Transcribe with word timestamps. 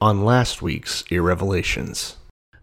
on 0.00 0.24
last 0.24 0.62
week's 0.62 1.02
Irrevelations. 1.10 2.16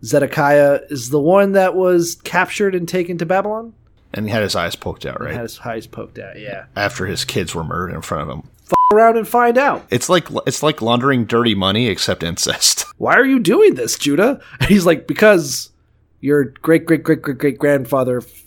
Zedekiah 0.04 0.82
is 0.90 1.10
the 1.10 1.20
one 1.20 1.54
that 1.54 1.76
was 1.76 2.16
captured 2.24 2.76
and 2.76 2.88
taken 2.88 3.18
to 3.18 3.26
Babylon. 3.26 3.74
And 4.14 4.28
he 4.28 4.32
had 4.32 4.44
his 4.44 4.56
eyes 4.56 4.76
poked 4.76 5.06
out, 5.06 5.20
right? 5.20 5.34
Had 5.34 5.42
his 5.44 5.60
eyes 5.60 5.88
poked 5.88 6.20
out. 6.20 6.40
Yeah. 6.40 6.66
After 6.76 7.06
his 7.06 7.26
kids 7.26 7.54
were 7.54 7.64
murdered 7.64 7.94
in 7.94 8.02
front 8.02 8.30
of 8.30 8.38
him. 8.38 8.50
F- 8.66 8.74
around 8.94 9.18
and 9.18 9.28
find 9.28 9.58
out. 9.58 9.86
It's 9.90 10.08
like 10.08 10.28
it's 10.48 10.64
like 10.64 10.82
laundering 10.82 11.26
dirty 11.26 11.54
money 11.56 11.88
except 11.88 12.24
incest. 12.24 12.86
Why 12.98 13.16
are 13.16 13.26
you 13.26 13.40
doing 13.40 13.76
this, 13.76 13.98
Judah? 13.98 14.40
And 14.60 14.70
he's 14.70 14.86
like, 14.86 15.06
because 15.08 15.72
your 16.22 16.46
great 16.46 16.86
great 16.86 17.04
great 17.04 17.22
great 17.22 17.38
great 17.38 17.58
grandfather 17.58 18.20
f- 18.20 18.46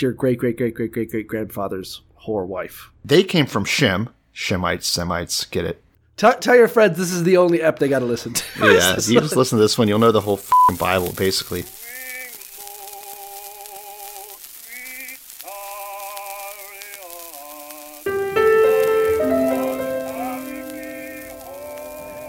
your 0.00 0.12
great 0.12 0.38
great 0.38 0.56
great 0.56 0.74
great 0.74 0.92
great 0.92 1.10
great 1.10 1.28
grandfather's 1.28 2.00
whore 2.26 2.46
wife. 2.46 2.90
They 3.04 3.22
came 3.22 3.46
from 3.46 3.64
Shem, 3.64 4.08
Shemites, 4.34 4.84
Semites. 4.84 5.44
Get 5.44 5.66
it? 5.66 5.83
Tell, 6.16 6.38
tell 6.38 6.54
your 6.54 6.68
friends 6.68 6.96
this 6.96 7.10
is 7.10 7.24
the 7.24 7.36
only 7.38 7.60
ep 7.60 7.80
they 7.80 7.88
got 7.88 7.98
to 7.98 8.04
listen 8.04 8.34
to. 8.34 8.44
Yeah, 8.60 8.92
you 9.00 9.20
just 9.20 9.36
listen 9.36 9.58
to 9.58 9.62
this 9.62 9.76
one, 9.76 9.88
you'll 9.88 9.98
know 9.98 10.12
the 10.12 10.20
whole 10.20 10.36
fing 10.36 10.76
Bible, 10.78 11.12
basically. 11.12 11.64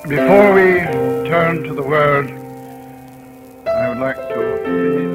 Before 0.07 0.53
we 0.53 0.79
turn 1.29 1.63
to 1.63 1.73
the 1.73 1.83
word, 1.83 2.29
I 3.67 3.89
would 3.89 3.99
like 3.99 4.15
to 4.15 4.23
say 4.63 5.05
this. 5.05 5.14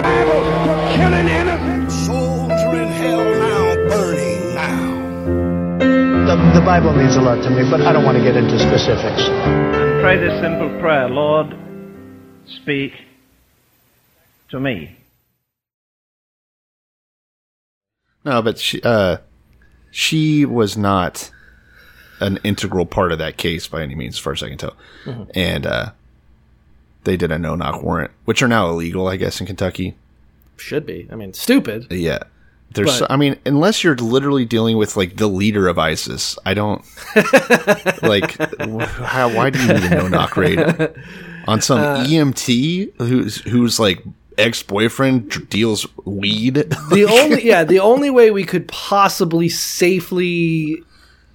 The, 6.31 6.37
the 6.53 6.61
Bible 6.61 6.93
means 6.93 7.17
a 7.17 7.21
lot 7.21 7.43
to 7.43 7.49
me, 7.49 7.69
but 7.69 7.81
I 7.81 7.91
don't 7.91 8.05
want 8.05 8.17
to 8.17 8.23
get 8.23 8.37
into 8.37 8.57
specifics. 8.57 9.25
Pray 10.01 10.17
this 10.17 10.39
simple 10.39 10.69
prayer 10.79 11.09
Lord, 11.09 11.53
speak 12.45 12.93
to 14.47 14.57
me. 14.57 14.95
No, 18.23 18.41
but 18.41 18.59
she 18.59 18.81
uh 18.81 19.17
she 19.91 20.45
was 20.45 20.77
not 20.77 21.29
an 22.21 22.39
integral 22.45 22.85
part 22.85 23.11
of 23.11 23.17
that 23.17 23.35
case 23.35 23.67
by 23.67 23.81
any 23.81 23.95
means, 23.95 24.15
as 24.15 24.19
far 24.19 24.31
as 24.31 24.41
I 24.41 24.47
can 24.47 24.57
tell. 24.57 24.77
And 25.35 25.65
uh 25.65 25.91
they 27.03 27.17
did 27.17 27.33
a 27.33 27.39
no 27.39 27.55
knock 27.55 27.83
warrant, 27.83 28.11
which 28.23 28.41
are 28.41 28.47
now 28.47 28.69
illegal, 28.69 29.09
I 29.09 29.17
guess, 29.17 29.41
in 29.41 29.47
Kentucky. 29.47 29.95
Should 30.55 30.85
be. 30.85 31.09
I 31.11 31.15
mean, 31.15 31.33
stupid. 31.33 31.87
Yeah. 31.91 32.19
There's, 32.73 32.99
But- 33.01 33.11
I 33.11 33.17
mean, 33.17 33.35
unless 33.45 33.83
you're 33.83 33.95
literally 33.97 34.45
dealing 34.45 34.77
with 34.77 34.95
like 34.95 35.17
the 35.17 35.27
leader 35.27 35.67
of 35.67 35.77
ISIS, 35.77 36.37
I 36.45 36.53
don't 36.53 36.81
like. 38.01 38.37
How? 38.37 39.29
Why 39.33 39.49
do 39.49 39.59
you 39.61 39.67
need 39.73 39.83
a 39.83 39.89
no 39.95 40.07
knock 40.07 40.37
raid 40.37 40.59
on 41.47 41.61
some 41.61 41.79
Uh, 41.79 42.05
EMT 42.05 42.93
who's 42.97 43.37
who's 43.41 43.79
like 43.79 44.03
ex 44.37 44.63
boyfriend 44.63 45.49
deals 45.49 45.85
weed? 46.05 46.53
the 46.55 47.07
only 47.21 47.45
yeah 47.45 47.63
the 47.63 47.79
only 47.79 48.09
way 48.09 48.31
we 48.31 48.43
could 48.45 48.67
possibly 48.69 49.49
safely 49.49 50.81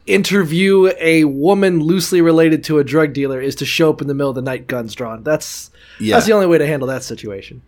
interview 0.06 0.90
a 1.00 1.24
woman 1.24 1.80
loosely 1.80 2.20
related 2.20 2.62
to 2.64 2.78
a 2.78 2.84
drug 2.84 3.12
dealer 3.12 3.40
is 3.40 3.54
to 3.56 3.64
show 3.66 3.90
up 3.90 4.00
in 4.00 4.06
the 4.06 4.14
middle 4.14 4.30
of 4.30 4.36
the 4.36 4.42
night 4.42 4.66
guns 4.68 4.94
drawn 4.94 5.22
that's 5.24 5.70
Yeah. 5.98 6.14
that's 6.16 6.26
the 6.26 6.32
only 6.32 6.46
way 6.46 6.58
to 6.58 6.66
handle 6.66 6.86
that 6.88 7.02
situation 7.02 7.60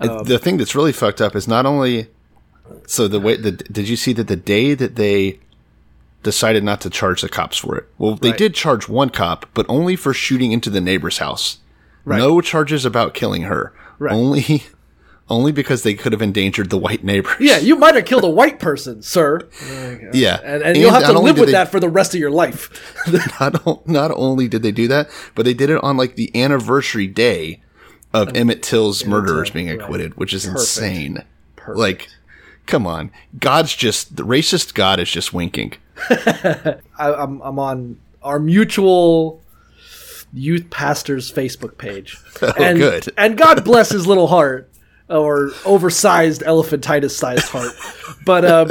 Uh, 0.00 0.22
the 0.22 0.38
thing 0.38 0.58
that's 0.58 0.76
really 0.76 0.92
fucked 0.92 1.20
up 1.20 1.34
is 1.34 1.48
not 1.48 1.66
only 1.66 2.06
so 2.86 3.08
the 3.08 3.20
way 3.20 3.36
the 3.36 3.52
did 3.52 3.88
you 3.88 3.96
see 3.96 4.12
that 4.14 4.28
the 4.28 4.36
day 4.36 4.74
that 4.74 4.96
they 4.96 5.38
decided 6.22 6.62
not 6.62 6.80
to 6.82 6.90
charge 6.90 7.22
the 7.22 7.28
cops 7.28 7.58
for 7.58 7.76
it? 7.76 7.86
Well 7.98 8.16
they 8.16 8.30
Right. 8.30 8.38
did 8.38 8.54
charge 8.54 8.88
one 8.88 9.10
cop 9.10 9.46
but 9.54 9.66
only 9.68 9.96
for 9.96 10.12
shooting 10.14 10.52
into 10.52 10.70
the 10.70 10.80
neighbor's 10.80 11.18
house. 11.18 11.58
No 12.06 12.40
charges 12.40 12.84
about 12.84 13.14
killing 13.14 13.42
her. 13.42 13.72
Right. 13.98 14.12
only 14.14 14.64
only 15.30 15.52
because 15.52 15.82
they 15.82 15.94
could 15.94 16.12
have 16.12 16.20
endangered 16.20 16.68
the 16.70 16.76
white 16.78 17.02
neighbors. 17.04 17.36
Yeah 17.40 17.58
you 17.58 17.76
might 17.76 17.94
have 17.94 18.04
killed 18.04 18.24
a 18.24 18.28
white 18.30 18.58
person 18.60 19.02
sir. 19.02 19.48
Yeah. 20.12 20.38
And, 20.44 20.62
and, 20.62 20.76
you'll 20.76 20.90
have 20.92 21.04
to 21.06 21.18
live 21.18 21.38
with 21.38 21.46
they- 21.46 21.52
that 21.52 21.70
for 21.70 21.80
the 21.80 21.88
rest 21.88 22.14
of 22.14 22.20
your 22.20 22.30
life. 22.30 22.70
Not, 23.40 23.86
not 23.88 24.10
only 24.14 24.46
did 24.48 24.62
they 24.62 24.72
do 24.72 24.86
that 24.88 25.08
but 25.34 25.44
they 25.44 25.54
did 25.54 25.70
it 25.70 25.82
on 25.82 25.96
like 25.96 26.16
the 26.16 26.30
anniversary 26.40 27.06
day 27.06 27.62
of 28.14 28.36
Emmett 28.36 28.62
Till's 28.62 29.06
murderers 29.06 29.48
Till, 29.48 29.54
being 29.54 29.68
right. 29.68 29.80
acquitted 29.80 30.16
which 30.16 30.34
is 30.34 30.44
Perfect. 30.44 30.60
insane. 30.60 31.24
Like 31.68 32.08
come 32.66 32.86
on 32.86 33.10
god's 33.38 33.74
just 33.74 34.16
the 34.16 34.22
racist 34.22 34.74
god 34.74 34.98
is 35.00 35.10
just 35.10 35.32
winking 35.32 35.74
I, 36.10 36.78
I'm, 36.98 37.40
I'm 37.42 37.58
on 37.58 38.00
our 38.22 38.38
mutual 38.38 39.40
youth 40.32 40.70
pastor's 40.70 41.30
Facebook 41.30 41.76
page. 41.78 42.18
and, 42.58 42.76
Oh, 42.82 42.90
good. 42.90 43.12
And 43.18 43.36
God 43.36 43.64
bless 43.64 43.90
his 43.90 44.06
little 44.06 44.26
heart, 44.26 44.70
or 45.08 45.50
oversized 45.64 46.42
elephantitis 46.42 47.10
sized 47.10 47.48
heart, 47.48 47.72
but 48.24 48.44
um, 48.44 48.70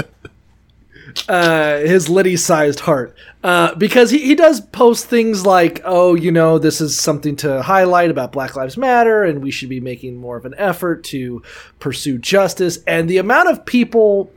uh, 1.27 1.77
his 1.77 2.09
Liddy 2.09 2.37
sized 2.37 2.81
heart. 2.81 3.15
Uh, 3.43 3.73
because 3.75 4.11
he, 4.11 4.19
he 4.19 4.35
does 4.35 4.61
post 4.61 5.05
things 5.05 5.45
like, 5.45 5.81
oh, 5.83 6.15
you 6.15 6.31
know, 6.31 6.59
this 6.59 6.79
is 6.79 6.99
something 6.99 7.35
to 7.37 7.61
highlight 7.61 8.11
about 8.11 8.31
Black 8.31 8.55
Lives 8.55 8.77
Matter, 8.77 9.23
and 9.23 9.41
we 9.41 9.51
should 9.51 9.69
be 9.69 9.79
making 9.79 10.15
more 10.15 10.37
of 10.37 10.45
an 10.45 10.53
effort 10.57 11.03
to 11.05 11.41
pursue 11.79 12.17
justice. 12.17 12.79
And 12.85 13.09
the 13.09 13.17
amount 13.17 13.49
of 13.49 13.65
people 13.65 14.31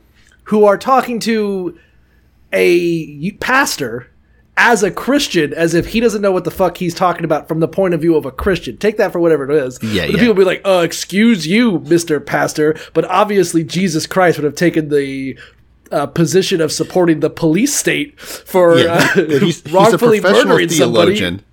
who 0.45 0.65
are 0.65 0.77
talking 0.77 1.19
to 1.21 1.77
a 2.53 3.31
pastor 3.33 4.09
as 4.57 4.83
a 4.83 4.91
Christian 4.91 5.53
as 5.53 5.73
if 5.73 5.87
he 5.87 5.99
doesn't 5.99 6.21
know 6.21 6.31
what 6.31 6.45
the 6.45 6.51
fuck 6.51 6.77
he's 6.77 6.95
talking 6.95 7.25
about 7.25 7.47
from 7.47 7.59
the 7.59 7.67
point 7.67 7.93
of 7.93 8.01
view 8.01 8.15
of 8.15 8.25
a 8.25 8.31
Christian. 8.31 8.77
Take 8.77 8.97
that 8.97 9.11
for 9.11 9.19
whatever 9.19 9.49
it 9.49 9.55
is. 9.55 9.79
Yeah, 9.83 10.05
but 10.05 10.13
yeah. 10.13 10.19
people 10.19 10.33
be 10.33 10.45
like, 10.45 10.61
uh, 10.65 10.81
excuse 10.83 11.45
you, 11.45 11.79
Mr. 11.79 12.25
Pastor, 12.25 12.75
but 12.93 13.05
obviously 13.05 13.63
Jesus 13.63 14.07
Christ 14.07 14.37
would 14.37 14.45
have 14.45 14.55
taken 14.55 14.89
the 14.89 15.37
uh, 15.91 16.05
position 16.07 16.61
of 16.61 16.71
supporting 16.71 17.19
the 17.19 17.29
police 17.29 17.73
state 17.75 18.19
for 18.19 18.77
yeah 18.77 18.93
uh, 18.93 19.13
he- 19.15 19.39
he's, 19.39 19.61
he's 19.63 19.65
a 19.65 19.69
wrongfully 19.75 20.19
professional 20.21 20.45
murdering 20.53 20.69
somebody. 20.69 21.15
theologian 21.17 21.43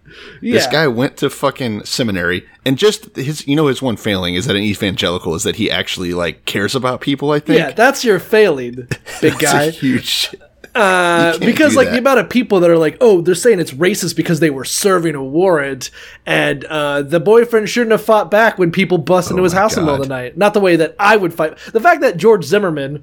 this 0.43 0.65
Yeah. 0.67 0.71
guy 0.71 0.89
went 0.89 1.17
to 1.19 1.31
fucking 1.31 1.85
seminary 1.85 2.45
and 2.67 2.77
just 2.79 3.15
his 3.17 3.47
you 3.47 3.57
know 3.57 3.67
his 3.69 3.81
one 3.83 3.97
failing 3.97 4.35
is 4.35 4.47
that 4.47 4.57
an 4.57 4.63
evangelical 4.63 5.35
is 5.35 5.43
that 5.45 5.57
he 5.57 5.71
actually 5.71 6.13
like 6.15 6.45
cares 6.45 6.75
about 6.75 7.01
people 7.01 7.31
i 7.31 7.39
think 7.41 7.59
Yeah, 7.59 7.71
that's 7.73 8.05
your 8.05 8.19
failing, 8.19 8.89
big 9.21 9.39
guy. 9.39 9.71
huge 9.71 10.35
Uh, 10.75 11.37
because 11.39 11.77
like 11.77 11.89
that. 11.89 11.93
the 11.93 11.99
amount 11.99 12.19
of 12.19 12.31
people 12.31 12.61
that 12.61 12.71
are 12.71 12.79
like, 12.79 12.97
oh, 13.03 13.21
they're 13.21 13.35
saying 13.35 13.61
it's 13.61 13.73
racist 13.73 14.17
because 14.17 14.41
they 14.41 14.49
were 14.49 14.65
serving 14.65 15.15
a 15.15 15.23
warrant, 15.23 15.91
and 16.25 16.65
uh, 16.65 17.03
the 17.03 17.21
boyfriend 17.21 17.69
shouldn't 17.69 17.91
have 17.91 18.03
fought 18.03 18.31
back 18.31 18.57
when 18.59 18.73
people 18.73 18.97
bust 18.97 19.31
into 19.31 19.43
his 19.43 19.53
Oh 19.53 19.59
house 19.59 19.77
in 19.77 19.81
the 19.83 19.87
middle 19.91 20.01
of 20.01 20.09
the 20.09 20.15
night. 20.15 20.39
Not 20.39 20.55
the 20.55 20.61
way 20.61 20.77
that 20.77 20.97
I 20.99 21.19
would 21.19 21.35
fight. 21.35 21.59
The 21.75 21.81
fact 21.81 22.01
that 22.01 22.17
George 22.17 22.45
Zimmerman 22.45 23.03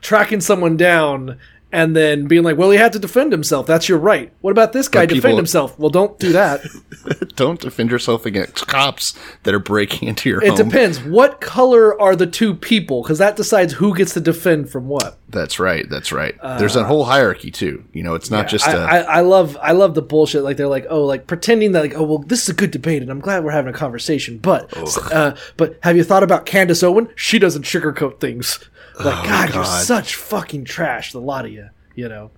tracking 0.00 0.40
someone 0.40 0.76
down 0.76 1.38
and 1.70 1.94
then 1.94 2.26
being 2.26 2.42
like, 2.42 2.56
well, 2.56 2.70
he 2.70 2.78
had 2.78 2.94
to 2.94 2.98
defend 2.98 3.30
himself. 3.30 3.66
That's 3.66 3.88
your 3.88 3.98
right. 3.98 4.32
What 4.40 4.52
about 4.52 4.72
this 4.72 4.88
guy 4.88 5.04
But 5.04 5.14
defend 5.14 5.36
himself? 5.36 5.78
Well, 5.78 5.90
don't 5.90 6.18
do 6.18 6.32
that. 6.32 6.62
don't 7.36 7.60
defend 7.60 7.90
yourself 7.90 8.24
against 8.24 8.66
cops 8.66 9.14
that 9.42 9.52
are 9.52 9.58
breaking 9.58 10.08
into 10.08 10.30
your 10.30 10.42
it 10.42 10.48
home 10.48 10.56
depends. 10.56 10.98
What 11.02 11.42
color 11.42 12.00
are 12.00 12.16
the 12.16 12.26
two 12.26 12.54
people? 12.54 13.02
Because 13.02 13.18
that 13.18 13.36
decides 13.36 13.74
who 13.74 13.94
gets 13.94 14.14
to 14.14 14.20
defend 14.20 14.70
from 14.70 14.88
what. 14.88 15.18
that's 15.30 15.60
right 15.60 15.86
that's 15.90 16.10
right 16.10 16.34
there's 16.58 16.74
a 16.74 16.84
whole 16.84 17.04
hierarchy 17.04 17.50
too 17.50 17.84
you 17.92 18.02
know 18.02 18.14
it's 18.14 18.30
not 18.30 18.48
just 18.48 18.66
I, 18.66 18.72
a 18.72 18.78
I, 18.78 18.98
I 18.98 19.20
love 19.20 19.58
I 19.60 19.72
love 19.72 19.94
the 19.94 20.00
bullshit. 20.00 20.42
Like 20.42 20.56
they're 20.56 20.68
like, 20.68 20.86
oh, 20.88 21.04
like 21.04 21.26
pretending 21.26 21.72
that 21.72 21.82
like, 21.82 21.94
oh, 21.94 22.02
well, 22.02 22.18
this 22.18 22.42
is 22.42 22.48
a 22.48 22.54
good 22.54 22.70
debate, 22.70 23.02
and 23.02 23.10
I'm 23.10 23.20
glad 23.20 23.44
we're 23.44 23.50
having 23.50 23.72
a 23.74 23.76
conversation. 23.76 24.38
But, 24.38 24.72
uh, 25.12 25.36
but 25.58 25.78
have 25.82 25.96
you 25.96 26.04
thought 26.04 26.22
about 26.22 26.46
Candace 26.46 26.82
Owen? 26.82 27.08
She 27.14 27.38
doesn't 27.38 27.64
sugarcoat 27.64 28.20
things. 28.20 28.58
Like, 28.98 29.24
God, 29.24 29.54
you're 29.54 29.64
Oh, 29.64 29.82
such 29.82 30.14
fucking 30.16 30.64
trash, 30.64 31.12
the 31.12 31.20
lot 31.20 31.44
of 31.44 31.52
you, 31.52 31.68
you 31.94 32.08
know, 32.08 32.30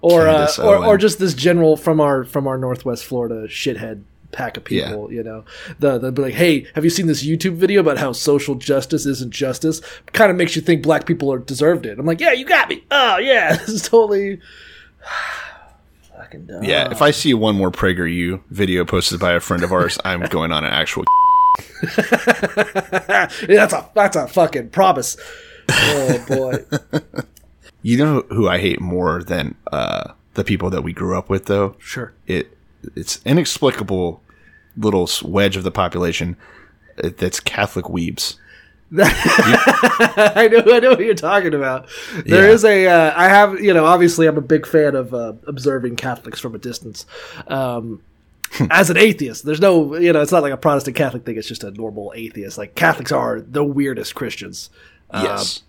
or 0.00 0.26
uh, 0.28 0.50
or, 0.58 0.84
or 0.84 0.98
just 0.98 1.18
this 1.18 1.34
general 1.34 1.76
from 1.76 2.00
our 2.00 2.24
from 2.24 2.46
our 2.46 2.58
Northwest 2.58 3.04
Florida 3.04 3.46
shithead 3.48 4.02
pack 4.32 4.56
of 4.56 4.64
people, 4.64 5.12
you 5.12 5.22
know, 5.22 5.44
the 5.78 6.10
be 6.12 6.22
like, 6.22 6.34
hey, 6.34 6.66
have 6.74 6.84
you 6.84 6.90
seen 6.90 7.06
this 7.06 7.24
YouTube 7.24 7.54
video 7.54 7.80
about 7.80 7.98
how 7.98 8.12
social 8.12 8.54
justice 8.56 9.06
isn't 9.06 9.32
justice? 9.32 9.80
Kind 10.12 10.30
of 10.30 10.36
makes 10.36 10.56
you 10.56 10.62
think 10.62 10.82
black 10.82 11.06
people 11.06 11.32
are 11.32 11.38
deserved 11.38 11.86
it. 11.86 11.98
I'm 11.98 12.06
like, 12.06 12.20
yeah, 12.20 12.32
you 12.32 12.44
got 12.44 12.68
me. 12.68 12.84
Oh 12.90 13.18
yeah, 13.18 13.56
this 13.56 13.68
is 13.68 13.82
totally. 13.82 14.40
Fucking 16.16 16.46
dumb. 16.46 16.64
yeah 16.64 16.90
if 16.90 17.00
i 17.00 17.12
see 17.12 17.32
one 17.32 17.54
more 17.54 17.70
PragerU 17.70 18.42
video 18.50 18.84
posted 18.84 19.20
by 19.20 19.34
a 19.34 19.40
friend 19.40 19.62
of 19.62 19.72
ours 19.72 19.98
i'm 20.04 20.20
going 20.30 20.50
on 20.50 20.64
an 20.64 20.72
actual 20.72 21.04
that's 21.96 23.72
a 23.72 23.88
that's 23.94 24.16
a 24.16 24.26
fucking 24.26 24.70
promise. 24.70 25.16
Oh 25.70 26.24
boy. 26.28 26.64
You 27.80 27.96
know 27.96 28.22
who 28.30 28.48
I 28.48 28.58
hate 28.58 28.80
more 28.80 29.22
than 29.22 29.54
uh, 29.72 30.12
the 30.34 30.42
people 30.42 30.68
that 30.70 30.82
we 30.82 30.92
grew 30.92 31.16
up 31.16 31.30
with, 31.30 31.46
though. 31.46 31.76
Sure. 31.78 32.12
It 32.26 32.56
it's 32.96 33.20
inexplicable 33.24 34.20
little 34.76 35.08
wedge 35.24 35.56
of 35.56 35.62
the 35.62 35.70
population 35.70 36.36
uh, 37.02 37.10
that's 37.16 37.38
Catholic 37.38 37.86
weebs. 37.86 38.36
I 38.98 40.48
know, 40.50 40.74
I 40.74 40.80
know 40.80 40.90
what 40.90 41.00
you're 41.00 41.14
talking 41.14 41.54
about. 41.54 41.88
There 42.26 42.46
Yeah. 42.48 42.52
is 42.52 42.64
a, 42.64 42.86
uh, 42.88 43.12
I 43.16 43.28
have, 43.28 43.60
you 43.60 43.72
know, 43.72 43.84
obviously 43.84 44.26
I'm 44.26 44.36
a 44.38 44.42
big 44.42 44.66
fan 44.66 44.94
of 44.96 45.14
uh, 45.14 45.34
observing 45.46 45.96
Catholics 45.96 46.40
from 46.40 46.54
a 46.54 46.58
distance. 46.58 47.06
Um, 47.46 48.02
as 48.70 48.90
an 48.90 48.96
atheist, 48.96 49.44
there's 49.44 49.60
no, 49.60 49.94
you 49.96 50.12
know, 50.12 50.20
it's 50.20 50.32
not 50.32 50.42
like 50.42 50.52
a 50.52 50.56
Protestant 50.56 50.96
Catholic 50.96 51.24
thing. 51.24 51.36
It's 51.36 51.48
just 51.48 51.64
a 51.64 51.70
normal 51.70 52.12
atheist. 52.16 52.58
Like 52.58 52.74
Catholics 52.74 53.12
are 53.12 53.40
the 53.40 53.62
weirdest 53.64 54.14
Christians. 54.14 54.70
Yes. 55.12 55.62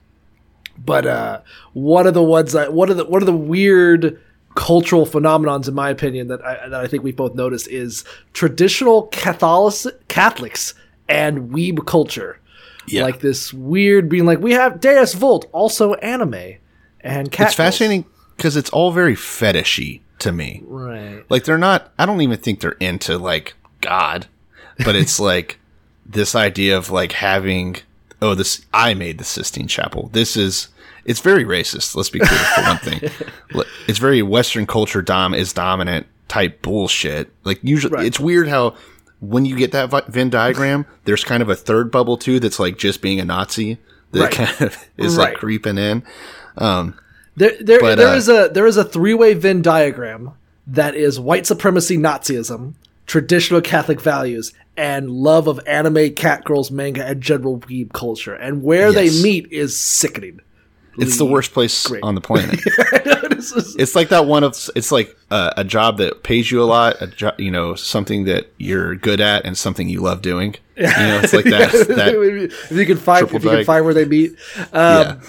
But 0.84 1.06
uh, 1.06 1.42
one 1.74 2.08
of 2.08 2.14
the 2.14 2.24
ones, 2.24 2.56
I, 2.56 2.70
one 2.70 2.90
of 2.90 2.98
the 2.98 3.06
one 3.06 3.22
of 3.22 3.26
the 3.26 3.36
weird 3.36 4.22
cultural 4.56 5.06
phenomenons, 5.06 5.68
in 5.68 5.74
my 5.74 5.90
opinion, 5.90 6.28
that 6.28 6.44
I, 6.44 6.70
that 6.70 6.82
I 6.82 6.88
think 6.88 7.04
we've 7.04 7.16
both 7.16 7.36
noticed 7.36 7.68
is 7.68 8.04
traditional 8.34 9.04
Catholic 9.08 10.08
Catholics 10.08 10.74
and 11.08 11.50
weeb 11.52 11.86
culture. 11.86 12.40
Yeah. 12.88 13.04
Like 13.04 13.20
this 13.20 13.54
weird 13.54 14.10
being 14.10 14.26
like 14.26 14.40
we 14.40 14.54
have 14.54 14.80
Deus 14.80 15.14
Vult, 15.14 15.48
also 15.52 15.94
anime, 15.96 16.56
and 17.02 17.32
cat 17.32 17.48
it's 17.48 17.56
fascinating 17.56 18.06
because 18.36 18.56
it's 18.56 18.70
all 18.70 18.92
very 18.92 19.16
fetishy 19.16 20.02
to 20.20 20.32
me. 20.32 20.64
right? 20.66 21.24
Like 21.30 21.44
they're 21.44 21.58
not. 21.58 21.92
I 22.00 22.06
don't 22.06 22.22
even 22.22 22.40
think 22.40 22.62
they're 22.62 22.72
into 22.80 23.18
like 23.18 23.54
God, 23.82 24.28
but 24.84 24.96
it's 24.96 25.20
like 25.32 25.60
this 26.06 26.36
idea 26.36 26.78
of 26.78 26.90
like 26.90 27.12
having. 27.12 27.78
Oh, 28.22 28.36
this 28.36 28.66
I 28.74 28.94
made 28.94 29.18
the 29.18 29.24
Sistine 29.24 29.68
Chapel. 29.68 30.10
This 30.14 30.36
is. 30.38 30.68
It's 31.06 31.22
very 31.22 31.44
racist. 31.46 31.96
Let's 31.96 32.10
be 32.10 32.20
clear 32.20 32.40
for 32.40 32.62
one 32.64 32.78
thing. 32.78 33.02
It's 33.88 33.98
very 33.98 34.22
Western 34.22 34.68
culture 34.68 35.02
dom 35.02 35.34
is 35.34 35.54
dominant 35.54 36.06
type 36.28 36.62
bullshit. 36.62 37.32
Like 37.44 37.60
usually, 37.64 37.94
Right. 37.96 38.06
it's 38.06 38.20
weird 38.20 38.48
how 38.48 38.76
when 39.20 39.46
you 39.46 39.56
get 39.56 39.72
that 39.72 39.90
Venn 40.10 40.30
diagram, 40.30 40.86
there's 41.06 41.24
kind 41.24 41.42
of 41.42 41.50
a 41.50 41.56
third 41.56 41.90
bubble 41.92 42.18
too 42.18 42.40
that's 42.40 42.60
like 42.60 42.78
just 42.78 43.02
being 43.02 43.20
a 43.20 43.26
Nazi 43.26 43.80
that 44.12 44.20
Right. 44.22 44.32
kind 44.32 44.62
of 44.62 44.78
is 44.98 45.18
Right. 45.18 45.30
like 45.32 45.38
creeping 45.38 45.78
in. 45.80 46.04
There, 47.36 47.54
there, 47.62 47.80
But, 47.80 47.96
there 47.96 48.10
uh, 48.10 48.16
is 48.16 48.28
a 48.30 48.50
there 48.54 48.68
is 48.68 48.78
a 48.78 48.84
three 48.84 49.14
way 49.14 49.34
Venn 49.34 49.62
diagram 49.62 50.32
that 50.68 50.94
is 50.94 51.20
white 51.20 51.48
supremacy, 51.48 51.98
Nazism, 51.98 52.74
traditional 53.08 53.62
Catholic 53.62 54.02
values, 54.02 54.54
and 54.80 55.12
love 55.12 55.48
of 55.48 55.60
anime, 55.68 56.14
cat 56.14 56.46
girls, 56.46 56.72
manga, 56.72 57.06
and 57.06 57.22
general 57.22 57.60
weeb 57.60 57.92
culture. 57.92 58.34
And 58.34 58.64
where 58.64 58.92
Yes. 58.92 58.96
they 58.96 59.22
meet 59.24 59.52
is 59.52 59.76
sickening. 59.78 60.40
It's 60.98 61.18
the 61.18 61.26
worst 61.26 61.54
place 61.54 61.88
Great. 61.88 62.02
on 62.04 62.16
the 62.16 62.22
planet. 62.22 62.60
Is- 63.40 63.76
it's 63.80 63.96
like 63.96 64.10
that 64.10 64.26
one 64.26 64.44
of 64.44 64.54
it's 64.76 64.92
like 64.92 65.16
uh, 65.32 65.52
a 65.56 65.64
job 65.64 65.98
that 66.00 66.24
pays 66.24 66.52
you 66.52 66.62
a 66.62 66.66
lot, 66.66 67.02
a 67.02 67.08
jo- 67.08 67.32
you 67.38 67.52
know, 67.52 67.74
something 67.76 68.26
that 68.26 68.52
you're 68.58 68.96
good 68.96 69.22
at 69.22 69.46
and 69.46 69.58
something 69.58 69.88
you 69.88 70.02
love 70.02 70.22
doing. 70.22 70.56
You 70.78 70.86
know, 70.86 71.20
it's 71.24 71.34
like 71.34 71.46
that. 71.46 71.72
that 71.90 72.16
if 72.16 72.72
you 72.72 72.86
can 72.86 72.98
find 72.98 73.26
if 73.28 73.34
you 73.44 73.50
can 73.50 73.66
find 73.66 73.84
where 73.86 73.94
they 73.94 74.06
meet. 74.06 74.32
yeah. 74.74 75.00
Um, 75.16 75.22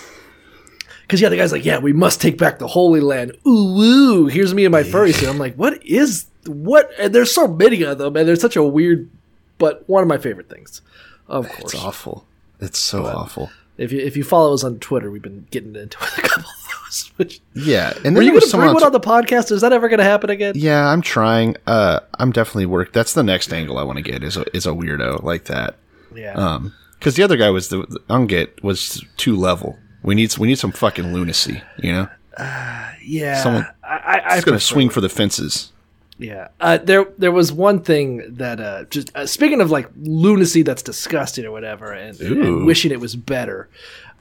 Because 1.03 1.21
yeah, 1.21 1.29
the 1.29 1.37
guy's 1.37 1.51
like, 1.53 1.65
yeah, 1.65 1.79
we 1.79 1.93
must 1.93 2.21
take 2.21 2.39
back 2.39 2.59
the 2.61 2.69
Holy 2.69 3.01
Land. 3.01 3.33
Ooh, 3.47 3.75
woo! 3.75 4.27
Here's 4.27 4.55
me 4.55 4.65
in 4.65 4.71
my 4.73 4.83
furry 4.85 5.13
suit. 5.13 5.29
I'm 5.29 5.39
like, 5.39 5.55
what 5.57 5.85
is 5.85 6.27
what? 6.47 6.91
And 7.01 7.13
there's 7.15 7.33
so 7.35 7.47
many 7.49 7.83
of 7.83 7.99
them, 7.99 8.17
and 8.17 8.27
they're 8.29 8.37
such 8.37 8.55
a 8.57 8.63
weird, 8.63 9.11
but 9.61 9.89
one 9.89 10.03
of 10.03 10.09
my 10.09 10.19
favorite 10.19 10.49
things, 10.49 10.83
of 11.29 11.49
course. 11.49 11.73
It's 11.75 11.83
awful. 11.85 12.27
It's 12.61 12.79
so 12.81 13.07
awful. 13.07 13.51
If 13.79 13.93
you 13.93 14.01
if 14.01 14.17
you 14.17 14.25
follow 14.25 14.53
us 14.53 14.65
on 14.65 14.81
Twitter, 14.81 15.11
we've 15.11 15.23
been 15.23 15.47
getting 15.53 15.77
into 15.77 15.97
a 16.03 16.07
couple 16.23 16.41
of 16.51 16.69
those. 16.85 17.13
Which, 17.17 17.41
Yeah, 17.55 17.93
and 17.97 18.05
then 18.05 18.15
were 18.15 18.23
you 18.23 18.31
going 18.31 18.41
to 18.41 18.47
someone 18.49 18.67
bring 18.67 18.75
one 18.75 18.83
on 18.83 18.89
on 18.89 18.93
the 18.93 19.01
podcast? 19.01 19.53
Is 19.53 19.61
that 19.61 19.73
ever 19.73 19.89
going 19.89 19.99
to 19.99 20.05
happen 20.05 20.29
again? 20.29 20.55
Yeah, 20.57 20.89
I'm 20.89 21.01
trying. 21.03 21.57
Uh, 21.67 22.01
I'm 22.19 22.33
definitely 22.33 22.67
work. 22.67 22.93
That's 22.93 23.15
the 23.15 23.23
next 23.23 23.53
angle 23.53 23.79
I 23.79 23.85
want 23.85 23.97
to 23.99 24.03
get 24.03 24.25
is 24.25 24.37
a, 24.37 24.45
is 24.55 24.67
a 24.67 24.71
weirdo 24.71 25.23
like 25.23 25.45
that. 25.45 25.77
Yeah. 26.15 26.33
Um, 26.35 26.75
because 26.99 27.15
the 27.15 27.23
other 27.23 27.37
guy 27.39 27.49
was 27.49 27.69
the, 27.69 27.83
Unget 28.11 28.63
was 28.63 29.03
too 29.17 29.35
level. 29.37 29.79
We 30.03 30.15
need 30.15 30.37
we 30.37 30.49
need 30.49 30.59
some 30.59 30.73
fucking 30.73 31.15
lunacy. 31.15 31.63
You 31.79 31.93
know, 31.93 32.09
Uh, 32.37 32.91
yeah. 33.03 33.43
someone- 33.43 33.67
I, 33.85 33.97
I, 34.29 34.37
I 34.37 34.41
gonna 34.43 34.61
swing 34.61 34.89
for 34.91 35.01
the 35.01 35.09
fences. 35.09 35.73
Yeah. 36.21 36.49
Uh, 36.61 36.77
there 36.79 37.07
there 37.19 37.33
was 37.33 37.51
one 37.53 37.81
thing 37.81 38.35
that 38.37 38.61
uh, 38.61 38.85
just 38.85 39.11
uh, 39.17 39.25
speaking 39.27 39.61
of 39.63 39.71
like 39.71 39.89
lunacy 39.97 40.63
that's 40.63 40.83
disgusting 40.83 41.47
or 41.47 41.51
whatever, 41.51 41.93
and, 41.93 42.21
and 42.21 42.67
wishing 42.67 42.93
it 42.93 43.01
was 43.01 43.17
better. 43.17 43.69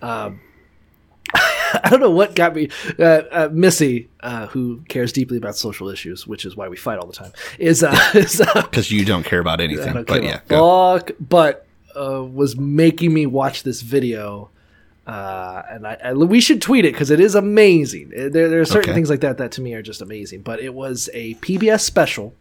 Um, 0.02 0.40
I 1.34 1.90
don't 1.90 2.00
know 2.00 2.10
what 2.10 2.36
got 2.36 2.56
me. 2.56 2.70
Uh, 2.98 3.04
uh, 3.32 3.50
Missy, 3.52 4.10
uh, 4.22 4.48
who 4.48 4.82
cares 4.88 5.12
deeply 5.12 5.38
about 5.38 5.56
social 5.58 5.90
issues, 5.90 6.26
which 6.26 6.46
is 6.46 6.56
why 6.56 6.70
we 6.70 6.78
fight 6.78 6.98
all 7.00 7.06
the 7.06 7.14
time, 7.14 7.34
is 7.60 7.82
Because 8.56 8.92
you 8.92 9.04
don't 9.06 9.24
care 9.24 9.40
about 9.40 9.60
anything. 9.60 9.94
don't 9.94 10.08
But 10.08 10.22
give 10.22 10.24
a 10.24 10.28
yeah, 10.28 10.40
go. 10.48 10.98
fuck, 10.98 11.12
but 11.20 11.68
uh, 12.00 12.24
was 12.24 12.56
making 12.58 13.14
me 13.14 13.26
watch 13.26 13.64
this 13.64 13.82
video. 13.82 14.50
Uh, 15.10 15.64
and 15.72 15.88
I, 15.88 15.98
I, 16.04 16.14
we 16.14 16.40
should 16.40 16.62
tweet 16.62 16.86
it 16.86 16.94
because 16.94 17.10
it 17.10 17.20
is 17.20 17.34
amazing. 17.36 18.12
Uh, 18.16 18.30
There, 18.30 18.48
there 18.50 18.62
are 18.62 18.66
certain 18.66 18.92
Okay. 18.92 18.94
things 18.94 19.10
like 19.10 19.22
that 19.22 19.38
that 19.40 19.52
to 19.54 19.62
me 19.62 19.74
are 19.74 19.82
just 19.82 20.02
amazing. 20.02 20.42
But 20.42 20.60
it 20.60 20.74
was 20.74 21.10
a 21.14 21.34
PBS 21.36 21.82
special 21.82 22.34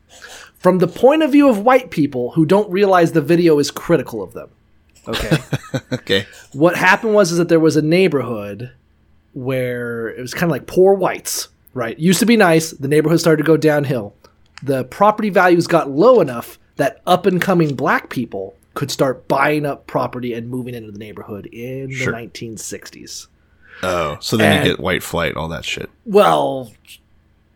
from 0.58 0.78
the 0.78 0.88
point 0.88 1.22
of 1.22 1.32
view 1.32 1.48
of 1.48 1.58
white 1.64 1.90
people 1.90 2.32
who 2.32 2.44
don't 2.44 2.70
realize 2.70 3.12
the 3.12 3.20
video 3.22 3.58
is 3.58 3.70
critical 3.70 4.22
of 4.22 4.32
them. 4.34 4.50
Okay. 5.06 5.38
okay. 5.92 6.26
what 6.52 6.76
happened 6.76 7.14
was 7.14 7.32
is 7.32 7.38
that 7.38 7.48
there 7.48 7.60
was 7.60 7.76
a 7.76 7.82
neighborhood 7.82 8.72
where 9.32 10.08
it 10.08 10.20
was 10.20 10.34
kind 10.34 10.44
of 10.44 10.50
like 10.50 10.66
poor 10.66 10.94
whites, 10.94 11.48
right? 11.74 11.98
Used 11.98 12.20
to 12.20 12.26
be 12.26 12.36
nice. 12.36 12.70
The 12.72 12.88
neighborhood 12.88 13.20
started 13.20 13.42
to 13.42 13.46
go 13.46 13.56
downhill. 13.56 14.14
The 14.62 14.84
property 14.84 15.30
values 15.30 15.66
got 15.66 15.90
low 15.90 16.20
enough 16.20 16.58
that 16.76 17.00
up 17.06 17.26
and 17.26 17.40
coming 17.40 17.74
black 17.74 18.10
people 18.10 18.54
could 18.78 18.90
start 18.92 19.26
buying 19.26 19.66
up 19.66 19.88
property 19.88 20.32
and 20.34 20.48
moving 20.48 20.72
into 20.72 20.92
the 20.92 20.98
neighborhood 21.00 21.46
in 21.46 21.90
Sure. 21.90 22.12
the 22.12 22.18
1960s. 22.18 23.26
Oh, 23.82 24.16
so 24.20 24.36
then 24.36 24.52
And- 24.58 24.66
you 24.66 24.72
get 24.72 24.80
white 24.80 25.02
flight, 25.02 25.34
all 25.36 25.48
that 25.48 25.64
shit. 25.64 25.90
Well, 26.06 26.72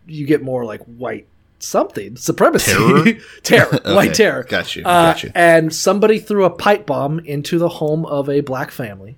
you 0.05 0.25
get 0.25 0.43
more 0.43 0.65
like 0.65 0.81
white 0.83 1.25
something 1.59 2.17
supremacy, 2.17 2.73
Terror? 2.73 3.05
terror, 3.43 3.73
Okay, 3.85 3.95
white 3.95 4.13
terror. 4.13 4.43
got 4.43 4.75
you, 4.75 4.83
Uh, 4.83 5.13
got 5.13 5.23
you. 5.23 5.31
And 5.33 5.73
somebody 5.73 6.19
threw 6.19 6.43
a 6.43 6.49
pipe 6.49 6.85
bomb 6.85 7.19
into 7.19 7.57
the 7.57 7.69
home 7.69 8.05
of 8.05 8.29
a 8.29 8.41
black 8.41 8.69
family. 8.71 9.15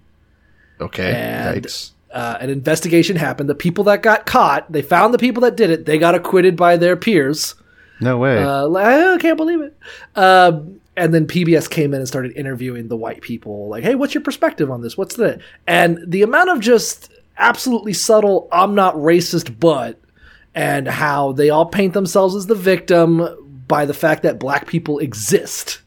Okay. 0.80 1.12
And- 1.12 1.66
uh, 2.14 2.38
an 2.40 2.50
investigation 2.52 3.16
happened. 3.16 3.50
The 3.50 3.56
people 3.56 3.84
that 3.86 4.04
got 4.04 4.28
caught, 4.28 4.72
they 4.72 4.84
found 4.84 5.12
the 5.14 5.18
people 5.18 5.42
that 5.42 5.58
did 5.58 5.70
it. 5.72 5.86
They 5.88 5.98
got 5.98 6.14
acquitted 6.14 6.56
by 6.56 6.78
their 6.78 6.96
peers. 6.96 7.56
No 8.00 8.18
way. 8.20 8.38
Uh, 8.42 8.70
I 8.74 9.18
can't 9.20 9.38
believe 9.38 9.60
it. 9.62 9.76
Um, 10.16 10.80
and 10.98 11.14
then 11.14 11.28
PBS 11.28 11.70
came 11.70 11.94
in 11.94 12.00
and 12.00 12.08
started 12.08 12.34
interviewing 12.36 12.88
the 12.88 12.98
white 12.98 13.22
people. 13.22 13.68
Like, 13.68 13.84
hey, 13.84 13.96
what's 13.96 14.14
your 14.14 14.24
perspective 14.24 14.72
on 14.72 14.82
this? 14.82 14.98
What's 14.98 15.16
the 15.16 15.40
And 15.68 16.00
the 16.06 16.22
amount 16.22 16.50
of 16.50 16.60
just 16.60 17.12
absolutely 17.38 17.94
subtle, 17.94 18.48
I'm 18.52 18.76
not 18.76 18.96
racist, 18.96 19.60
but, 19.60 20.00
and 20.54 20.88
how 20.88 21.34
they 21.34 21.50
all 21.50 21.66
paint 21.66 21.94
themselves 21.94 22.36
as 22.36 22.48
the 22.48 22.56
victim 22.56 23.28
by 23.68 23.86
the 23.86 23.94
fact 23.94 24.24
that 24.24 24.40
black 24.40 24.68
people 24.68 25.00
exist. 25.00 25.82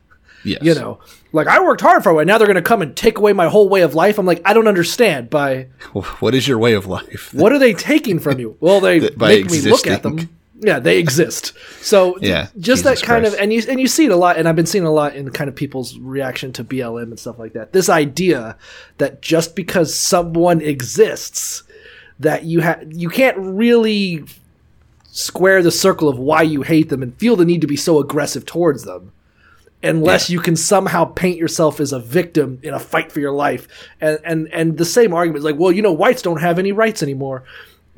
yes. 0.44 0.62
You 0.62 0.74
know, 0.74 0.98
like 1.32 1.46
I 1.46 1.62
worked 1.62 1.80
hard 1.80 2.02
for 2.02 2.20
it. 2.20 2.24
Now 2.26 2.38
they're 2.38 2.46
going 2.46 2.56
to 2.56 2.62
come 2.62 2.82
and 2.82 2.96
take 2.96 3.18
away 3.18 3.32
my 3.32 3.48
whole 3.48 3.68
way 3.68 3.82
of 3.82 3.94
life. 3.94 4.18
I'm 4.18 4.26
like, 4.26 4.42
I 4.44 4.52
don't 4.52 4.68
understand. 4.68 5.30
By 5.30 5.64
What 6.20 6.34
is 6.34 6.46
your 6.48 6.58
way 6.58 6.74
of 6.74 6.86
life? 6.86 7.32
what 7.32 7.52
are 7.52 7.58
they 7.58 7.72
taking 7.72 8.18
from 8.18 8.38
you? 8.40 8.56
Well, 8.60 8.80
they 8.80 9.00
make 9.16 9.50
me 9.50 9.60
look 9.62 9.86
at 9.86 10.04
existing. 10.04 10.16
them. 10.16 10.37
Yeah, 10.60 10.80
they 10.80 10.98
exist. 10.98 11.52
So 11.80 12.18
Yeah, 12.20 12.48
just 12.58 12.82
Jesus 12.82 13.00
that 13.00 13.06
kind 13.06 13.22
Christ. 13.24 13.36
of 13.36 13.40
and 13.42 13.52
you 13.52 13.62
and 13.68 13.80
you 13.80 13.86
see 13.86 14.06
it 14.06 14.10
a 14.10 14.16
lot, 14.16 14.36
and 14.36 14.48
I've 14.48 14.56
been 14.56 14.66
seeing 14.66 14.84
a 14.84 14.90
lot 14.90 15.14
in 15.14 15.30
kind 15.30 15.48
of 15.48 15.54
people's 15.54 15.98
reaction 15.98 16.52
to 16.54 16.64
BLM 16.64 17.04
and 17.04 17.18
stuff 17.18 17.38
like 17.38 17.52
that. 17.52 17.72
This 17.72 17.88
idea 17.88 18.56
that 18.98 19.22
just 19.22 19.54
because 19.54 19.94
someone 19.94 20.60
exists, 20.60 21.62
that 22.18 22.44
you 22.44 22.60
have 22.60 22.84
you 22.92 23.08
can't 23.08 23.36
really 23.38 24.24
square 25.10 25.62
the 25.62 25.70
circle 25.70 26.08
of 26.08 26.18
why 26.18 26.42
you 26.42 26.62
hate 26.62 26.88
them 26.88 27.02
and 27.02 27.14
feel 27.16 27.36
the 27.36 27.44
need 27.44 27.60
to 27.60 27.66
be 27.66 27.76
so 27.76 27.98
aggressive 27.98 28.44
towards 28.44 28.84
them 28.84 29.12
unless 29.82 30.28
you 30.28 30.40
can 30.40 30.56
somehow 30.56 31.04
paint 31.04 31.38
yourself 31.38 31.80
as 31.80 31.92
a 31.92 32.00
victim 32.00 32.58
in 32.62 32.74
a 32.74 32.78
fight 32.80 33.12
for 33.12 33.20
your 33.20 33.32
life. 33.32 33.68
And 34.00 34.18
and 34.24 34.48
and 34.52 34.76
the 34.78 34.84
same 34.84 35.14
argument 35.14 35.38
is 35.38 35.44
like, 35.44 35.56
well, 35.58 35.72
you 35.72 35.82
know, 35.82 35.92
whites 35.92 36.22
don't 36.22 36.40
have 36.40 36.58
any 36.58 36.72
rights 36.72 37.02
anymore. 37.02 37.44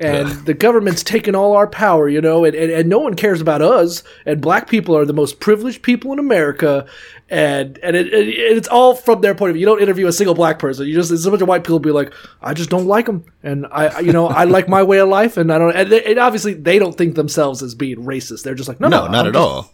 And 0.00 0.30
the 0.46 0.54
government's 0.54 1.02
taken 1.02 1.34
all 1.34 1.52
our 1.52 1.66
power, 1.66 2.08
you 2.08 2.22
know, 2.22 2.44
and, 2.46 2.54
and, 2.56 2.72
and 2.72 2.88
no 2.88 2.98
one 2.98 3.14
cares 3.14 3.40
about 3.42 3.60
us. 3.60 4.02
And 4.24 4.40
black 4.40 4.66
people 4.68 4.96
are 4.96 5.04
the 5.04 5.12
most 5.12 5.40
privileged 5.40 5.82
people 5.82 6.10
in 6.12 6.18
America. 6.18 6.86
And 7.28 7.78
and 7.78 7.94
it, 7.94 8.06
it, 8.12 8.28
it's 8.28 8.66
all 8.66 8.94
from 8.94 9.20
their 9.20 9.34
point 9.34 9.50
of 9.50 9.54
view. 9.54 9.60
You 9.60 9.66
don't 9.66 9.82
interview 9.82 10.06
a 10.06 10.12
single 10.12 10.34
black 10.34 10.58
person. 10.58 10.86
You 10.86 10.94
just, 10.94 11.10
it's 11.10 11.26
a 11.26 11.30
bunch 11.30 11.42
of 11.42 11.48
white 11.48 11.64
people 11.64 11.78
be 11.80 11.90
like, 11.90 12.14
I 12.40 12.54
just 12.54 12.70
don't 12.70 12.86
like 12.86 13.04
them. 13.06 13.24
And 13.42 13.66
I, 13.70 14.00
you 14.00 14.12
know, 14.12 14.26
I 14.26 14.44
like 14.44 14.68
my 14.68 14.82
way 14.82 15.00
of 15.00 15.08
life. 15.10 15.36
And 15.36 15.52
I 15.52 15.58
don't, 15.58 15.76
and, 15.76 15.92
they, 15.92 16.02
and 16.02 16.18
obviously 16.18 16.54
they 16.54 16.78
don't 16.78 16.96
think 16.96 17.14
themselves 17.14 17.62
as 17.62 17.74
being 17.74 17.98
racist. 17.98 18.42
They're 18.42 18.54
just 18.54 18.68
like, 18.68 18.80
no, 18.80 18.88
no, 18.88 19.04
no, 19.04 19.10
not 19.12 19.20
I'm 19.20 19.26
at 19.26 19.32
just- 19.34 19.36
all. 19.36 19.70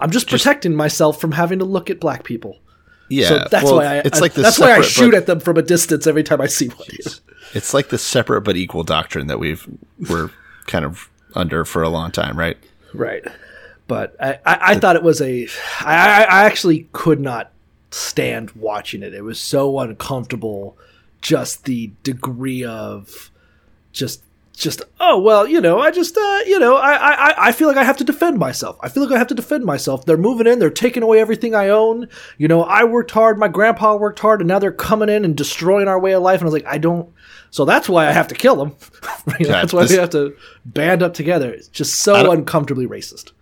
I'm 0.00 0.10
just, 0.10 0.28
protecting 0.28 0.74
myself 0.74 1.20
from 1.20 1.32
having 1.32 1.58
to 1.58 1.64
look 1.64 1.90
at 1.90 2.00
black 2.00 2.24
people. 2.24 2.58
Yeah, 3.08 3.28
so 3.28 3.46
that's 3.50 3.64
well, 3.64 3.76
why 3.76 3.84
I. 3.86 3.94
it's 3.98 4.18
I- 4.18 4.20
like 4.22 4.34
that's 4.34 4.58
why 4.58 4.72
I 4.72 4.80
shoot 4.82 5.10
but- 5.10 5.18
at 5.18 5.26
them 5.26 5.40
from 5.40 5.58
a 5.58 5.62
distance 5.62 6.06
every 6.06 6.22
time 6.22 6.40
I 6.40 6.46
see 6.46 6.68
one. 6.68 6.86
It's 7.54 7.74
like 7.74 7.88
the 7.88 7.98
separate 7.98 8.42
but 8.42 8.56
equal 8.56 8.84
doctrine 8.84 9.26
that 9.26 9.38
we've 9.38 9.66
we're 10.08 10.30
kind 10.66 10.84
of 10.84 11.08
under 11.34 11.64
for 11.64 11.82
a 11.82 11.88
long 11.88 12.10
time, 12.10 12.38
right? 12.38 12.56
Right. 12.94 13.24
But 13.88 14.16
I, 14.20 14.38
I, 14.46 14.58
I 14.60 14.78
thought 14.78 14.96
it 14.96 15.02
was 15.02 15.20
a. 15.20 15.48
I, 15.80 15.94
I 15.94 16.22
I 16.22 16.44
actually 16.44 16.88
could 16.92 17.20
not 17.20 17.52
stand 17.90 18.50
watching 18.52 19.02
it. 19.02 19.14
It 19.14 19.22
was 19.22 19.38
so 19.38 19.78
uncomfortable. 19.78 20.76
Just 21.20 21.64
the 21.64 21.92
degree 22.02 22.64
of 22.64 23.30
just 23.92 24.22
just 24.62 24.82
oh 25.00 25.18
well 25.18 25.46
you 25.46 25.60
know 25.60 25.80
I 25.80 25.90
just 25.90 26.16
uh, 26.16 26.40
you 26.46 26.58
know 26.58 26.76
I, 26.76 26.92
I 26.94 27.34
I 27.48 27.52
feel 27.52 27.68
like 27.68 27.76
I 27.76 27.84
have 27.84 27.96
to 27.98 28.04
defend 28.04 28.38
myself. 28.38 28.76
I 28.80 28.88
feel 28.88 29.02
like 29.02 29.12
I 29.12 29.18
have 29.18 29.26
to 29.28 29.34
defend 29.34 29.64
myself. 29.64 30.04
They're 30.06 30.16
moving 30.16 30.46
in. 30.46 30.58
They're 30.58 30.70
taking 30.70 31.02
away 31.02 31.20
everything 31.20 31.54
I 31.54 31.68
own. 31.68 32.08
You 32.38 32.48
know 32.48 32.62
I 32.62 32.84
worked 32.84 33.10
hard. 33.10 33.38
My 33.38 33.48
grandpa 33.48 33.96
worked 33.96 34.20
hard, 34.20 34.40
and 34.40 34.48
now 34.48 34.58
they're 34.58 34.72
coming 34.72 35.08
in 35.08 35.24
and 35.24 35.36
destroying 35.36 35.88
our 35.88 35.98
way 36.00 36.12
of 36.12 36.22
life. 36.22 36.40
And 36.40 36.44
I 36.44 36.52
was 36.52 36.54
like 36.54 36.66
I 36.66 36.78
don't. 36.78 37.12
So 37.50 37.64
that's 37.64 37.88
why 37.88 38.06
I 38.08 38.12
have 38.12 38.28
to 38.28 38.34
kill 38.34 38.56
them. 38.56 38.74
You 39.38 39.46
know, 39.46 39.52
Yeah, 39.54 39.60
that's 39.60 39.72
why 39.72 39.82
this- 39.82 39.90
we 39.92 39.98
have 39.98 40.10
to 40.10 40.34
band 40.64 41.02
up 41.02 41.14
together. 41.14 41.52
It's 41.52 41.68
just 41.68 42.00
so 42.00 42.30
uncomfortably 42.30 42.86
racist. 42.86 43.32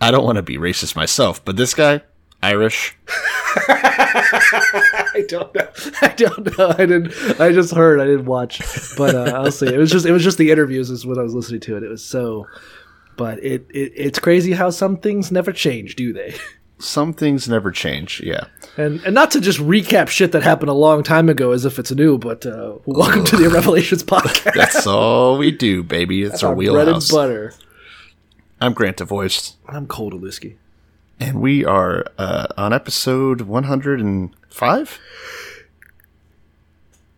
I 0.00 0.10
don't 0.10 0.24
want 0.24 0.36
to 0.36 0.42
be 0.42 0.58
racist 0.58 0.94
myself, 0.96 1.42
but 1.44 1.56
this 1.56 1.72
guy, 1.72 2.02
Irish, 2.44 2.94
I 3.68 5.24
don't 5.28 5.54
know. 5.54 5.68
I 6.02 6.08
don't 6.08 6.58
know. 6.58 6.70
I 6.70 6.86
didn't. 6.86 7.40
I 7.40 7.52
just 7.52 7.74
heard. 7.74 8.00
I 8.00 8.04
didn't 8.04 8.26
watch. 8.26 8.60
But 8.98 9.14
uh, 9.14 9.32
I'll 9.34 9.50
see. 9.50 9.66
It 9.66 9.78
was 9.78 9.90
just. 9.90 10.04
It 10.04 10.12
was 10.12 10.22
just 10.22 10.36
the 10.36 10.50
interviews 10.50 10.90
is 10.90 11.06
what 11.06 11.18
I 11.18 11.22
was 11.22 11.34
listening 11.34 11.60
to, 11.60 11.76
and 11.76 11.84
it 11.84 11.88
was 11.88 12.04
so. 12.04 12.46
But 13.16 13.42
it, 13.42 13.66
it 13.70 13.92
it's 13.96 14.18
crazy 14.18 14.52
how 14.52 14.70
some 14.70 14.98
things 14.98 15.32
never 15.32 15.52
change, 15.52 15.96
do 15.96 16.12
they? 16.12 16.34
some 16.78 17.14
things 17.14 17.48
never 17.48 17.70
change. 17.70 18.20
Yeah. 18.20 18.44
And 18.76 19.00
and 19.04 19.14
not 19.14 19.30
to 19.32 19.40
just 19.40 19.58
recap 19.58 20.08
shit 20.08 20.32
that 20.32 20.42
happened 20.42 20.68
a 20.68 20.74
long 20.74 21.02
time 21.02 21.28
ago 21.28 21.52
as 21.52 21.64
if 21.64 21.78
it's 21.78 21.92
new, 21.92 22.18
but 22.18 22.44
uh, 22.44 22.74
welcome 22.84 23.24
to 23.24 23.36
the 23.36 23.48
Revelations 23.48 24.02
podcast. 24.04 24.54
That's 24.54 24.86
all 24.86 25.38
we 25.38 25.50
do, 25.50 25.82
baby. 25.82 26.22
It's 26.22 26.42
our 26.42 26.54
bread 26.54 26.88
and 26.88 27.02
butter. 27.10 27.54
I'm 28.60 28.72
Grant 28.72 28.98
DeVoist, 28.98 29.54
I'm 29.66 29.86
cold 29.86 30.12
Aluski. 30.12 30.56
And 31.20 31.40
we 31.40 31.64
are 31.64 32.04
uh, 32.18 32.46
on 32.56 32.72
episode 32.72 33.42
105. 33.42 35.00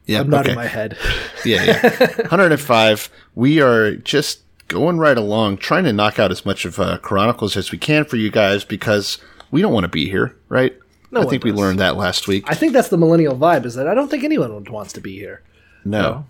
Yeah, 0.06 0.20
I'm 0.20 0.30
nodding 0.30 0.52
okay. 0.52 0.56
my 0.56 0.66
head. 0.66 0.96
Yeah, 1.44 1.62
yeah. 1.64 2.16
105. 2.22 3.08
We 3.36 3.60
are 3.60 3.94
just 3.94 4.40
going 4.66 4.98
right 4.98 5.16
along, 5.16 5.58
trying 5.58 5.84
to 5.84 5.92
knock 5.92 6.18
out 6.18 6.32
as 6.32 6.44
much 6.44 6.64
of 6.64 6.80
uh, 6.80 6.98
Chronicles 6.98 7.56
as 7.56 7.70
we 7.70 7.78
can 7.78 8.04
for 8.04 8.16
you 8.16 8.32
guys 8.32 8.64
because 8.64 9.18
we 9.52 9.62
don't 9.62 9.72
want 9.72 9.84
to 9.84 9.88
be 9.88 10.08
here, 10.10 10.34
right? 10.48 10.76
No 11.12 11.20
I 11.20 11.24
one 11.24 11.30
think 11.30 11.44
we 11.44 11.52
learned 11.52 11.78
that 11.78 11.96
last 11.96 12.26
week. 12.26 12.44
I 12.48 12.54
think 12.54 12.72
that's 12.72 12.88
the 12.88 12.98
millennial 12.98 13.36
vibe. 13.36 13.64
Is 13.64 13.76
that 13.76 13.86
I 13.86 13.94
don't 13.94 14.10
think 14.10 14.24
anyone 14.24 14.64
wants 14.64 14.92
to 14.94 15.00
be 15.00 15.16
here. 15.16 15.42
No. 15.84 16.26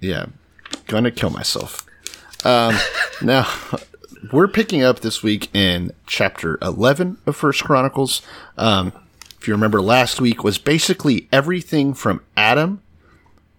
Yeah. 0.00 0.26
Gonna 0.88 1.12
kill 1.12 1.30
myself. 1.30 1.86
Um, 2.44 2.76
now, 3.22 3.48
we're 4.30 4.48
picking 4.48 4.82
up 4.82 5.00
this 5.00 5.22
week 5.22 5.48
in 5.54 5.92
chapter 6.06 6.58
11 6.62 7.18
of 7.26 7.36
First 7.36 7.64
Chronicles. 7.64 8.22
Um, 8.56 8.92
if 9.40 9.48
you 9.48 9.54
remember, 9.54 9.80
last 9.82 10.20
week 10.20 10.44
was 10.44 10.58
basically 10.58 11.28
everything 11.32 11.94
from 11.94 12.22
Adam 12.36 12.82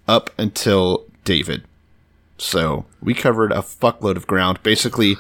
up 0.07 0.29
until 0.37 1.05
David. 1.25 1.63
So 2.37 2.85
we 3.01 3.13
covered 3.13 3.51
a 3.51 3.57
fuckload 3.57 4.15
of 4.15 4.27
ground. 4.27 4.61
Basically, 4.63 5.17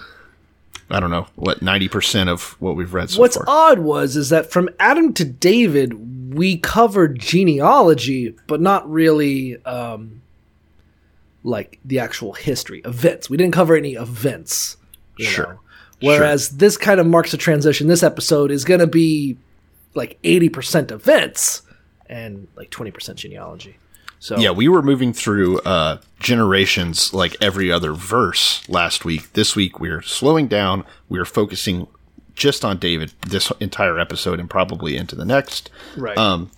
I 0.89 0.99
don't 0.99 1.11
know, 1.11 1.27
what, 1.35 1.59
90% 1.59 2.29
of 2.29 2.59
what 2.61 2.75
we've 2.75 2.93
read 2.93 3.09
so 3.09 3.19
What's 3.19 3.35
far. 3.35 3.45
odd 3.47 3.79
was 3.79 4.15
is 4.15 4.29
that 4.29 4.51
from 4.51 4.69
Adam 4.79 5.13
to 5.13 5.25
David, 5.25 6.33
we 6.33 6.57
covered 6.57 7.19
genealogy, 7.19 8.35
but 8.47 8.61
not 8.61 8.89
really 8.89 9.63
um, 9.65 10.21
like 11.43 11.79
the 11.83 11.99
actual 11.99 12.33
history 12.33 12.81
events. 12.85 13.29
We 13.29 13.37
didn't 13.37 13.53
cover 13.53 13.75
any 13.75 13.93
events. 13.93 14.77
Sure. 15.19 15.45
know. 15.45 15.59
Whereas 16.01 16.49
this 16.49 16.75
kind 16.75 16.99
of 16.99 17.07
marks 17.07 17.33
a 17.33 17.37
transition. 17.37 17.87
This 17.87 18.03
episode 18.03 18.51
is 18.51 18.65
going 18.65 18.81
to 18.81 18.87
be 18.87 19.37
like 19.93 20.17
eighty 20.23 20.49
percent 20.49 20.91
events 20.91 21.61
and 22.07 22.47
like 22.55 22.69
twenty 22.71 22.91
percent 22.91 23.19
genealogy. 23.19 23.77
So 24.19 24.37
Yeah, 24.37 24.51
we 24.51 24.67
were 24.67 24.81
moving 24.81 25.11
through 25.13 25.59
uh, 25.59 25.97
generations 26.19 27.13
like 27.13 27.35
every 27.41 27.71
other 27.71 27.93
verse 27.93 28.67
last 28.69 29.05
week. 29.05 29.33
This 29.33 29.55
week 29.55 29.79
we're 29.79 30.01
slowing 30.01 30.47
down. 30.47 30.85
We're 31.09 31.25
focusing 31.25 31.87
just 32.33 32.65
on 32.65 32.77
David 32.77 33.13
this 33.27 33.51
entire 33.59 33.99
episode 33.99 34.39
and 34.39 34.49
probably 34.49 34.95
into 34.97 35.15
the 35.15 35.25
next. 35.25 35.69
right. 35.97 36.17
Um, 36.17 36.51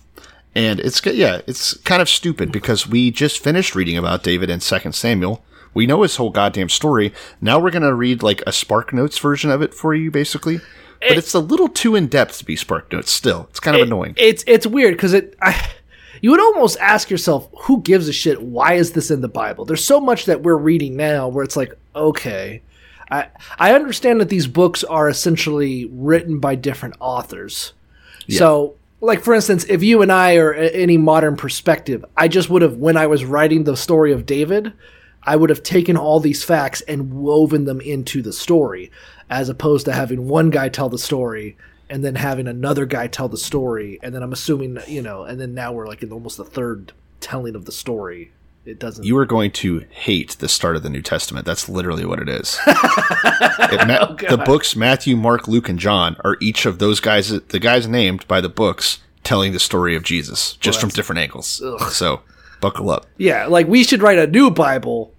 and 0.54 0.80
it's 0.80 1.04
yeah, 1.04 1.42
it's 1.46 1.76
kind 1.78 2.00
of 2.00 2.08
stupid 2.08 2.50
because 2.50 2.88
we 2.88 3.10
just 3.10 3.42
finished 3.42 3.74
reading 3.74 3.98
about 3.98 4.22
David 4.22 4.48
in 4.48 4.60
Second 4.60 4.94
Samuel. 4.94 5.44
We 5.76 5.86
know 5.86 6.00
his 6.00 6.16
whole 6.16 6.30
goddamn 6.30 6.70
story. 6.70 7.12
Now 7.38 7.58
we're 7.58 7.70
gonna 7.70 7.94
read 7.94 8.22
like 8.22 8.42
a 8.46 8.52
Spark 8.52 8.94
Notes 8.94 9.18
version 9.18 9.50
of 9.50 9.60
it 9.60 9.74
for 9.74 9.94
you, 9.94 10.10
basically. 10.10 10.60
But 11.00 11.18
it's 11.18 11.34
a 11.34 11.38
little 11.38 11.68
too 11.68 11.94
in 11.94 12.06
depth 12.06 12.38
to 12.38 12.46
be 12.46 12.56
Spark 12.56 12.90
Notes. 12.90 13.12
Still, 13.12 13.46
it's 13.50 13.60
kind 13.60 13.76
of 13.76 13.82
annoying. 13.82 14.14
It's 14.16 14.42
it's 14.46 14.66
weird 14.66 14.94
because 14.94 15.12
it. 15.12 15.36
I, 15.42 15.68
you 16.22 16.30
would 16.30 16.40
almost 16.40 16.78
ask 16.80 17.10
yourself, 17.10 17.50
who 17.64 17.82
gives 17.82 18.08
a 18.08 18.12
shit? 18.14 18.40
Why 18.40 18.72
is 18.72 18.92
this 18.92 19.10
in 19.10 19.20
the 19.20 19.28
Bible? 19.28 19.66
There's 19.66 19.84
so 19.84 20.00
much 20.00 20.24
that 20.24 20.42
we're 20.42 20.56
reading 20.56 20.96
now 20.96 21.28
where 21.28 21.44
it's 21.44 21.58
like, 21.58 21.78
okay, 21.94 22.62
I 23.10 23.28
I 23.58 23.74
understand 23.74 24.22
that 24.22 24.30
these 24.30 24.46
books 24.46 24.82
are 24.82 25.10
essentially 25.10 25.90
written 25.92 26.40
by 26.40 26.54
different 26.54 26.94
authors. 27.00 27.74
So, 28.30 28.76
like 29.02 29.20
for 29.20 29.34
instance, 29.34 29.66
if 29.68 29.82
you 29.82 30.00
and 30.00 30.10
I 30.10 30.36
are 30.36 30.54
any 30.54 30.96
modern 30.96 31.36
perspective, 31.36 32.02
I 32.16 32.28
just 32.28 32.48
would 32.48 32.62
have 32.62 32.78
when 32.78 32.96
I 32.96 33.08
was 33.08 33.26
writing 33.26 33.64
the 33.64 33.76
story 33.76 34.12
of 34.12 34.24
David, 34.24 34.72
I 35.26 35.36
would 35.36 35.50
have 35.50 35.62
taken 35.62 35.96
all 35.96 36.20
these 36.20 36.44
facts 36.44 36.80
and 36.82 37.12
woven 37.12 37.64
them 37.64 37.80
into 37.80 38.22
the 38.22 38.32
story, 38.32 38.90
as 39.28 39.48
opposed 39.48 39.84
to 39.86 39.92
having 39.92 40.28
one 40.28 40.50
guy 40.50 40.68
tell 40.68 40.88
the 40.88 40.98
story 40.98 41.56
and 41.90 42.04
then 42.04 42.14
having 42.14 42.46
another 42.48 42.86
guy 42.86 43.06
tell 43.06 43.28
the 43.28 43.36
story, 43.36 43.98
and 44.02 44.14
then 44.14 44.22
I'm 44.22 44.32
assuming 44.32 44.78
you 44.88 45.02
know, 45.02 45.22
and 45.24 45.40
then 45.40 45.54
now 45.54 45.72
we're 45.72 45.86
like 45.86 46.02
in 46.02 46.12
almost 46.12 46.36
the 46.36 46.44
third 46.44 46.92
telling 47.20 47.54
of 47.54 47.64
the 47.64 47.72
story. 47.72 48.32
It 48.64 48.80
doesn't. 48.80 49.04
You 49.04 49.16
are 49.18 49.26
going 49.26 49.52
to 49.52 49.84
hate 49.90 50.30
the 50.38 50.48
start 50.48 50.74
of 50.74 50.82
the 50.82 50.90
New 50.90 51.02
Testament. 51.02 51.46
That's 51.46 51.68
literally 51.68 52.04
what 52.04 52.20
it 52.20 52.28
is. 52.28 52.58
It 53.68 53.86
ma- 53.88 53.98
oh, 54.10 54.14
the 54.14 54.42
books 54.44 54.76
Matthew, 54.76 55.16
Mark, 55.16 55.48
Luke, 55.48 55.68
and 55.68 55.78
John 55.78 56.16
are 56.22 56.36
each 56.40 56.66
of 56.66 56.78
those 56.78 57.00
guys, 57.00 57.28
the 57.28 57.58
guys 57.58 57.88
named 57.88 58.26
by 58.28 58.40
the 58.40 58.48
books, 58.48 59.00
telling 59.24 59.52
the 59.52 59.58
story 59.58 59.96
of 59.96 60.04
Jesus, 60.04 60.54
just 60.56 60.80
from 60.80 60.90
different 60.90 61.18
angles. 61.18 61.60
So 61.90 62.20
buckle 62.60 62.90
up. 62.90 63.06
Yeah, 63.16 63.46
like 63.46 63.66
we 63.66 63.82
should 63.82 64.02
write 64.02 64.18
a 64.18 64.26
new 64.28 64.50
Bible. 64.50 65.12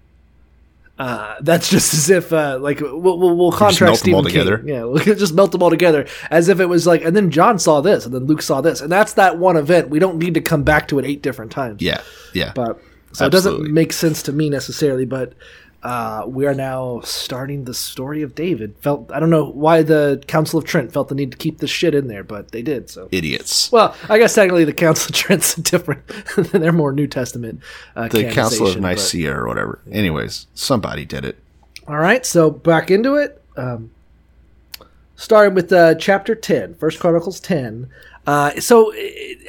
Uh, 0.98 1.36
that's 1.42 1.70
just 1.70 1.94
as 1.94 2.10
if 2.10 2.32
uh, 2.32 2.58
like 2.60 2.80
we'll 2.80 2.98
we'll, 3.00 3.36
we'll 3.36 3.52
contract 3.52 3.80
melt 3.80 4.02
them 4.02 4.14
all 4.14 4.22
Stephen 4.22 4.32
King. 4.32 4.44
together. 4.44 4.62
Yeah, 4.66 4.84
we'll 4.84 4.98
just 5.04 5.32
melt 5.32 5.52
them 5.52 5.62
all 5.62 5.70
together 5.70 6.08
as 6.30 6.48
if 6.48 6.58
it 6.58 6.66
was 6.66 6.86
like, 6.88 7.04
and 7.04 7.14
then 7.14 7.30
John 7.30 7.58
saw 7.58 7.80
this, 7.80 8.04
and 8.04 8.12
then 8.12 8.24
Luke 8.26 8.42
saw 8.42 8.60
this, 8.60 8.80
and 8.80 8.90
that's 8.90 9.12
that 9.14 9.38
one 9.38 9.56
event. 9.56 9.90
We 9.90 10.00
don't 10.00 10.18
need 10.18 10.34
to 10.34 10.40
come 10.40 10.64
back 10.64 10.88
to 10.88 10.98
it 10.98 11.04
eight 11.04 11.22
different 11.22 11.52
times. 11.52 11.80
Yeah, 11.80 12.00
yeah. 12.34 12.52
but 12.52 12.80
so 13.12 13.26
it 13.26 13.30
doesn't 13.30 13.72
make 13.72 13.92
sense 13.92 14.22
to 14.24 14.32
me 14.32 14.50
necessarily. 14.50 15.04
But 15.04 15.34
uh, 15.82 16.24
we 16.26 16.46
are 16.46 16.54
now 16.54 17.00
starting 17.04 17.64
the 17.64 17.74
story 17.74 18.22
of 18.22 18.34
David. 18.34 18.76
Felt 18.80 19.10
I 19.12 19.20
don't 19.20 19.30
know 19.30 19.44
why 19.44 19.82
the 19.82 20.22
Council 20.26 20.58
of 20.58 20.64
Trent 20.64 20.92
felt 20.92 21.08
the 21.08 21.14
need 21.14 21.30
to 21.32 21.38
keep 21.38 21.58
this 21.58 21.70
shit 21.70 21.94
in 21.94 22.08
there, 22.08 22.24
but 22.24 22.50
they 22.50 22.62
did. 22.62 22.90
So 22.90 23.08
Idiots. 23.12 23.70
well, 23.70 23.94
I 24.08 24.18
guess 24.18 24.34
technically 24.34 24.64
the 24.64 24.72
Council 24.72 25.10
of 25.10 25.14
Trent's 25.14 25.54
different. 25.56 26.06
They're 26.36 26.72
more 26.72 26.92
New 26.92 27.06
Testament. 27.06 27.60
Uh, 27.94 28.08
the 28.08 28.30
Council 28.30 28.66
of 28.66 28.74
but- 28.74 28.82
Nicaea 28.82 29.32
or 29.34 29.46
whatever. 29.46 29.80
Anyways, 29.90 30.46
somebody 30.54 31.04
did 31.04 31.24
it. 31.24 31.38
All 31.86 31.98
right, 31.98 32.26
so 32.26 32.50
back 32.50 32.90
into 32.90 33.14
it. 33.14 33.42
Um, 33.56 33.90
starting 35.16 35.54
with 35.54 35.72
uh, 35.72 35.94
chapter 35.94 36.34
10, 36.34 36.74
First 36.74 37.00
Chronicles 37.00 37.40
10. 37.40 37.88
Uh, 38.26 38.60
so 38.60 38.92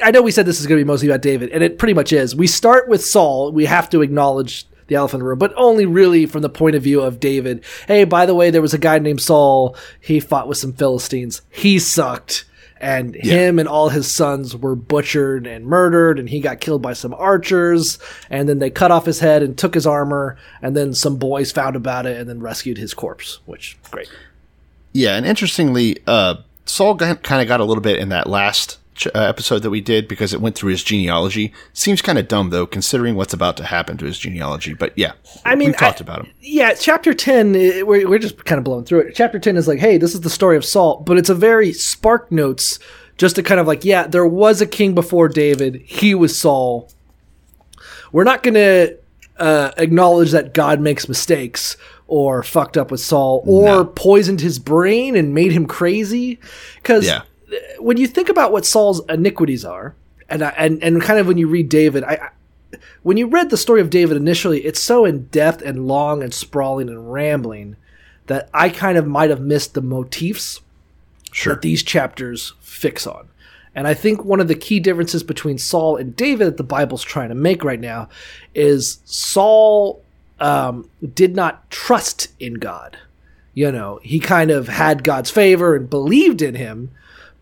I 0.02 0.10
know 0.10 0.22
we 0.22 0.30
said 0.30 0.46
this 0.46 0.58
is 0.58 0.66
going 0.66 0.78
to 0.78 0.84
be 0.84 0.86
mostly 0.86 1.08
about 1.08 1.20
David, 1.20 1.50
and 1.50 1.62
it 1.62 1.78
pretty 1.78 1.92
much 1.92 2.14
is. 2.14 2.34
We 2.34 2.46
start 2.46 2.88
with 2.88 3.04
Saul. 3.04 3.52
We 3.52 3.66
have 3.66 3.90
to 3.90 4.00
acknowledge 4.00 4.66
the 4.90 4.96
elephant 4.96 5.22
room, 5.22 5.38
but 5.38 5.54
only 5.56 5.86
really 5.86 6.26
from 6.26 6.42
the 6.42 6.50
point 6.50 6.76
of 6.76 6.82
view 6.82 7.00
of 7.00 7.18
David. 7.18 7.64
Hey, 7.86 8.04
by 8.04 8.26
the 8.26 8.34
way, 8.34 8.50
there 8.50 8.60
was 8.60 8.74
a 8.74 8.78
guy 8.78 8.98
named 8.98 9.22
Saul. 9.22 9.74
He 10.00 10.20
fought 10.20 10.48
with 10.48 10.58
some 10.58 10.74
Philistines. 10.74 11.40
He 11.48 11.78
sucked. 11.78 12.44
And 12.82 13.14
him 13.14 13.58
and 13.58 13.68
all 13.68 13.90
his 13.90 14.10
sons 14.10 14.56
were 14.56 14.74
butchered 14.74 15.46
and 15.46 15.66
murdered, 15.66 16.18
and 16.18 16.28
he 16.30 16.40
got 16.40 16.60
killed 16.60 16.80
by 16.80 16.94
some 16.94 17.12
archers. 17.12 17.98
And 18.30 18.48
then 18.48 18.58
they 18.58 18.70
cut 18.70 18.90
off 18.90 19.04
his 19.04 19.20
head 19.20 19.42
and 19.42 19.56
took 19.56 19.74
his 19.74 19.86
armor. 19.86 20.38
And 20.62 20.74
then 20.74 20.94
some 20.94 21.16
boys 21.16 21.52
found 21.52 21.76
about 21.76 22.06
it 22.06 22.18
and 22.18 22.28
then 22.28 22.40
rescued 22.40 22.78
his 22.78 22.94
corpse, 22.94 23.40
which 23.44 23.76
great. 23.90 24.10
Yeah, 24.92 25.16
and 25.16 25.26
interestingly, 25.26 25.98
uh, 26.06 26.36
Saul 26.64 26.96
kind 26.96 27.42
of 27.42 27.48
got 27.48 27.60
a 27.60 27.64
little 27.64 27.82
bit 27.82 27.98
in 27.98 28.08
that 28.08 28.26
last 28.26 28.79
ch- 28.94 29.06
uh, 29.08 29.10
episode 29.20 29.60
that 29.62 29.70
we 29.70 29.80
did 29.80 30.06
because 30.08 30.32
it 30.34 30.40
went 30.40 30.54
through 30.56 30.70
his 30.70 30.82
genealogy. 30.84 31.52
Seems 31.72 32.02
kind 32.02 32.18
of 32.18 32.28
dumb 32.28 32.50
though, 32.50 32.66
considering 32.66 33.14
what's 33.14 33.32
about 33.34 33.56
to 33.58 33.64
happen 33.64 33.96
to 33.98 34.04
his 34.04 34.18
genealogy. 34.18 34.74
But 34.74 34.92
yeah, 34.96 35.12
I 35.44 35.54
mean, 35.54 35.68
we've 35.68 35.76
talked 35.76 36.00
I- 36.00 36.04
about 36.04 36.20
him. 36.26 36.32
Yeah, 36.40 36.74
chapter 36.74 37.14
10, 37.14 37.54
eh, 37.56 37.82
we're, 37.82 38.08
we're 38.08 38.18
just 38.18 38.44
kind 38.44 38.58
of 38.58 38.64
blowing 38.64 38.84
through 38.84 39.00
it. 39.00 39.14
Chapter 39.14 39.38
10 39.38 39.56
is 39.56 39.66
like, 39.68 39.78
hey, 39.78 39.96
this 39.98 40.14
is 40.14 40.20
the 40.22 40.30
story 40.30 40.56
of 40.56 40.64
Saul, 40.64 41.02
but 41.06 41.16
it's 41.18 41.30
a 41.30 41.34
very 41.34 41.72
spark 41.72 42.30
notes 42.32 42.78
just 43.18 43.36
to 43.36 43.42
kind 43.42 43.60
of 43.60 43.66
like, 43.66 43.84
yeah, 43.84 44.06
there 44.06 44.26
was 44.26 44.60
a 44.60 44.66
king 44.66 44.94
before 44.94 45.28
David. 45.28 45.76
He 45.84 46.14
was 46.14 46.38
Saul. 46.38 46.88
We're 48.12 48.24
not 48.24 48.42
going 48.42 48.54
to 48.54 48.96
uh, 49.38 49.70
acknowledge 49.76 50.30
that 50.32 50.54
God 50.54 50.80
makes 50.80 51.08
mistakes 51.08 51.76
or 52.06 52.42
fucked 52.42 52.76
up 52.76 52.90
with 52.90 53.00
Saul 53.00 53.42
or 53.46 53.64
No. 53.66 53.84
poisoned 53.84 54.40
his 54.40 54.58
brain 54.58 55.16
and 55.16 55.32
made 55.34 55.52
him 55.52 55.66
crazy. 55.66 56.40
Because 56.76 57.06
Yeah. 57.06 57.22
When 57.78 57.96
you 57.96 58.06
think 58.06 58.28
about 58.28 58.52
what 58.52 58.64
Saul's 58.66 59.00
iniquities 59.08 59.64
are, 59.64 59.94
and 60.28 60.42
I- 60.42 60.54
and 60.56 60.82
and 60.82 61.02
kind 61.02 61.18
of 61.18 61.26
when 61.26 61.38
you 61.38 61.48
read 61.48 61.68
David, 61.68 62.04
I, 62.04 62.12
I 62.14 62.28
when 63.02 63.16
you 63.16 63.26
read 63.26 63.50
the 63.50 63.56
story 63.56 63.80
of 63.80 63.90
David 63.90 64.16
initially, 64.16 64.60
it's 64.60 64.80
so 64.80 65.04
in 65.04 65.24
depth 65.26 65.60
and 65.62 65.88
long 65.88 66.22
and 66.22 66.32
sprawling 66.32 66.88
and 66.88 67.12
rambling 67.12 67.76
that 68.26 68.48
I 68.54 68.68
kind 68.68 68.96
of 68.96 69.06
might 69.06 69.30
have 69.30 69.40
missed 69.40 69.74
the 69.74 69.82
motifs 69.82 70.60
Sure. 71.32 71.54
that 71.54 71.62
these 71.62 71.82
chapters 71.82 72.54
fix 72.60 73.06
on. 73.06 73.28
And 73.74 73.86
I 73.88 73.94
think 73.94 74.24
one 74.24 74.40
of 74.40 74.48
the 74.48 74.54
key 74.56 74.80
differences 74.80 75.22
between 75.22 75.58
Saul 75.58 75.96
and 75.96 76.14
David 76.16 76.46
that 76.46 76.56
the 76.56 76.62
Bible's 76.64 77.02
trying 77.04 77.28
to 77.28 77.34
make 77.36 77.62
right 77.64 77.78
now 77.80 78.08
is 78.54 78.98
Saul 79.04 80.02
um, 80.40 80.88
did 81.14 81.34
not 81.36 81.68
trust 81.70 82.28
in 82.40 82.54
God. 82.54 82.98
You 83.54 83.70
know, 83.72 84.00
he 84.02 84.18
kind 84.20 84.50
of 84.50 84.68
had 84.68 85.04
God's 85.04 85.30
favor 85.30 85.74
and 85.76 85.88
believed 85.90 86.40
in 86.42 86.54
him, 86.56 86.90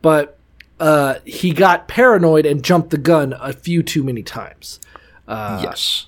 but 0.02 0.38
uh, 0.80 1.16
he 1.24 1.52
got 1.52 1.88
paranoid 1.88 2.46
and 2.46 2.62
jumped 2.62 2.90
the 2.90 2.98
gun 2.98 3.34
a 3.40 3.52
few 3.52 3.82
too 3.82 4.02
many 4.04 4.22
times. 4.22 4.80
yes. 5.28 6.06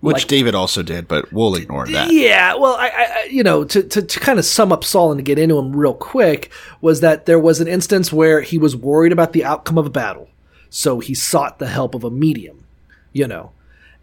Which 0.00 0.14
like- 0.18 0.28
David 0.28 0.54
also 0.54 0.82
did, 0.82 1.06
but 1.08 1.30
we'll 1.30 1.54
ignore 1.56 1.86
that. 1.86 2.10
Yeah, 2.10 2.54
well, 2.54 2.74
I, 2.74 2.86
I 2.88 3.06
I- 3.24 3.28
you 3.30 3.42
know, 3.42 3.64
to, 3.64 3.82
to, 3.82 4.00
to 4.00 4.20
kind 4.20 4.38
of 4.38 4.46
sum 4.46 4.72
up 4.72 4.82
Saul 4.82 5.12
and 5.12 5.18
to 5.18 5.22
get 5.22 5.38
into 5.38 5.58
him 5.58 5.76
real 5.76 5.92
quick 5.92 6.50
was 6.80 7.00
that 7.00 7.26
there 7.26 7.38
was 7.38 7.60
an 7.60 7.68
instance 7.68 8.10
where 8.10 8.40
he 8.40 8.56
was 8.56 8.74
worried 8.74 9.12
about 9.12 9.34
the 9.34 9.44
outcome 9.44 9.76
of 9.76 9.84
a 9.86 9.90
battle, 9.90 10.30
so 10.70 11.00
he 11.00 11.12
sought 11.14 11.58
the 11.58 11.66
help 11.68 11.94
of 11.94 12.02
a 12.02 12.10
medium, 12.10 12.64
you 13.12 13.26
know. 13.26 13.50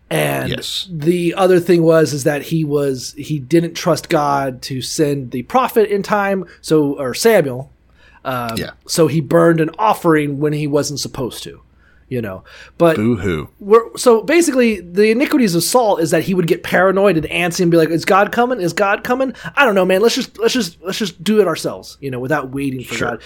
And 0.10 0.50
Yes. 0.50 0.88
the 0.92 1.34
other 1.34 1.60
thing 1.60 1.82
was 1.82 2.14
is 2.14 2.24
that 2.26 2.44
he 2.44 2.64
was 2.64 3.14
he 3.18 3.40
didn't 3.40 3.74
trust 3.74 4.08
God 4.08 4.62
to 4.64 4.82
send 4.84 5.32
the 5.32 5.42
prophet 5.44 5.90
in 5.90 6.04
time, 6.04 6.46
so 6.62 6.94
or 7.00 7.16
Samuel, 7.16 7.72
um, 8.28 8.58
yeah. 8.58 8.72
so 8.86 9.08
he 9.08 9.22
burned 9.22 9.60
an 9.62 9.72
offering 9.80 10.40
when 10.40 10.54
he 10.54 10.68
wasn't 10.68 11.00
supposed 11.00 11.42
to, 11.44 11.62
you 12.10 12.22
know. 12.22 12.44
But 12.78 12.96
Boo 12.98 13.48
so 13.96 14.22
basically, 14.22 14.82
the 14.82 15.10
iniquities 15.10 15.56
of 15.56 15.64
Saul 15.64 15.98
is 15.98 16.12
that 16.12 16.24
he 16.24 16.34
would 16.34 16.46
get 16.48 16.62
paranoid 16.62 17.18
and 17.18 17.26
antsy 17.28 17.62
and 17.62 17.72
be 17.72 17.78
like, 17.78 17.90
"Is 17.90 18.06
God 18.06 18.32
coming? 18.32 18.60
Is 18.62 18.74
God 18.74 19.04
coming? 19.04 19.34
I 19.56 19.66
don't 19.66 19.76
know, 19.76 19.86
man. 19.86 20.02
Let's 20.02 20.16
just 20.16 20.38
let's 20.38 20.54
just 20.54 20.82
let's 20.84 20.98
just 21.00 21.24
do 21.24 21.40
it 21.42 21.48
ourselves, 21.48 21.98
you 22.02 22.12
know, 22.12 22.20
without 22.20 22.50
waiting 22.50 22.84
for 22.84 22.94
Sure. 22.96 23.10
God." 23.12 23.22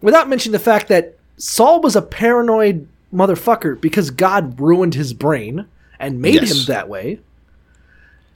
Without 0.00 0.28
mentioning 0.28 0.52
the 0.52 0.58
fact 0.58 0.88
that 0.88 1.18
Saul 1.36 1.80
was 1.80 1.96
a 1.96 2.02
paranoid 2.02 2.86
motherfucker 3.12 3.80
because 3.80 4.10
God 4.10 4.60
ruined 4.60 4.94
his 4.94 5.12
brain 5.12 5.66
and 5.98 6.20
made 6.20 6.34
Yes. 6.42 6.52
him 6.52 6.64
that 6.66 6.88
way. 6.88 7.20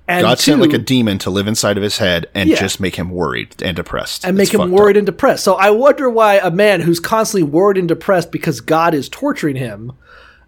And 0.08 0.22
God 0.22 0.38
sent 0.38 0.60
like 0.60 0.72
a 0.72 0.78
demon 0.78 1.18
to 1.18 1.30
live 1.30 1.46
inside 1.46 1.76
of 1.76 1.82
his 1.82 1.98
head 1.98 2.26
and 2.34 2.48
Yeah. 2.48 2.56
just 2.58 2.80
make 2.80 2.96
him 2.96 3.10
worried 3.10 3.62
and 3.62 3.76
depressed. 3.76 4.24
and 4.24 4.40
It's 4.40 4.52
make 4.52 4.58
him 4.60 4.70
worried 4.72 4.96
up. 4.96 5.00
and 5.00 5.06
depressed. 5.06 5.44
So 5.44 5.54
I 5.54 5.68
wonder 5.70 6.08
why 6.08 6.40
a 6.42 6.50
man 6.50 6.80
who's 6.80 6.98
constantly 6.98 7.42
worried 7.42 7.76
and 7.76 7.86
depressed 7.86 8.32
because 8.32 8.60
God 8.62 8.94
is 8.94 9.08
torturing 9.10 9.56
him, 9.56 9.92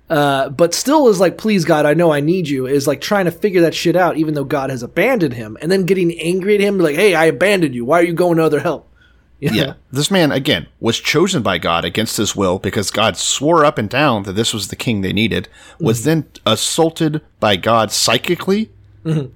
uh, 0.09 0.49
but 0.49 0.73
still 0.75 1.09
is 1.09 1.21
like, 1.21 1.37
"Please, 1.37 1.65
God, 1.67 1.85
I 1.87 1.93
know 1.95 2.11
I 2.11 2.21
need 2.21 2.49
you," 2.49 2.67
is 2.67 2.87
like 2.87 3.01
trying 3.03 3.27
to 3.27 3.31
figure 3.31 3.61
that 3.61 3.75
shit 3.75 3.97
out, 3.97 4.17
even 4.17 4.33
though 4.35 4.45
God 4.45 4.71
has 4.71 4.83
abandoned 4.83 5.35
him, 5.35 5.59
and 5.61 5.71
then 5.71 5.85
getting 5.85 6.19
angry 6.19 6.55
at 6.55 6.61
him, 6.63 6.79
like, 6.79 6.97
"Hey, 6.97 7.15
I 7.15 7.27
abandoned 7.27 7.75
you. 7.75 7.85
Why 7.85 8.01
are 8.01 8.05
you 8.05 8.15
going 8.15 8.39
to 8.39 8.45
other 8.45 8.61
help?" 8.61 8.87
Know? 9.43 9.53
Yeah. 9.55 9.73
This 9.93 10.11
man, 10.11 10.33
again, 10.33 10.67
was 10.81 10.99
chosen 11.01 11.43
by 11.43 11.59
God 11.59 11.85
against 11.85 12.17
his 12.19 12.35
will 12.37 12.59
because 12.59 12.91
God 12.91 13.17
swore 13.17 13.65
up 13.65 13.79
and 13.79 13.89
down 13.89 14.25
that 14.25 14.33
this 14.35 14.53
was 14.53 14.69
the 14.69 14.77
king 14.77 15.01
they 15.03 15.13
needed, 15.15 15.49
was 15.79 16.05
then 16.05 16.25
assaulted 16.45 17.21
by 17.41 17.57
God 17.57 17.91
psychically, 17.93 18.71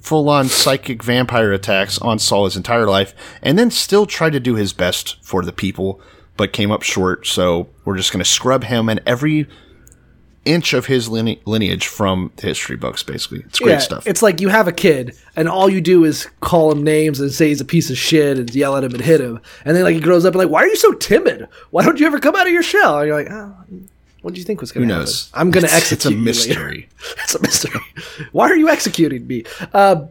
full 0.00 0.28
on 0.28 0.46
psychic 0.48 1.02
vampire 1.02 1.52
attacks 1.52 1.98
on 1.98 2.18
Saul 2.18 2.44
his 2.44 2.56
entire 2.56 2.86
life, 2.86 3.14
and 3.42 3.58
then 3.58 3.70
still 3.70 4.06
tried 4.06 4.32
to 4.34 4.40
do 4.40 4.54
his 4.54 4.72
best 4.72 5.16
for 5.24 5.42
the 5.42 5.52
people, 5.52 6.00
but 6.36 6.52
came 6.52 6.70
up 6.70 6.82
short. 6.82 7.26
So 7.26 7.68
we're 7.84 7.96
just 7.96 8.12
going 8.12 8.22
to 8.22 8.28
scrub 8.30 8.64
him 8.64 8.88
and 8.88 9.00
every 9.06 9.46
inch 10.44 10.74
of 10.74 10.84
his 10.84 11.08
line- 11.08 11.38
lineage 11.46 11.86
from 11.86 12.30
the 12.36 12.48
history 12.48 12.76
books, 12.76 13.02
basically. 13.02 13.40
It's 13.46 13.58
great 13.58 13.72
Yeah, 13.72 13.78
stuff. 13.78 14.06
It's 14.06 14.20
like 14.20 14.42
you 14.42 14.48
have 14.48 14.68
a 14.68 14.72
kid, 14.72 15.16
and 15.36 15.48
all 15.48 15.70
you 15.70 15.80
do 15.80 16.04
is 16.04 16.28
call 16.40 16.70
him 16.70 16.82
names 16.84 17.18
and 17.18 17.32
say 17.32 17.48
he's 17.48 17.62
a 17.62 17.64
piece 17.64 17.88
of 17.88 17.96
shit 17.96 18.36
and 18.38 18.54
yell 18.54 18.76
at 18.76 18.84
him 18.84 18.92
and 18.92 19.00
hit 19.00 19.22
him, 19.22 19.40
and 19.64 19.74
then 19.74 19.84
like 19.84 19.94
he 19.94 20.00
grows 20.00 20.26
up 20.26 20.34
and 20.34 20.38
like, 20.42 20.50
"Why 20.50 20.62
are 20.64 20.68
you 20.68 20.76
so 20.76 20.92
timid? 20.92 21.48
Why 21.70 21.82
don't 21.82 21.98
you 21.98 22.06
ever 22.06 22.20
come 22.20 22.36
out 22.36 22.46
of 22.46 22.52
your 22.52 22.62
shell?" 22.62 22.98
And 22.98 23.06
you're 23.08 23.16
like, 23.16 23.30
oh, 23.32 23.54
"What 24.24 24.32
do 24.32 24.40
you 24.40 24.44
think 24.44 24.62
was 24.62 24.72
going 24.72 24.88
to 24.88 24.94
happen? 24.94 25.06
Who 25.06 25.10
knows? 25.10 25.30
I'm 25.34 25.50
going 25.50 25.66
to 25.66 25.72
execute 25.72 25.92
It's 25.92 26.06
a 26.06 26.10
mystery. 26.10 26.88
it's 27.22 27.34
a 27.34 27.42
mystery. 27.42 27.80
Why 28.32 28.48
are 28.48 28.56
you 28.56 28.70
executing 28.70 29.26
me? 29.26 29.44
Uh, 29.74 30.06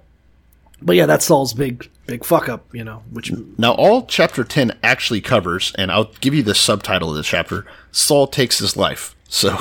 but 0.84 0.96
yeah, 0.96 1.08
that's 1.08 1.26
Saul's 1.26 1.54
big 1.54 1.90
big 2.06 2.24
fuck 2.24 2.48
up, 2.48 2.64
you 2.76 2.84
know. 2.84 3.02
Which 3.10 3.32
Now, 3.58 3.74
all 3.74 4.06
chapter 4.06 4.44
10 4.44 4.78
actually 4.84 5.20
covers, 5.20 5.74
and 5.80 5.92
I'll 5.92 6.12
give 6.22 6.36
you 6.36 6.44
the 6.44 6.54
subtitle 6.54 7.10
of 7.10 7.16
the 7.16 7.24
chapter 7.24 7.66
Saul 7.92 8.28
takes 8.28 8.60
his 8.60 8.78
life. 8.78 9.16
So 9.28 9.58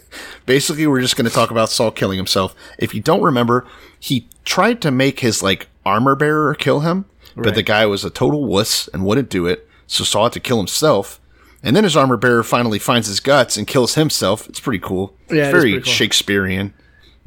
basically, 0.46 0.86
we're 0.86 1.00
just 1.00 1.16
going 1.16 1.28
to 1.28 1.34
talk 1.34 1.50
about 1.50 1.70
Saul 1.70 1.90
killing 1.90 2.16
himself. 2.16 2.54
If 2.78 2.94
you 2.94 3.00
don't 3.00 3.22
remember, 3.22 3.66
he 3.98 4.28
tried 4.44 4.80
to 4.82 4.92
make 4.92 5.18
his 5.18 5.42
like 5.42 5.66
armor 5.84 6.14
bearer 6.14 6.54
kill 6.54 6.80
him, 6.80 7.06
but 7.34 7.56
the 7.56 7.62
guy 7.64 7.86
was 7.86 8.04
a 8.04 8.10
total 8.10 8.44
wuss 8.44 8.88
and 8.88 9.04
wouldn't 9.04 9.30
do 9.30 9.46
it. 9.46 9.68
So 9.88 10.04
Saul 10.04 10.24
had 10.24 10.32
to 10.34 10.40
kill 10.40 10.58
himself. 10.58 11.20
And 11.66 11.74
then 11.74 11.82
his 11.82 11.96
armor 11.96 12.16
bearer 12.16 12.44
finally 12.44 12.78
finds 12.78 13.08
his 13.08 13.18
guts 13.18 13.56
and 13.56 13.66
kills 13.66 13.96
himself. 13.96 14.48
It's 14.48 14.60
pretty 14.60 14.78
cool. 14.78 15.16
Yeah, 15.28 15.42
it's 15.42 15.50
very 15.50 15.72
pretty 15.72 15.80
cool. 15.82 15.92
Shakespearean. 15.92 16.72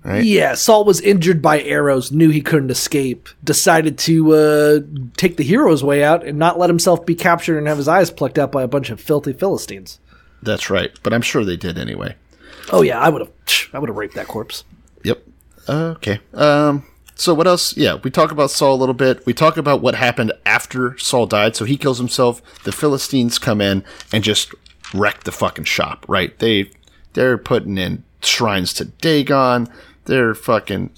yeah, 0.05 0.53
Saul 0.55 0.85
was 0.85 1.01
injured 1.01 1.41
by 1.41 1.61
arrows, 1.61 2.09
knew 2.09 2.29
he 2.29 2.39
couldn't 2.39 2.71
escape, 2.71 3.27
decided 3.43 3.97
to 3.97 4.33
uh, 4.33 4.79
take 5.17 5.35
the 5.35 5.43
hero's 5.43 5.83
way 5.83 6.05
out 6.05 6.25
and 6.25 6.39
not 6.39 6.57
let 6.57 6.69
himself 6.69 7.05
be 7.05 7.15
captured 7.15 7.57
and 7.57 7.67
have 7.67 7.75
his 7.75 7.89
eyes 7.89 8.11
plucked 8.11 8.39
out 8.39 8.49
by 8.49 8.63
a 8.63 8.67
bunch 8.69 8.89
of 8.89 9.01
filthy 9.01 9.33
Philistines. 9.33 9.99
That's 10.41 10.69
right. 10.69 10.97
But 11.03 11.13
I'm 11.13 11.21
sure 11.21 11.43
they 11.43 11.57
did 11.57 11.77
anyway. 11.77 12.15
Oh 12.71 12.81
yeah, 12.81 12.97
I 12.97 13.09
would 13.09 13.19
have 13.19 13.31
I 13.73 13.79
would 13.79 13.89
have 13.89 13.97
raped 13.97 14.15
that 14.15 14.29
corpse. 14.29 14.63
Yep. 15.03 15.21
Uh, 15.67 15.95
okay. 15.97 16.21
Um. 16.33 16.85
So 17.19 17.33
what 17.33 17.47
else? 17.47 17.75
Yeah, 17.75 17.95
we 18.01 18.09
talk 18.09 18.31
about 18.31 18.49
Saul 18.49 18.75
a 18.75 18.79
little 18.79 18.95
bit. 18.95 19.25
We 19.25 19.33
talk 19.33 19.57
about 19.57 19.81
what 19.81 19.93
happened 19.93 20.31
after 20.45 20.97
Saul 20.97 21.25
died. 21.25 21.53
So 21.53 21.65
he 21.65 21.75
kills 21.75 21.97
himself. 21.97 22.41
The 22.63 22.71
Philistines 22.71 23.37
come 23.37 23.59
in 23.59 23.83
and 24.13 24.23
just 24.23 24.55
wreck 24.93 25.25
the 25.25 25.33
fucking 25.33 25.65
shop. 25.65 26.05
Right? 26.07 26.37
They 26.39 26.71
they're 27.13 27.37
putting 27.37 27.77
in 27.77 28.03
shrines 28.21 28.73
to 28.75 28.85
Dagon. 28.85 29.67
They're 30.05 30.33
fucking, 30.33 30.91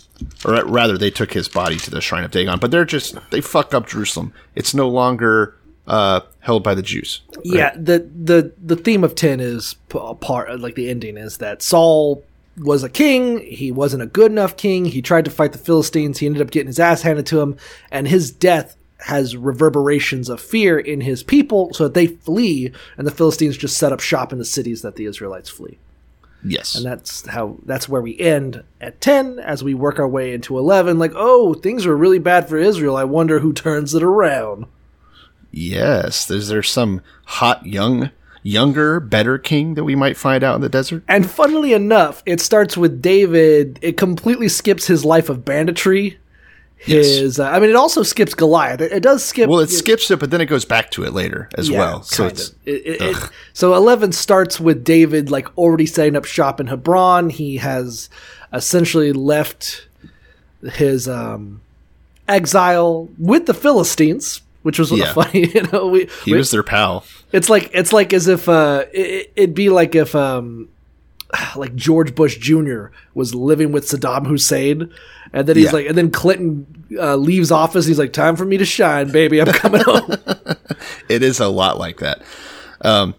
or 0.45 0.63
rather, 0.63 0.95
they 0.95 1.09
took 1.09 1.33
his 1.33 1.49
body 1.49 1.77
to 1.77 1.89
the 1.89 2.01
shrine 2.01 2.23
of 2.23 2.31
Dagon. 2.31 2.59
But 2.59 2.69
they're 2.69 2.85
just 2.85 3.17
they 3.31 3.41
fuck 3.41 3.73
up 3.73 3.87
Jerusalem. 3.87 4.31
It's 4.53 4.75
no 4.75 4.87
longer 4.89 5.57
uh 5.87 6.21
held 6.41 6.63
by 6.63 6.75
the 6.75 6.83
Jews. 6.83 7.21
Yeah, 7.43 7.73
the 7.75 8.07
the 8.23 8.53
the 8.63 8.75
theme 8.75 9.03
of 9.03 9.15
ten 9.15 9.39
is 9.39 9.73
p- 9.89 9.97
a 9.99 10.13
part 10.13 10.59
like 10.59 10.75
the 10.75 10.87
ending 10.87 11.17
is 11.17 11.37
that 11.37 11.63
Saul 11.63 12.23
was 12.57 12.83
a 12.83 12.89
king. 12.89 13.39
He 13.39 13.71
wasn't 13.71 14.03
a 14.03 14.07
good 14.07 14.31
enough 14.31 14.57
king. 14.57 14.85
He 14.85 15.01
tried 15.01 15.25
to 15.25 15.31
fight 15.31 15.53
the 15.53 15.57
Philistines. 15.57 16.19
He 16.19 16.25
ended 16.25 16.41
up 16.41 16.51
getting 16.51 16.67
his 16.67 16.79
ass 16.79 17.01
handed 17.01 17.25
to 17.27 17.41
him, 17.41 17.57
and 17.91 18.07
his 18.07 18.31
death 18.31 18.75
has 18.99 19.35
reverberations 19.35 20.29
of 20.29 20.39
fear 20.39 20.77
in 20.77 21.01
his 21.01 21.23
people, 21.23 21.73
so 21.73 21.85
that 21.85 21.93
they 21.93 22.07
flee, 22.07 22.71
and 22.97 23.07
the 23.07 23.11
Philistines 23.11 23.57
just 23.57 23.77
set 23.77 23.91
up 23.91 23.99
shop 23.99 24.31
in 24.31 24.39
the 24.39 24.45
cities 24.45 24.81
that 24.81 24.95
the 24.95 25.05
Israelites 25.05 25.49
flee. 25.49 25.79
Yes. 26.43 26.75
And 26.75 26.85
that's 26.85 27.27
how 27.27 27.57
that's 27.65 27.87
where 27.87 28.01
we 28.01 28.19
end 28.19 28.63
at 28.79 28.99
10 28.99 29.39
as 29.39 29.63
we 29.63 29.73
work 29.73 29.99
our 29.99 30.07
way 30.07 30.33
into 30.33 30.57
11 30.57 30.97
like 30.97 31.11
oh 31.15 31.53
things 31.53 31.85
are 31.85 31.95
really 31.95 32.17
bad 32.17 32.49
for 32.49 32.57
Israel 32.57 32.95
I 32.97 33.03
wonder 33.03 33.39
who 33.39 33.53
turns 33.53 33.93
it 33.93 34.01
around 34.01 34.65
yes. 35.51 36.31
Is 36.31 36.47
there 36.47 36.63
some 36.63 37.01
hot 37.25 37.65
young, 37.65 38.09
younger, 38.43 38.99
better 38.99 39.37
king 39.37 39.75
that 39.75 39.83
we 39.83 39.95
might 39.95 40.17
find 40.17 40.43
out 40.43 40.55
in 40.55 40.61
the 40.61 40.69
desert? 40.69 41.03
And 41.07 41.29
funnily 41.29 41.73
enough, 41.73 42.23
it 42.25 42.41
starts 42.41 42.75
with 42.77 43.01
David. 43.01 43.79
It 43.81 43.97
completely 43.97 44.49
skips 44.49 44.87
his 44.87 45.05
life 45.05 45.29
of 45.29 45.45
banditry. 45.45 46.17
His, 46.77 47.39
uh, 47.39 47.47
I 47.47 47.59
mean, 47.59 47.69
it 47.69 47.75
also 47.75 48.01
skips 48.01 48.33
Goliath. 48.33 48.81
It, 48.81 48.91
it 48.91 49.03
does 49.03 49.23
skip. 49.23 49.47
Well, 49.47 49.59
it 49.59 49.69
skips 49.69 50.09
it, 50.09 50.19
but 50.19 50.31
then 50.31 50.41
it 50.41 50.47
goes 50.47 50.65
back 50.65 50.89
to 50.91 51.03
it 51.03 51.13
later 51.13 51.47
as 51.55 51.69
yeah, 51.69 51.77
well. 51.77 52.01
So 52.01 52.25
it's. 52.25 52.55
It- 52.65 52.85
it- 52.87 53.01
it- 53.01 53.29
so 53.53 53.75
eleven 53.75 54.11
starts 54.11 54.59
with 54.59 54.83
David 54.83 55.29
like 55.29 55.55
already 55.59 55.85
setting 55.85 56.15
up 56.15 56.25
shop 56.25 56.59
in 56.59 56.65
Hebron. 56.65 57.29
He 57.29 57.57
has 57.57 58.09
essentially 58.51 59.13
left 59.13 59.85
his 60.73 61.07
um, 61.07 61.61
exile 62.27 63.09
with 63.19 63.45
the 63.45 63.53
Philistines, 63.53 64.41
which 64.63 64.79
was 64.79 64.91
Yeah. 64.91 65.13
funny. 65.13 65.47
You 65.53 65.63
know, 65.71 65.87
we, 65.87 66.07
he 66.25 66.31
we- 66.33 66.37
was 66.37 66.51
their 66.51 66.63
pal. 66.63 67.03
it's 67.31 67.49
like 67.49 67.69
it's 67.73 67.91
like 67.93 68.13
as 68.13 68.27
if 68.27 68.47
uh, 68.49 68.85
it, 68.93 69.31
it'd 69.35 69.55
be 69.55 69.69
like 69.69 69.95
if 69.95 70.13
um, 70.15 70.69
like 71.55 71.75
George 71.75 72.13
Bush 72.15 72.37
Jr. 72.37 72.85
was 73.13 73.33
living 73.35 73.71
with 73.71 73.85
Saddam 73.87 74.27
Hussein, 74.27 74.91
and 75.33 75.47
then 75.47 75.55
he's 75.55 75.65
Yeah. 75.65 75.71
like, 75.71 75.85
and 75.87 75.97
then 75.97 76.11
Clinton 76.11 76.85
uh, 76.99 77.15
leaves 77.15 77.51
office. 77.51 77.85
He's 77.85 77.99
like, 77.99 78.13
"Time 78.13 78.35
for 78.35 78.45
me 78.45 78.57
to 78.57 78.65
shine, 78.65 79.11
baby. 79.11 79.39
I'm 79.41 79.47
coming 79.47 79.81
home." 79.81 80.15
It 81.09 81.21
is 81.23 81.39
a 81.39 81.47
lot 81.47 81.77
like 81.77 81.99
that. 81.99 82.21
Um, 82.81 83.13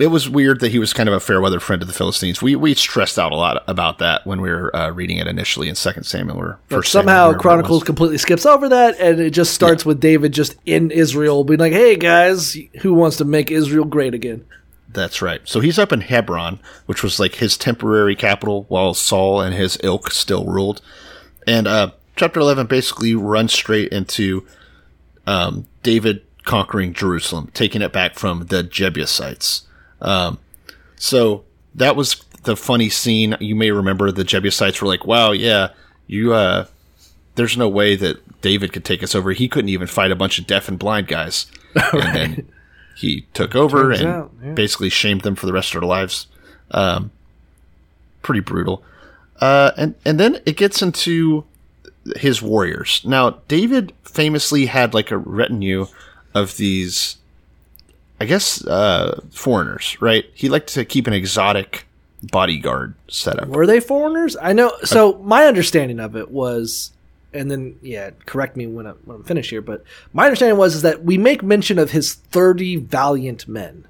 it 0.00 0.06
was 0.06 0.30
weird 0.30 0.60
that 0.60 0.72
he 0.72 0.78
was 0.78 0.94
kind 0.94 1.10
of 1.10 1.14
a 1.14 1.20
fair 1.20 1.42
weather 1.42 1.60
friend 1.60 1.80
to 1.80 1.86
the 1.86 1.92
Philistines. 1.92 2.40
We 2.40 2.56
we 2.56 2.74
stressed 2.74 3.18
out 3.18 3.32
a 3.32 3.36
lot 3.36 3.62
about 3.66 3.98
that 3.98 4.26
when 4.26 4.40
we 4.40 4.48
were 4.48 4.74
uh, 4.74 4.90
reading 4.90 5.18
it 5.18 5.26
initially 5.26 5.68
in 5.68 5.74
Second 5.74 6.04
Samuel 6.04 6.38
or 6.38 6.58
First 6.68 6.90
Samuel, 6.90 7.08
somehow 7.08 7.30
it 7.30 7.38
Chronicles 7.38 7.84
completely 7.84 8.16
skips 8.16 8.46
over 8.46 8.68
that, 8.70 8.98
and 8.98 9.20
it 9.20 9.30
just 9.30 9.52
starts 9.52 9.84
with 9.84 10.00
David 10.00 10.32
just 10.32 10.56
in 10.64 10.90
Israel, 10.90 11.44
being 11.44 11.60
like, 11.60 11.74
"Hey 11.74 11.96
guys, 11.96 12.56
who 12.80 12.94
wants 12.94 13.18
to 13.18 13.26
make 13.26 13.50
Israel 13.50 13.84
great 13.84 14.14
again?" 14.14 14.46
That's 14.88 15.20
right. 15.20 15.42
So 15.44 15.60
he's 15.60 15.78
up 15.78 15.92
in 15.92 16.00
Hebron, 16.00 16.60
which 16.86 17.02
was 17.02 17.20
like 17.20 17.36
his 17.36 17.58
temporary 17.58 18.16
capital 18.16 18.64
while 18.68 18.94
Saul 18.94 19.40
and 19.40 19.54
his 19.54 19.78
ilk 19.84 20.10
still 20.10 20.46
ruled. 20.46 20.80
And 21.46 21.68
uh, 21.68 21.92
chapter 22.16 22.40
11 22.40 22.66
basically 22.66 23.14
runs 23.14 23.52
straight 23.52 23.92
into 23.92 24.46
um, 25.26 25.66
David 25.84 26.22
conquering 26.44 26.92
Jerusalem, 26.92 27.50
taking 27.54 27.82
it 27.82 27.92
back 27.92 28.14
from 28.14 28.46
the 28.46 28.64
Jebusites. 28.64 29.66
Um, 30.00 30.38
so 30.96 31.44
that 31.74 31.96
was 31.96 32.16
the 32.44 32.56
funny 32.56 32.88
scene. 32.88 33.36
You 33.40 33.54
may 33.54 33.70
remember 33.70 34.10
the 34.10 34.24
Jebusites 34.24 34.80
were 34.80 34.88
like, 34.88 35.06
wow, 35.06 35.32
yeah, 35.32 35.70
you, 36.06 36.32
uh, 36.32 36.66
there's 37.34 37.56
no 37.56 37.68
way 37.68 37.96
that 37.96 38.40
David 38.40 38.72
could 38.72 38.84
take 38.84 39.02
us 39.02 39.14
over. 39.14 39.32
He 39.32 39.48
couldn't 39.48 39.68
even 39.68 39.86
fight 39.86 40.10
a 40.10 40.16
bunch 40.16 40.38
of 40.38 40.46
deaf 40.46 40.68
and 40.68 40.78
blind 40.78 41.08
guys. 41.08 41.46
And 41.92 42.14
then 42.14 42.48
he 42.96 43.26
took 43.32 43.54
over 43.54 43.90
Turns 43.90 44.00
and 44.00 44.08
out, 44.08 44.32
yeah. 44.42 44.52
basically 44.52 44.90
shamed 44.90 45.20
them 45.22 45.36
for 45.36 45.46
the 45.46 45.52
rest 45.52 45.74
of 45.74 45.80
their 45.80 45.88
lives. 45.88 46.26
Um, 46.72 47.12
pretty 48.22 48.40
brutal. 48.40 48.82
Uh, 49.40 49.70
and 49.76 49.94
and 50.04 50.20
then 50.20 50.40
it 50.44 50.56
gets 50.56 50.82
into 50.82 51.44
his 52.16 52.42
warriors. 52.42 53.02
Now, 53.04 53.38
David 53.48 53.92
famously 54.04 54.66
had 54.66 54.94
like 54.94 55.10
a 55.10 55.18
retinue 55.18 55.86
of 56.34 56.56
these, 56.56 57.16
I 58.20 58.26
guess, 58.26 58.64
uh, 58.66 59.22
foreigners, 59.30 59.96
right? 60.00 60.26
He 60.34 60.48
liked 60.50 60.68
to 60.74 60.84
keep 60.84 61.06
an 61.06 61.12
exotic 61.14 61.86
bodyguard 62.22 62.94
setup. 63.08 63.48
Were 63.48 63.66
they 63.66 63.80
foreigners? 63.80 64.36
I 64.40 64.52
know. 64.52 64.72
So 64.84 65.14
my 65.22 65.46
understanding 65.46 65.98
of 66.00 66.16
it 66.16 66.30
was, 66.30 66.92
and 67.32 67.50
then 67.50 67.78
yeah, 67.80 68.10
correct 68.26 68.56
me 68.56 68.66
when, 68.66 68.86
I, 68.86 68.90
when 69.06 69.16
I'm 69.16 69.24
finished 69.24 69.48
here. 69.50 69.62
But 69.62 69.84
my 70.12 70.24
understanding 70.26 70.58
was 70.58 70.74
is 70.74 70.82
that 70.82 71.02
we 71.02 71.16
make 71.16 71.42
mention 71.42 71.78
of 71.78 71.92
his 71.92 72.12
thirty 72.14 72.76
valiant 72.76 73.48
men. 73.48 73.86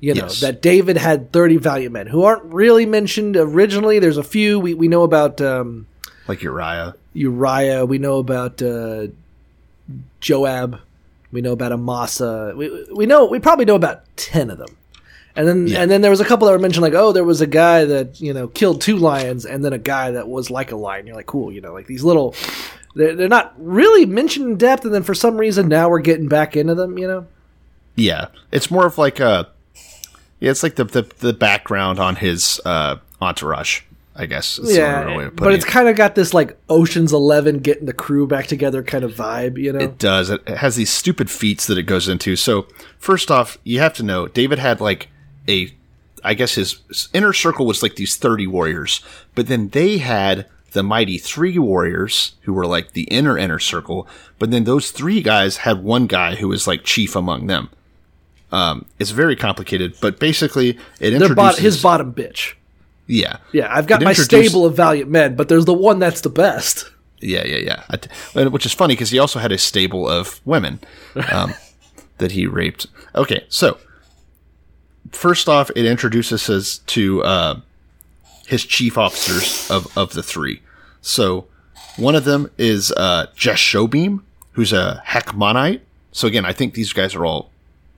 You 0.00 0.14
know 0.14 0.22
Yes. 0.22 0.40
that 0.40 0.62
David 0.62 0.96
had 0.96 1.32
thirty 1.32 1.56
valiant 1.56 1.92
men 1.92 2.06
who 2.08 2.22
aren't 2.24 2.44
really 2.44 2.86
mentioned 2.86 3.36
originally. 3.36 3.98
There's 4.00 4.16
a 4.16 4.22
few 4.24 4.58
we 4.58 4.74
we 4.74 4.88
know 4.88 5.02
about 5.04 5.40
um, 5.40 5.86
Like 6.26 6.42
Uriah. 6.42 6.94
Uriah. 7.14 7.84
We 7.84 7.98
know 7.98 8.18
about 8.18 8.60
uh, 8.62 9.08
Joab. 10.20 10.80
We 11.32 11.40
know 11.42 11.52
about 11.52 11.72
Amasa. 11.72 12.54
We 12.56 12.86
we 12.92 13.06
know 13.06 13.26
we 13.26 13.38
probably 13.38 13.64
know 13.64 13.74
about 13.74 14.02
ten 14.16 14.50
of 14.50 14.58
them. 14.58 14.76
And 15.36 15.46
then 15.46 15.66
Yeah. 15.68 15.82
and 15.82 15.90
then 15.90 16.00
there 16.00 16.10
was 16.10 16.20
a 16.20 16.24
couple 16.24 16.46
that 16.46 16.52
were 16.52 16.58
mentioned 16.58 16.82
like 16.82 16.94
oh 16.94 17.12
there 17.12 17.24
was 17.24 17.40
a 17.40 17.46
guy 17.46 17.84
that 17.84 18.20
you 18.20 18.32
know 18.32 18.48
killed 18.48 18.80
two 18.80 18.96
lions 18.96 19.44
and 19.44 19.64
then 19.64 19.72
a 19.72 19.78
guy 19.78 20.10
that 20.12 20.28
was 20.28 20.50
like 20.50 20.72
a 20.72 20.76
lion. 20.76 21.06
You're 21.06 21.16
like 21.16 21.26
cool 21.26 21.52
you 21.52 21.60
know 21.60 21.72
like 21.72 21.86
these 21.86 22.02
little 22.02 22.34
they're, 22.94 23.14
they're 23.14 23.28
not 23.28 23.54
really 23.58 24.06
mentioned 24.06 24.46
in 24.46 24.56
depth 24.56 24.84
and 24.84 24.92
then 24.94 25.02
for 25.02 25.14
some 25.14 25.36
reason 25.36 25.68
now 25.68 25.88
we're 25.88 26.00
getting 26.00 26.28
back 26.28 26.56
into 26.56 26.74
them 26.74 26.98
you 26.98 27.06
know 27.06 27.26
Yeah, 27.94 28.28
it's 28.50 28.70
more 28.70 28.86
of 28.86 28.96
like 28.98 29.20
a. 29.20 29.48
Yeah, 30.40 30.50
it's 30.52 30.62
like 30.62 30.76
the 30.76 30.84
the, 30.84 31.02
the 31.18 31.32
background 31.32 31.98
on 31.98 32.16
his 32.16 32.60
uh, 32.64 32.96
entourage. 33.20 33.82
I 34.18 34.26
guess. 34.26 34.58
is 34.58 34.76
yeah 34.76 35.04
only 35.04 35.16
way 35.16 35.24
of 35.26 35.36
but 35.36 35.54
it's 35.54 35.64
it. 35.64 35.68
kind 35.68 35.88
of 35.88 35.94
got 35.94 36.16
this 36.16 36.34
like 36.34 36.58
Ocean's 36.68 37.12
Eleven 37.12 37.60
getting 37.60 37.86
the 37.86 37.92
crew 37.92 38.26
back 38.26 38.48
together 38.48 38.82
kind 38.82 39.04
of 39.04 39.14
vibe 39.14 39.56
you 39.56 39.72
know 39.72 39.78
It 39.78 39.98
does. 39.98 40.28
It 40.28 40.46
has 40.48 40.74
these 40.74 40.90
stupid 40.90 41.30
feats 41.30 41.68
that 41.68 41.78
it 41.78 41.84
goes 41.84 42.08
into. 42.08 42.34
So 42.34 42.66
first 42.98 43.30
off, 43.30 43.58
you 43.62 43.78
have 43.78 43.94
to 43.94 44.02
know 44.02 44.26
David 44.26 44.58
had 44.58 44.80
like 44.80 45.08
a, 45.46 45.72
I 46.24 46.34
guess 46.34 46.56
his 46.56 46.82
inner 47.12 47.32
circle 47.32 47.64
was 47.64 47.80
like 47.80 47.94
these 47.94 48.16
thirty 48.16 48.48
warriors, 48.48 49.00
but 49.36 49.46
then 49.46 49.68
they 49.68 49.98
had 49.98 50.46
the 50.72 50.82
mighty 50.82 51.16
three 51.16 51.56
warriors 51.56 52.34
who 52.42 52.52
were 52.52 52.66
like 52.66 52.92
the 52.92 53.04
inner 53.04 53.38
inner 53.38 53.60
circle. 53.60 54.08
But 54.40 54.50
then 54.50 54.64
those 54.64 54.90
three 54.90 55.22
guys 55.22 55.58
had 55.58 55.84
one 55.84 56.08
guy 56.08 56.34
who 56.34 56.48
was 56.48 56.66
like 56.66 56.82
chief 56.82 57.14
among 57.14 57.46
them. 57.46 57.70
Um, 58.50 58.86
it's 58.98 59.10
very 59.10 59.36
complicated, 59.36 59.94
but 60.00 60.18
basically 60.18 60.78
it 60.98 61.12
introduces 61.12 61.36
bot- 61.36 61.58
his 61.58 61.82
bottom 61.82 62.12
bitch 62.12 62.54
yeah 63.08 63.38
yeah 63.52 63.66
I've 63.74 63.86
got 63.88 64.00
It 64.02 64.04
my 64.04 64.10
introduced- 64.12 64.50
stable 64.50 64.64
of 64.64 64.76
valiant 64.76 65.10
men 65.10 65.34
but 65.34 65.48
there's 65.48 65.64
the 65.64 65.74
one 65.74 65.98
that's 65.98 66.20
the 66.20 66.30
best 66.30 66.90
Yeah, 67.20 67.44
yeah, 67.44 67.82
yeah. 68.36 68.48
Which 68.48 68.64
is 68.64 68.72
funny 68.72 68.94
because 68.94 69.10
he 69.10 69.18
also 69.18 69.40
had 69.40 69.50
a 69.50 69.58
stable 69.58 70.08
of 70.08 70.40
women 70.44 70.78
um, 71.32 71.52
that 72.18 72.30
he 72.30 72.46
raped. 72.46 72.86
Okay, 73.16 73.44
so 73.48 73.78
first 75.10 75.48
off, 75.48 75.68
it 75.74 75.84
introduces 75.84 76.48
us 76.48 76.78
to 76.86 77.22
uh, 77.24 77.60
his 78.46 78.64
chief 78.64 78.96
officers 78.96 79.68
of, 79.68 79.90
of 79.98 80.12
the 80.12 80.22
three. 80.22 80.62
So 81.02 81.46
one 81.96 82.14
of 82.14 82.24
them 82.24 82.50
is 82.56 82.92
uh, 82.92 83.26
Jashobeam, 83.36 84.20
who's 84.52 84.72
a 84.72 85.02
Hachmonite. 85.06 85.80
So 86.12 86.28
again, 86.28 86.44
I 86.44 86.52
think 86.52 86.74
these 86.74 86.92
guys 86.92 87.16
are 87.16 87.24
all 87.26 87.50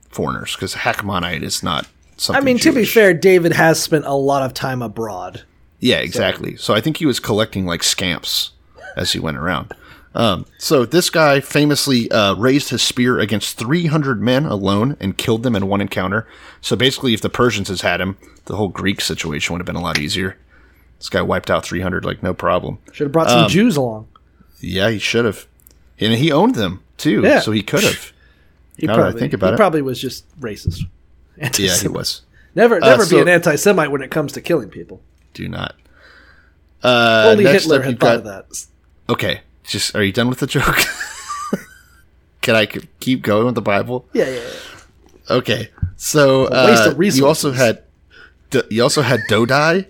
foreigners 0.09 0.55
because 0.55 0.73
Hachmonite 0.75 1.43
is 1.43 1.61
not 1.61 1.85
something. 2.21 2.41
I 2.41 2.45
mean, 2.45 2.57
to 2.59 2.71
be 2.71 2.85
fair, 2.85 3.13
David 3.13 3.53
has 3.53 3.81
spent 3.81 4.05
a 4.05 4.13
lot 4.13 4.43
of 4.43 4.53
time 4.53 4.81
abroad. 4.81 5.43
Yeah, 5.79 5.97
exactly. 5.97 6.55
So 6.57 6.73
I 6.73 6.81
think 6.81 6.97
he 6.97 7.05
was 7.05 7.19
collecting 7.19 7.65
like 7.65 7.83
scamps 7.83 8.51
as 8.95 9.13
he 9.13 9.19
went 9.19 9.37
around. 9.37 9.73
Um, 10.13 10.45
so 10.57 10.85
this 10.85 11.09
guy 11.09 11.39
famously 11.39 12.11
uh, 12.11 12.35
raised 12.35 12.69
his 12.69 12.81
spear 12.81 13.17
against 13.19 13.57
300 13.57 14.21
men 14.21 14.45
alone 14.45 14.97
and 14.99 15.17
killed 15.17 15.43
them 15.43 15.55
in 15.55 15.67
one 15.67 15.79
encounter. 15.81 16.27
So 16.59 16.75
basically, 16.75 17.13
if 17.13 17.21
the 17.21 17.29
Persians 17.29 17.69
has 17.69 17.81
had 17.81 18.01
him, 18.01 18.17
the 18.45 18.57
whole 18.57 18.67
Greek 18.67 18.99
situation 18.99 19.53
would 19.53 19.61
have 19.61 19.65
been 19.65 19.77
a 19.77 19.81
lot 19.81 19.97
easier. 19.99 20.37
This 20.97 21.07
guy 21.09 21.21
wiped 21.21 21.49
out 21.49 21.65
300 21.65 22.03
like 22.05 22.21
no 22.21 22.33
problem. 22.33 22.77
Should 22.91 23.05
have 23.05 23.11
brought 23.13 23.29
Um, 23.29 23.43
some 23.43 23.49
Jews 23.49 23.77
along. 23.77 24.07
Yeah, 24.59 24.89
he 24.91 24.99
should 24.99 25.25
have, 25.25 25.47
and 25.99 26.13
he 26.13 26.31
owned 26.31 26.53
them 26.55 26.83
too. 26.97 27.21
Yeah. 27.23 27.39
So 27.39 27.51
he 27.51 27.63
could 27.63 27.83
have. 27.83 28.11
He 28.77 28.85
now 28.87 28.97
that 28.97 29.15
I 29.15 29.19
think 29.19 29.33
about 29.33 29.47
he 29.47 29.53
it. 29.53 29.57
probably 29.57 29.81
was 29.81 29.99
just 29.99 30.25
racist. 30.39 30.81
Yeah, 31.57 31.75
he 31.77 31.87
was. 31.87 32.21
Never, 32.55 32.75
Uh, 32.75 32.87
never 32.89 33.05
so- 33.05 33.15
be 33.17 33.21
an 33.21 33.27
anti-Semite 33.29 33.91
when 33.91 34.01
it 34.01 34.11
comes 34.11 34.33
to 34.33 34.41
killing 34.41 34.69
people. 34.69 35.01
Do 35.33 35.47
not. 35.47 35.75
Uh, 36.83 37.25
Only 37.31 37.45
Hitler 37.45 37.81
had 37.81 37.99
thought 37.99 38.05
got- 38.07 38.15
of 38.17 38.23
that. 38.49 38.65
Okay, 39.09 39.41
just 39.63 39.95
are 39.95 40.03
you 40.03 40.11
done 40.11 40.29
with 40.29 40.39
the 40.39 40.47
joke? 40.47 40.77
Can 42.41 42.55
I 42.55 42.65
keep 42.65 43.21
going 43.21 43.45
with 43.45 43.55
the 43.55 43.61
Bible? 43.61 44.05
Yeah, 44.13 44.27
yeah, 44.29 44.35
yeah. 44.41 44.49
Okay, 45.35 45.69
so 45.95 46.45
uh, 46.45 46.93
you 46.99 47.25
also 47.27 47.51
had 47.51 47.83
you 48.69 48.81
also 48.81 49.01
had 49.03 49.21
Dodai, 49.29 49.85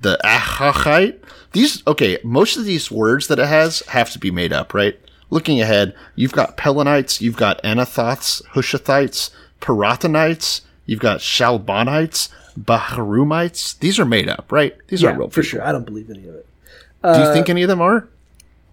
the 0.00 0.18
Ahachite. 0.24 1.18
These 1.52 1.86
okay, 1.86 2.18
most 2.24 2.56
of 2.56 2.64
these 2.64 2.90
words 2.90 3.28
that 3.28 3.38
it 3.38 3.46
has 3.46 3.80
have 3.88 4.10
to 4.10 4.18
be 4.18 4.30
made 4.30 4.52
up, 4.52 4.74
right? 4.74 4.98
Looking 5.30 5.60
ahead, 5.60 5.94
you've 6.16 6.32
got 6.32 6.56
Pelonites, 6.56 7.20
you've 7.20 7.36
got 7.36 7.62
Anathoths, 7.62 8.42
Hushathites, 8.48 9.30
Pirathonites, 9.60 10.62
you've 10.92 11.00
got 11.00 11.20
Shaalbonites, 11.20 12.28
Baharumites. 12.60 13.78
These 13.78 13.98
are 13.98 14.04
made 14.04 14.28
up, 14.28 14.52
right? 14.52 14.76
These 14.88 15.02
yeah, 15.02 15.10
are 15.10 15.18
real 15.18 15.30
for 15.30 15.40
people. 15.40 15.58
sure. 15.58 15.64
I 15.64 15.72
don't 15.72 15.86
believe 15.86 16.10
any 16.10 16.28
of 16.28 16.34
it. 16.34 16.46
Do 17.02 17.18
you 17.18 17.32
think 17.32 17.48
any 17.48 17.62
of 17.62 17.68
them 17.68 17.80
are? 17.80 18.06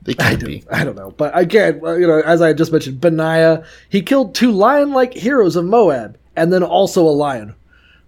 They 0.03 0.13
I 0.19 0.35
don't, 0.35 0.45
be. 0.45 0.63
I 0.71 0.83
don't 0.83 0.95
know, 0.95 1.11
but 1.11 1.37
again, 1.37 1.81
you 1.83 2.07
know, 2.07 2.21
as 2.21 2.41
I 2.41 2.53
just 2.53 2.71
mentioned, 2.71 3.01
Benaiah, 3.01 3.65
he 3.89 4.01
killed 4.01 4.35
two 4.35 4.51
lion-like 4.51 5.13
heroes 5.13 5.55
of 5.55 5.65
Moab, 5.65 6.17
and 6.35 6.53
then 6.53 6.61
also 6.61 7.01
a 7.01 7.09
lion. 7.09 7.55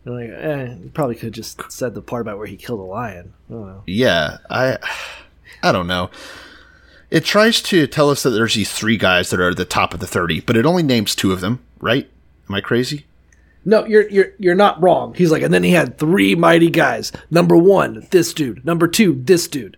Like, 0.06 0.30
eh, 0.30 0.76
probably 0.94 1.16
could 1.16 1.26
have 1.26 1.34
just 1.34 1.72
said 1.72 1.94
the 1.94 2.02
part 2.02 2.22
about 2.22 2.38
where 2.38 2.48
he 2.48 2.58
killed 2.58 2.80
a 2.80 2.84
lion. 2.84 3.34
I 3.50 3.54
don't 3.54 3.68
know. 3.68 3.84
Yeah, 3.88 4.38
I 4.50 4.78
I 5.64 5.72
don't 5.72 5.88
know. 5.88 6.10
It 7.10 7.26
tries 7.26 7.62
to 7.64 7.88
tell 7.88 8.10
us 8.10 8.24
that 8.24 8.30
there's 8.32 8.56
these 8.56 8.72
three 8.72 8.98
guys 8.98 9.30
that 9.30 9.40
are 9.40 9.50
at 9.50 9.58
the 9.58 9.66
top 9.66 9.94
of 9.94 10.00
the 10.00 10.08
30, 10.08 10.42
but 10.42 10.56
it 10.56 10.66
only 10.66 10.84
names 10.84 11.14
two 11.14 11.34
of 11.34 11.42
them, 11.42 11.60
right? 11.80 12.10
Am 12.48 12.56
I 12.56 12.62
crazy? 12.62 13.06
No, 13.64 13.86
you're 13.86 14.10
you're 14.10 14.32
you're 14.40 14.56
not 14.56 14.82
wrong. 14.82 15.14
He's 15.14 15.32
like, 15.32 15.44
and 15.44 15.54
then 15.54 15.64
he 15.64 15.72
had 15.72 15.98
three 15.98 16.36
mighty 16.36 16.70
guys. 16.70 17.12
Number 17.30 17.56
one, 17.56 18.08
this 18.12 18.34
dude. 18.34 18.66
Number 18.66 18.88
two, 18.88 19.22
this 19.24 19.48
dude. 19.48 19.78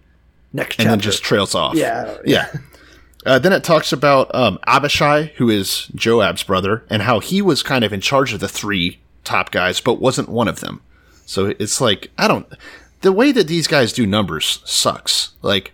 Next 0.54 0.76
chapter. 0.76 0.84
And 0.84 0.92
then 0.92 1.00
just 1.00 1.24
trails 1.24 1.56
off. 1.56 1.76
Yeah, 1.76 2.18
Yeah. 2.26 2.52
Uh, 3.26 3.40
then 3.40 3.54
it 3.54 3.64
talks 3.64 3.94
about 3.94 4.34
um, 4.36 4.60
Abishai, 4.68 5.32
who 5.38 5.50
is 5.50 5.88
Joab's 5.96 6.44
brother, 6.44 6.84
and 6.90 7.04
how 7.04 7.22
he 7.22 7.42
was 7.42 7.64
kind 7.64 7.86
of 7.86 7.94
in 7.94 8.02
charge 8.02 8.34
of 8.34 8.42
the 8.42 8.50
three 8.50 9.00
top 9.24 9.50
guys, 9.50 9.80
but 9.80 10.02
wasn't 10.02 10.28
one 10.28 10.50
of 10.50 10.60
them. 10.60 10.82
So 11.26 11.56
it's 11.58 11.80
like, 11.80 12.12
I 12.18 12.28
don't. 12.28 12.46
The 13.00 13.14
way 13.14 13.32
that 13.32 13.48
these 13.48 13.68
guys 13.68 13.94
do 13.94 14.06
numbers 14.06 14.60
sucks. 14.66 15.32
Like, 15.42 15.72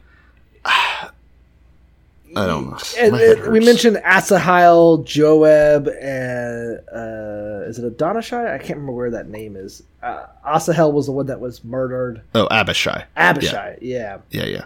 I 2.36 2.46
don't 2.46 2.70
know. 2.70 2.78
And, 2.98 3.16
and 3.16 3.52
we 3.52 3.60
mentioned 3.60 3.98
Asahel, 4.04 5.04
Joab, 5.04 5.88
and 5.88 6.80
uh, 6.94 7.68
is 7.68 7.80
it 7.80 7.86
Adonishai? 7.86 8.54
I 8.54 8.58
can't 8.58 8.72
remember 8.72 8.92
where 8.92 9.12
that 9.12 9.30
name 9.30 9.56
is. 9.56 9.84
Uh, 10.04 10.26
Asahel 10.46 10.92
was 10.92 11.08
the 11.08 11.12
one 11.12 11.26
that 11.28 11.40
was 11.40 11.64
murdered. 11.64 12.22
Oh, 12.36 12.48
Abishai. 12.52 13.06
Abishai, 13.18 13.78
yeah. 13.82 14.20
Yeah, 14.30 14.46
yeah. 14.46 14.66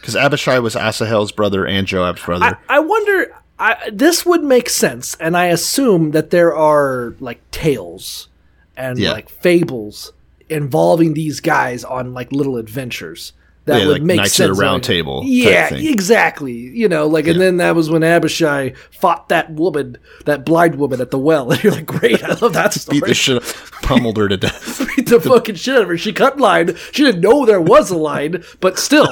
Because 0.00 0.16
Abishai 0.16 0.58
was 0.58 0.74
Asahel's 0.74 1.32
brother 1.32 1.66
and 1.66 1.86
Joab's 1.86 2.22
brother. 2.22 2.58
I, 2.68 2.76
I 2.76 2.78
wonder. 2.80 3.34
I, 3.58 3.90
this 3.92 4.26
would 4.26 4.42
make 4.42 4.68
sense, 4.68 5.14
and 5.20 5.36
I 5.36 5.46
assume 5.46 6.10
that 6.12 6.30
there 6.30 6.54
are 6.56 7.14
like 7.20 7.38
tales 7.52 8.28
and 8.76 8.98
Yeah. 8.98 9.12
like 9.12 9.28
fables 9.28 10.12
involving 10.48 11.14
these 11.14 11.38
guys 11.40 11.84
on 11.84 12.12
like 12.14 12.32
little 12.32 12.56
adventures. 12.56 13.32
That 13.66 13.78
Yeah, 13.82 13.86
would 13.86 13.92
like 13.92 14.02
make 14.02 14.16
Knights 14.16 14.34
sense. 14.34 14.58
a 14.58 14.60
Round 14.60 14.82
like- 14.82 14.82
Table 14.82 15.22
Yeah, 15.24 15.72
exactly. 15.72 16.52
You 16.52 16.88
know, 16.88 17.06
like, 17.06 17.28
and 17.28 17.40
then 17.40 17.58
that 17.58 17.76
was 17.76 17.90
when 17.90 18.02
Abishai 18.02 18.72
fought 18.90 19.28
that 19.28 19.52
woman, 19.52 19.98
that 20.24 20.44
blind 20.44 20.74
woman 20.76 21.00
at 21.00 21.12
the 21.12 21.18
well. 21.18 21.52
And 21.52 21.62
you're 21.62 21.72
like, 21.72 21.86
great, 21.86 22.24
I 22.24 22.34
love 22.40 22.54
that 22.54 22.74
story. 22.74 22.98
Beat 23.00 23.06
the 23.06 23.14
shit, 23.14 23.42
pummeled 23.82 24.16
her 24.16 24.28
to 24.28 24.36
death. 24.36 24.80
Beat 24.96 25.06
the 25.08 25.20
fucking 25.20 25.54
shit 25.54 25.76
out 25.76 25.82
of 25.82 25.88
her. 25.88 25.96
She 25.96 26.12
cut 26.12 26.38
line. 26.40 26.74
She 26.90 27.04
didn't 27.04 27.20
know 27.20 27.46
there 27.46 27.60
was 27.60 27.90
a 27.92 27.96
line, 27.96 28.42
but 28.60 28.80
still. 28.80 29.06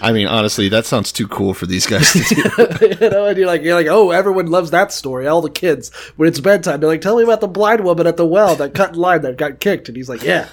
I 0.00 0.12
mean, 0.12 0.26
honestly, 0.28 0.68
that 0.68 0.86
sounds 0.86 1.10
too 1.10 1.26
cool 1.26 1.52
for 1.52 1.66
these 1.66 1.86
guys 1.86 2.12
to 2.12 2.20
do. 2.20 3.04
you 3.04 3.10
know, 3.10 3.26
and 3.26 3.36
you're 3.36 3.46
like, 3.48 3.62
you're 3.62 3.74
like, 3.74 3.88
oh, 3.88 4.10
everyone 4.12 4.46
loves 4.46 4.70
that 4.70 4.92
story. 4.92 5.26
All 5.26 5.42
the 5.42 5.50
kids, 5.50 5.92
when 6.16 6.28
it's 6.28 6.38
bedtime, 6.38 6.78
they're 6.80 6.88
like, 6.88 7.00
tell 7.00 7.16
me 7.16 7.24
about 7.24 7.40
the 7.40 7.48
blind 7.48 7.82
woman 7.82 8.06
at 8.06 8.16
the 8.16 8.26
well 8.26 8.54
that 8.56 8.74
cut 8.74 8.90
in 8.90 8.96
line 8.96 9.22
that 9.22 9.36
got 9.36 9.58
kicked, 9.58 9.88
and 9.88 9.96
he's 9.96 10.08
like, 10.08 10.22
yeah, 10.22 10.48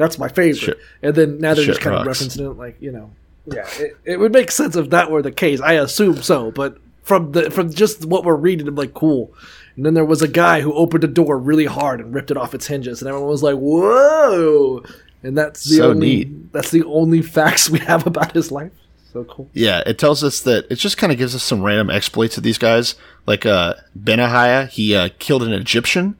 that's 0.00 0.18
my 0.18 0.28
favorite. 0.28 0.56
Shit. 0.58 0.78
And 1.02 1.14
then 1.14 1.38
now 1.38 1.54
they're 1.54 1.64
Shit 1.64 1.74
just 1.76 1.80
kind 1.80 1.96
of 1.96 2.06
referencing 2.06 2.50
it, 2.50 2.58
like, 2.58 2.76
you 2.80 2.90
know, 2.92 3.10
yeah, 3.46 3.66
it, 3.78 3.96
it 4.04 4.18
would 4.20 4.32
make 4.32 4.50
sense 4.50 4.76
if 4.76 4.90
that 4.90 5.10
were 5.10 5.22
the 5.22 5.32
case. 5.32 5.60
I 5.60 5.74
assume 5.74 6.22
so, 6.22 6.50
but 6.50 6.78
from 7.02 7.32
the 7.32 7.50
from 7.50 7.72
just 7.72 8.04
what 8.04 8.24
we're 8.24 8.36
reading, 8.36 8.66
I'm 8.68 8.74
like, 8.76 8.94
cool. 8.94 9.32
And 9.76 9.86
then 9.86 9.94
there 9.94 10.04
was 10.04 10.20
a 10.22 10.28
guy 10.28 10.60
who 10.60 10.72
opened 10.74 11.04
a 11.04 11.08
door 11.08 11.38
really 11.38 11.64
hard 11.64 12.00
and 12.00 12.14
ripped 12.14 12.30
it 12.30 12.36
off 12.36 12.54
its 12.54 12.66
hinges, 12.66 13.00
and 13.00 13.08
everyone 13.08 13.28
was 13.30 13.42
like, 13.42 13.56
whoa. 13.56 14.82
And 15.22 15.36
that's 15.36 15.64
the 15.64 15.76
So 15.76 15.90
only 15.90 16.06
neat. 16.24 16.52
that's 16.52 16.70
the 16.70 16.84
only 16.84 17.22
facts 17.36 17.68
we 17.70 17.78
have 17.80 18.06
about 18.06 18.32
his 18.32 18.50
life. 18.52 18.72
So 19.12 19.24
cool. 19.24 19.48
Yeah, 19.54 19.82
it 19.86 19.98
tells 19.98 20.22
us 20.22 20.40
that 20.42 20.66
it 20.70 20.76
just 20.76 20.96
kind 20.96 21.10
of 21.10 21.18
gives 21.18 21.34
us 21.34 21.42
some 21.42 21.62
random 21.62 21.90
exploits 21.90 22.36
of 22.36 22.42
these 22.44 22.58
guys. 22.58 22.94
Like 23.26 23.44
uh, 23.44 23.74
Benaiah, 23.96 24.66
he 24.66 24.94
uh, 24.94 25.08
killed 25.18 25.42
an 25.42 25.52
Egyptian 25.52 26.16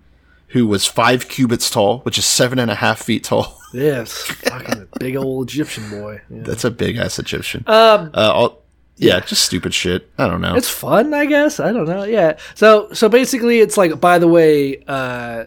who 0.49 0.67
was 0.67 0.87
five 0.87 1.29
cubits 1.29 1.71
tall, 1.71 2.01
which 2.01 2.19
is 2.19 2.25
seven 2.25 2.59
and 2.59 2.71
a 2.71 2.75
half 2.75 3.01
feet 3.03 3.23
tall. 3.25 3.59
Yes, 3.73 4.13
fucking 4.23 4.89
big 4.99 5.17
old 5.17 5.49
Egyptian 5.49 5.89
boy. 5.91 6.21
Yeah. 6.29 6.43
That's 6.43 6.65
a 6.65 6.71
big 6.71 6.97
ass 6.97 7.19
Egyptian. 7.19 7.65
Um, 7.67 8.11
uh, 8.15 8.33
all, 8.33 8.63
yeah, 8.97 9.21
just 9.21 9.45
stupid 9.45 9.73
shit. 9.73 10.11
I 10.19 10.27
don't 10.27 10.41
know. 10.41 10.55
it's 10.57 10.69
fun, 10.69 11.15
I 11.15 11.25
guess. 11.27 11.59
I 11.61 11.73
don't 11.73 11.87
know. 11.87 12.05
Yeah. 12.05 12.39
So, 12.55 12.93
so 12.93 13.09
basically, 13.09 13.61
it's 13.61 13.77
like. 13.77 13.99
By 14.01 14.19
the 14.19 14.29
way, 14.29 14.83
uh, 14.87 15.45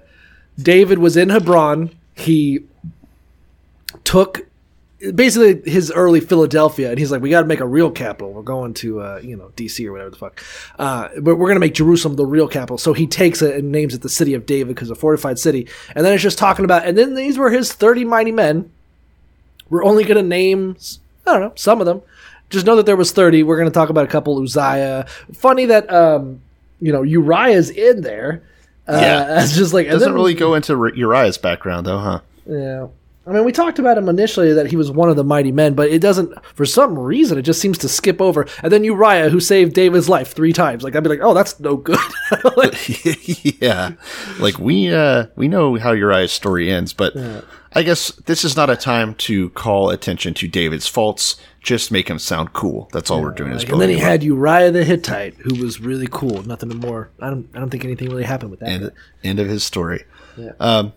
David 0.58 1.00
was 1.00 1.18
in 1.18 1.30
Hebron. 1.30 1.92
He 2.16 2.62
took 4.04 4.48
basically 5.16 5.70
his 5.70 5.92
early 5.92 6.20
Philadelphia, 6.20 6.90
and 6.90 7.00
he's 7.00 7.12
like, 7.12 7.22
"We 7.22 7.30
got 7.30 7.42
to 7.42 7.48
make 7.48 7.60
a 7.60 7.68
real 7.68 7.92
capital. 7.92 8.32
We're 8.32 8.42
going 8.42 8.74
to, 8.76 9.02
uh, 9.02 9.20
you 9.24 9.36
know, 9.36 9.52
D.C. 9.56 9.88
or 9.88 9.92
whatever 9.92 10.10
the 10.12 10.16
fuck. 10.18 10.44
Uh, 10.80 11.10
but 11.22 11.36
we're 11.36 11.48
going 11.48 11.56
to 11.56 11.60
make 11.60 11.74
Jerusalem 11.74 12.16
the 12.16 12.26
real 12.26 12.48
capital." 12.48 12.78
So 12.78 12.94
he 12.94 13.08
takes 13.08 13.42
it 13.42 13.56
and 13.56 13.72
names 13.72 13.94
it 13.94 14.02
the 14.02 14.10
city 14.10 14.34
of 14.34 14.46
David 14.46 14.76
because 14.76 14.90
a 14.90 14.96
fortified 14.96 15.40
city. 15.40 15.68
And 15.96 16.06
then 16.06 16.14
it's 16.14 16.24
just 16.24 16.38
talking 16.38 16.66
about, 16.66 16.86
and 16.86 16.98
then 16.98 17.16
these 17.16 17.38
were 17.38 17.50
his 17.50 17.74
thirty 17.74 18.06
mighty 18.06 18.32
men. 18.32 18.72
We're 19.70 19.84
only 19.84 20.04
going 20.04 20.18
to 20.18 20.24
name, 20.24 20.78
I 21.26 21.32
don't 21.34 21.42
know, 21.42 21.54
some 21.56 21.80
of 21.80 21.86
them. 21.86 22.02
Just 22.50 22.66
know 22.68 22.76
that 22.76 22.86
there 22.86 22.96
was 22.98 23.12
30. 23.12 23.42
We're 23.42 23.58
going 23.58 23.70
to 23.70 23.74
talk 23.74 23.90
about 23.90 24.04
a 24.04 24.08
couple. 24.08 24.40
Uzziah. 24.44 25.08
Funny 25.34 25.66
that, 25.66 25.92
um, 25.92 26.42
you 26.80 26.92
know, 26.94 27.02
Uriah's 27.02 27.72
in 27.72 28.02
there. 28.02 28.44
Uh, 28.88 29.00
Yeah. 29.02 29.40
It's 29.44 29.56
just 29.56 29.74
like, 29.74 29.88
Doesn't 29.88 30.10
then- 30.10 30.14
really 30.14 30.36
go 30.36 30.54
into 30.54 30.74
Ur- 30.74 30.94
Uriah's 30.94 31.40
background 31.40 31.88
though, 31.88 31.98
huh? 31.98 32.20
yeah. 32.46 32.88
I 33.26 33.32
mean, 33.32 33.46
we 33.46 33.54
talked 33.54 33.80
about 33.80 33.98
him 33.98 34.10
initially 34.10 34.52
that 34.54 34.68
he 34.68 34.76
was 34.76 34.92
one 34.92 35.10
of 35.10 35.16
the 35.16 35.24
mighty 35.24 35.52
men, 35.52 35.76
but 35.76 35.90
it 35.90 36.00
doesn't, 36.00 36.34
for 36.56 36.66
some 36.66 37.00
reason, 37.00 37.38
it 37.38 37.44
just 37.44 37.62
seems 37.62 37.78
to 37.80 37.88
skip 37.88 38.22
over. 38.22 38.46
And 38.62 38.72
then 38.72 38.84
Uriah, 38.84 39.30
who 39.30 39.40
saved 39.40 39.74
David's 39.74 40.10
life 40.10 40.34
three 40.34 40.52
times. 40.52 40.84
Like, 40.84 40.94
I'd 40.96 41.04
be 41.04 41.10
like, 41.10 41.22
oh, 41.22 41.34
that's 41.34 41.60
no 41.60 41.78
good. 41.78 42.00
Like, 42.58 43.06
yeah, 43.62 43.92
like 44.40 44.58
we 44.58 44.94
uh 44.94 45.28
we 45.36 45.48
know 45.48 45.78
how 45.78 45.92
Uriah's 45.92 46.32
story 46.32 46.72
ends, 46.72 46.92
but 46.94 47.16
I 47.74 47.84
guess 47.84 48.12
this 48.26 48.44
is 48.44 48.56
not 48.56 48.70
a 48.70 48.76
time 48.76 49.16
to 49.16 49.50
call 49.52 49.90
attention 49.90 50.34
to 50.36 50.48
David's 50.48 50.88
faults. 50.88 51.36
Just 51.62 51.92
make 51.92 52.10
him 52.10 52.20
sound 52.20 52.54
cool. 52.54 52.90
That's 52.92 53.10
all 53.10 53.22
we're 53.22 53.32
doing. 53.32 53.52
Is 53.52 53.64
like, 53.64 53.72
and 53.72 53.82
then 53.82 53.90
he 53.90 53.98
had 53.98 54.24
Uriah 54.24 54.72
the 54.72 54.84
Hittite, 54.84 55.36
who 55.36 55.56
was 55.56 55.80
really 55.80 56.08
cool. 56.12 56.44
Nothing 56.44 56.70
more. 56.70 57.10
I 57.20 57.30
don't. 57.30 57.48
I 57.54 57.60
don't 57.60 57.70
think 57.70 57.86
anything 57.86 58.10
really 58.10 58.24
happened 58.24 58.52
with 58.52 58.60
that. 58.62 58.70
end, 58.70 58.92
end 59.24 59.40
of 59.40 59.48
his 59.48 59.64
story. 59.64 60.04
Um, 60.60 60.94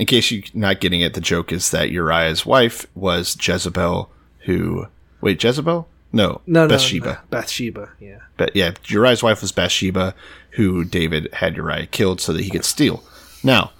in 0.00 0.06
case 0.06 0.30
you're 0.30 0.42
not 0.54 0.80
getting 0.80 1.02
it, 1.02 1.12
the 1.12 1.20
joke 1.20 1.52
is 1.52 1.70
that 1.72 1.90
Uriah's 1.90 2.46
wife 2.46 2.86
was 2.94 3.36
Jezebel, 3.38 4.10
who 4.46 4.86
wait 5.20 5.44
Jezebel? 5.44 5.86
No, 6.10 6.40
no, 6.46 6.62
no, 6.62 6.68
Bathsheba. 6.68 7.06
no, 7.06 7.18
Bathsheba. 7.28 7.90
Yeah. 8.00 8.20
But 8.38 8.56
yeah, 8.56 8.72
Uriah's 8.86 9.22
wife 9.22 9.42
was 9.42 9.52
Bathsheba, 9.52 10.14
who 10.52 10.86
David 10.86 11.28
had 11.34 11.54
Uriah 11.54 11.84
killed 11.84 12.22
so 12.22 12.32
that 12.32 12.42
he 12.42 12.48
could 12.48 12.64
steal. 12.64 13.04
Now, 13.44 13.72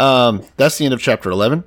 um, 0.00 0.42
that's 0.56 0.78
the 0.78 0.86
end 0.86 0.94
of 0.94 1.00
chapter 1.02 1.30
11. 1.30 1.62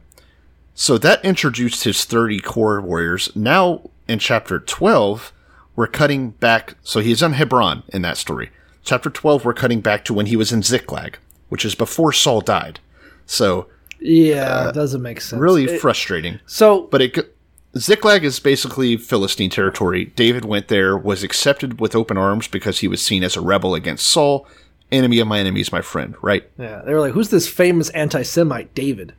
So 0.74 0.98
that 0.98 1.24
introduced 1.24 1.84
his 1.84 2.04
30 2.04 2.40
core 2.40 2.82
warriors. 2.82 3.34
Now, 3.36 3.92
in 4.08 4.18
chapter 4.18 4.60
12, 4.60 5.32
we're 5.76 5.86
cutting 5.86 6.32
back. 6.32 6.74
So 6.82 7.00
he's 7.00 7.22
on 7.22 7.34
Hebron 7.34 7.84
in 7.90 8.02
that 8.02 8.18
story. 8.18 8.50
Chapter 8.84 9.12
12, 9.12 9.46
we're 9.46 9.54
cutting 9.54 9.82
back 9.82 10.04
to 10.06 10.16
when 10.16 10.26
he 10.26 10.36
was 10.36 10.52
in 10.52 10.64
Ziklag, 10.64 11.20
which 11.50 11.64
is 11.64 11.76
before 11.76 12.12
Saul 12.12 12.42
died. 12.42 12.80
So, 13.28 13.68
Yeah, 14.00 14.70
it 14.70 14.76
doesn't 14.76 15.02
make 15.02 15.22
sense. 15.22 15.40
really 15.42 15.66
It- 15.66 15.82
frustrating. 15.82 16.40
so, 16.46 16.84
But 16.92 17.02
it 17.02 17.36
Ziklag 17.78 18.24
is 18.24 18.40
basically 18.40 18.98
Philistine 18.98 19.50
territory. 19.52 20.06
David 20.16 20.44
went 20.46 20.70
there, 20.70 20.98
was 20.98 21.24
accepted 21.24 21.80
with 21.80 21.96
open 21.96 22.18
arms 22.18 22.48
because 22.48 22.80
he 22.80 22.88
was 22.88 23.02
seen 23.02 23.24
as 23.24 23.36
a 23.38 23.42
rebel 23.42 23.76
against 23.76 24.08
Saul. 24.08 24.48
Enemy 24.92 25.20
of 25.20 25.28
my 25.28 25.40
enemy 25.40 25.62
is 25.62 25.72
my 25.72 25.82
friend, 25.82 26.16
right? 26.24 26.50
yeah, 26.58 26.82
they 26.84 26.94
were 26.94 27.00
like, 27.00 27.14
"Who's 27.14 27.30
this 27.30 27.48
famous 27.48 27.90
anti-Semite 27.92 28.74
David?" 28.74 29.14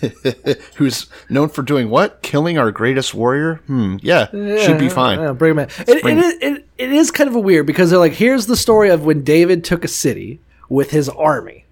Who's 0.76 1.08
known 1.28 1.48
for 1.48 1.62
doing 1.62 1.90
what? 1.90 2.22
Killing 2.22 2.58
our 2.58 2.70
greatest 2.70 3.12
warrior? 3.14 3.56
Hmm, 3.66 3.96
yeah, 4.02 4.26
should 4.60 4.78
be 4.78 4.88
fine. 4.88 5.18
Yeah, 5.20 5.32
bring 5.32 5.52
him 5.52 5.58
in. 5.60 5.68
It, 5.88 6.02
Bring- 6.02 6.18
it, 6.18 6.24
is- 6.24 6.38
it, 6.40 6.66
it 6.78 6.92
is 6.92 7.10
kind 7.10 7.28
of 7.28 7.34
a 7.36 7.40
weird 7.40 7.66
because 7.66 7.90
they're 7.90 7.98
like, 7.98 8.12
here's 8.14 8.46
the 8.46 8.56
story 8.56 8.88
of 8.88 9.04
when 9.04 9.22
David 9.24 9.64
took 9.64 9.84
a 9.84 9.88
city 9.88 10.40
with 10.68 10.90
his 10.90 11.08
army. 11.08 11.64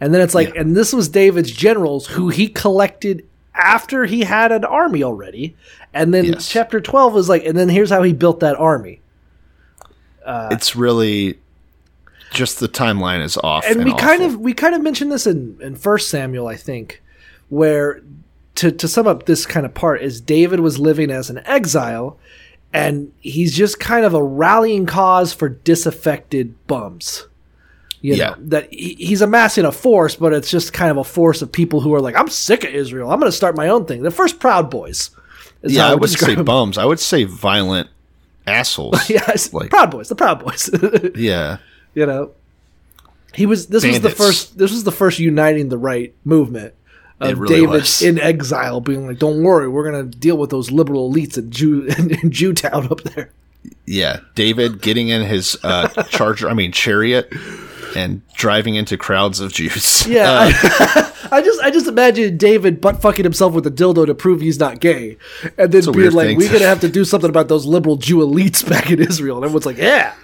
And 0.00 0.12
then 0.12 0.20
it's 0.20 0.34
like, 0.34 0.54
Yeah. 0.54 0.60
and 0.60 0.76
this 0.76 0.92
was 0.92 1.08
David's 1.08 1.50
generals 1.50 2.06
who 2.08 2.28
he 2.28 2.48
collected 2.48 3.24
after 3.54 4.04
he 4.04 4.20
had 4.20 4.52
an 4.52 4.64
army 4.64 5.02
already. 5.02 5.56
And 5.94 6.12
then 6.12 6.24
Yes. 6.26 6.48
chapter 6.48 6.80
12 6.80 7.16
is 7.16 7.28
like, 7.28 7.44
and 7.46 7.56
then 7.56 7.68
here's 7.70 7.90
how 7.90 8.02
he 8.02 8.12
built 8.12 8.40
that 8.40 8.56
army. 8.56 9.00
Uh, 10.24 10.48
it's 10.50 10.74
really 10.76 11.38
just 12.32 12.58
the 12.60 12.68
timeline 12.68 13.22
is 13.24 13.36
off. 13.38 13.64
and 13.66 13.84
we 13.84 13.94
kind 13.94 14.22
of 14.22 14.38
we 14.40 14.52
kind 14.52 14.74
of 14.74 14.82
mentioned 14.82 15.10
this 15.12 15.26
in 15.26 15.56
in 15.62 15.76
First 15.76 16.08
Samuel, 16.10 16.48
I 16.48 16.56
think, 16.56 17.00
where 17.48 18.02
to 18.56 18.72
to 18.72 18.88
sum 18.88 19.06
up 19.06 19.26
this 19.26 19.46
kind 19.46 19.64
of 19.64 19.72
part 19.72 20.02
is 20.02 20.20
David 20.20 20.60
was 20.60 20.78
living 20.80 21.10
as 21.12 21.30
an 21.30 21.38
exile, 21.46 22.18
and 22.72 23.12
he's 23.20 23.54
just 23.56 23.78
kind 23.78 24.04
of 24.04 24.12
a 24.14 24.22
rallying 24.22 24.84
cause 24.84 25.32
for 25.32 25.48
disaffected 25.48 26.54
bums. 26.66 27.28
You 28.00 28.14
Yeah. 28.14 28.30
know, 28.30 28.36
that 28.38 28.72
he, 28.72 28.94
he's 28.94 29.22
amassing 29.22 29.64
a 29.64 29.72
force, 29.72 30.16
but 30.16 30.32
it's 30.32 30.50
just 30.50 30.72
kind 30.72 30.90
of 30.90 30.96
a 30.96 31.04
force 31.04 31.42
of 31.42 31.50
people 31.50 31.80
who 31.80 31.94
are 31.94 32.00
like, 32.00 32.16
I'm 32.16 32.28
sick 32.28 32.64
of 32.64 32.70
Israel. 32.74 33.10
I'm 33.10 33.18
going 33.18 33.30
to 33.30 33.36
start 33.36 33.56
my 33.56 33.68
own 33.68 33.84
thing. 33.86 34.02
The 34.02 34.10
first 34.10 34.38
Proud 34.38 34.70
Boys. 34.70 35.10
is 35.62 35.72
yeah, 35.72 35.82
how 35.82 35.88
I 35.88 35.94
would 35.94 36.00
wouldn't 36.02 36.18
say 36.18 36.34
bums. 36.36 36.78
I 36.78 36.84
would 36.84 37.00
say 37.00 37.24
violent 37.24 37.88
assholes. 38.46 39.08
Yeah, 39.10 39.30
like 39.52 39.70
Proud 39.70 39.90
Boys. 39.90 40.08
The 40.08 40.14
Proud 40.16 40.40
Boys. 40.40 40.70
yeah, 41.14 41.58
you 41.94 42.06
know 42.06 42.32
he 43.34 43.44
was 43.44 43.66
this 43.66 43.84
was 43.84 44.00
the 44.00 44.10
first 44.10 44.56
this 44.56 44.70
was 44.70 44.84
the 44.84 44.92
first 44.92 45.18
uniting 45.18 45.68
the 45.68 45.76
right 45.78 46.14
movement 46.24 46.72
of 47.20 47.38
really 47.38 47.54
David 47.56 47.68
was. 47.70 48.00
in 48.00 48.18
exile 48.18 48.80
being 48.80 49.06
like 49.06 49.18
don't 49.18 49.42
worry 49.42 49.68
we're 49.68 49.90
going 49.90 50.10
to 50.10 50.18
deal 50.18 50.38
with 50.38 50.48
those 50.48 50.70
liberal 50.70 51.12
elites 51.12 51.36
in 51.36 51.50
Jew 51.50 51.82
in, 51.98 52.14
in 52.18 52.30
Jewtown 52.30 52.90
up 52.90 53.02
there 53.02 53.30
yeah. 53.84 54.20
David 54.34 54.80
getting 54.80 55.08
in 55.08 55.22
his 55.22 55.56
uh, 55.64 55.88
charger, 56.04 56.48
I 56.48 56.54
mean 56.54 56.72
chariot, 56.72 57.32
and 57.96 58.22
driving 58.34 58.74
into 58.74 58.96
crowds 58.96 59.40
of 59.40 59.52
Jews. 59.52 60.06
yeah 60.08 60.30
Uh, 60.30 60.50
I, 60.50 61.12
I 61.38 61.42
just 61.42 61.60
I 61.62 61.70
just 61.70 61.86
imagine 61.86 62.36
David 62.36 62.80
butt 62.80 63.00
fucking 63.02 63.24
himself 63.24 63.52
with 63.54 63.66
a 63.66 63.70
dildo 63.70 64.06
to 64.06 64.14
prove 64.14 64.40
he's 64.40 64.60
not 64.60 64.80
gay 64.80 65.16
and 65.58 65.72
then 65.72 65.92
being 65.92 66.12
like 66.12 66.36
we're 66.36 66.48
going 66.48 66.60
to 66.60 66.68
have 66.74 66.80
to 66.80 66.88
do 66.88 67.04
something 67.04 67.30
about 67.30 67.48
those 67.48 67.66
liberal 67.66 67.96
Jew 67.96 68.18
elites 68.18 68.68
back 68.68 68.90
in 68.90 69.00
Israel 69.00 69.36
and 69.36 69.44
everyone's 69.44 69.66
like 69.66 69.78
yeah 69.78 70.14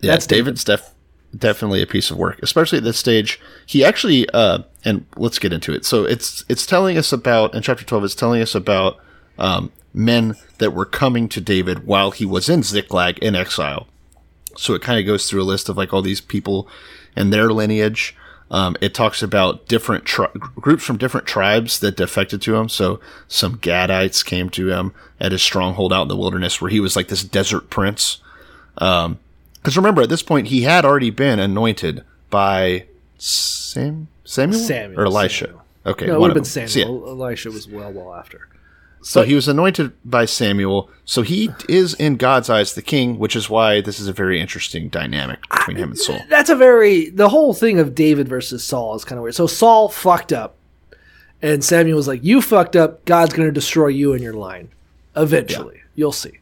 Yeah, 0.00 0.12
That's 0.12 0.26
David's 0.26 0.64
def- 0.64 0.92
definitely 1.36 1.80
a 1.82 1.86
piece 1.86 2.10
of 2.10 2.16
work, 2.18 2.40
especially 2.42 2.78
at 2.78 2.84
this 2.84 2.98
stage. 2.98 3.40
He 3.66 3.84
actually, 3.84 4.28
uh, 4.34 4.60
and 4.84 5.06
let's 5.16 5.38
get 5.38 5.52
into 5.52 5.72
it. 5.72 5.84
So 5.84 6.04
it's 6.04 6.44
it's 6.48 6.66
telling 6.66 6.98
us 6.98 7.12
about 7.12 7.54
in 7.54 7.62
chapter 7.62 7.84
twelve. 7.84 8.04
It's 8.04 8.14
telling 8.16 8.42
us 8.42 8.54
about 8.54 8.98
um, 9.38 9.70
men 9.94 10.34
that 10.58 10.72
were 10.72 10.84
coming 10.84 11.28
to 11.28 11.40
David 11.40 11.86
while 11.86 12.10
he 12.10 12.26
was 12.26 12.48
in 12.48 12.62
Ziklag 12.64 13.18
in 13.18 13.34
exile. 13.36 13.86
So 14.56 14.74
it 14.74 14.82
kind 14.82 14.98
of 14.98 15.06
goes 15.06 15.28
through 15.28 15.42
a 15.42 15.44
list 15.44 15.68
of 15.68 15.76
like 15.76 15.92
all 15.92 16.02
these 16.02 16.20
people 16.20 16.68
and 17.16 17.32
their 17.32 17.52
lineage. 17.52 18.16
Um, 18.50 18.76
it 18.82 18.92
talks 18.92 19.22
about 19.22 19.66
different 19.66 20.04
tri- 20.04 20.28
groups 20.56 20.84
from 20.84 20.98
different 20.98 21.26
tribes 21.26 21.80
that 21.80 21.96
defected 21.96 22.42
to 22.42 22.56
him. 22.56 22.68
So 22.68 23.00
some 23.26 23.56
Gadites 23.56 24.22
came 24.24 24.50
to 24.50 24.68
him 24.68 24.92
at 25.18 25.32
his 25.32 25.42
stronghold 25.42 25.90
out 25.92 26.02
in 26.02 26.08
the 26.08 26.16
wilderness, 26.16 26.60
where 26.60 26.70
he 26.70 26.80
was 26.80 26.94
like 26.94 27.08
this 27.08 27.24
desert 27.24 27.70
prince. 27.70 28.18
Because 28.74 29.76
remember, 29.76 30.02
at 30.02 30.10
this 30.10 30.22
point, 30.22 30.48
he 30.48 30.62
had 30.62 30.84
already 30.84 31.08
been 31.10 31.38
anointed 31.38 32.04
by 32.28 32.84
Sam 33.16 34.08
Samuel 34.24 34.60
Samuel, 34.60 35.00
or 35.00 35.06
Elisha. 35.06 35.46
Samuel. 35.46 35.62
Okay, 35.86 36.06
No, 36.06 36.14
it 36.14 36.20
would 36.20 36.28
have 36.28 36.34
been 36.34 36.42
them. 36.42 36.68
So, 36.68 36.78
yeah. 36.78 36.84
Samuel. 36.84 37.08
Elisha 37.08 37.50
was 37.50 37.66
well, 37.68 37.90
well 37.90 38.14
after. 38.14 38.48
So 39.02 39.24
he 39.24 39.34
was 39.34 39.48
anointed 39.48 39.92
by 40.04 40.24
Samuel. 40.24 40.88
So 41.04 41.22
he 41.22 41.50
is 41.68 41.94
in 41.94 42.16
God's 42.16 42.48
eyes 42.48 42.74
the 42.74 42.82
king, 42.82 43.18
which 43.18 43.34
is 43.34 43.50
why 43.50 43.80
this 43.80 43.98
is 43.98 44.06
a 44.06 44.12
very 44.12 44.40
interesting 44.40 44.88
dynamic 44.88 45.40
between 45.50 45.76
him 45.76 45.90
and 45.90 45.98
Saul. 45.98 46.20
That's 46.28 46.50
a 46.50 46.56
very 46.56 47.10
the 47.10 47.28
whole 47.28 47.52
thing 47.52 47.78
of 47.78 47.94
David 47.94 48.28
versus 48.28 48.62
Saul 48.62 48.94
is 48.94 49.04
kind 49.04 49.18
of 49.18 49.24
weird. 49.24 49.34
So 49.34 49.46
Saul 49.46 49.88
fucked 49.88 50.32
up, 50.32 50.56
and 51.42 51.64
Samuel 51.64 51.96
was 51.96 52.08
like, 52.08 52.22
"You 52.22 52.40
fucked 52.40 52.76
up. 52.76 53.04
God's 53.04 53.34
going 53.34 53.48
to 53.48 53.52
destroy 53.52 53.88
you 53.88 54.12
and 54.12 54.22
your 54.22 54.34
line. 54.34 54.68
Eventually, 55.16 55.80
you'll 55.96 56.12
see." 56.12 56.38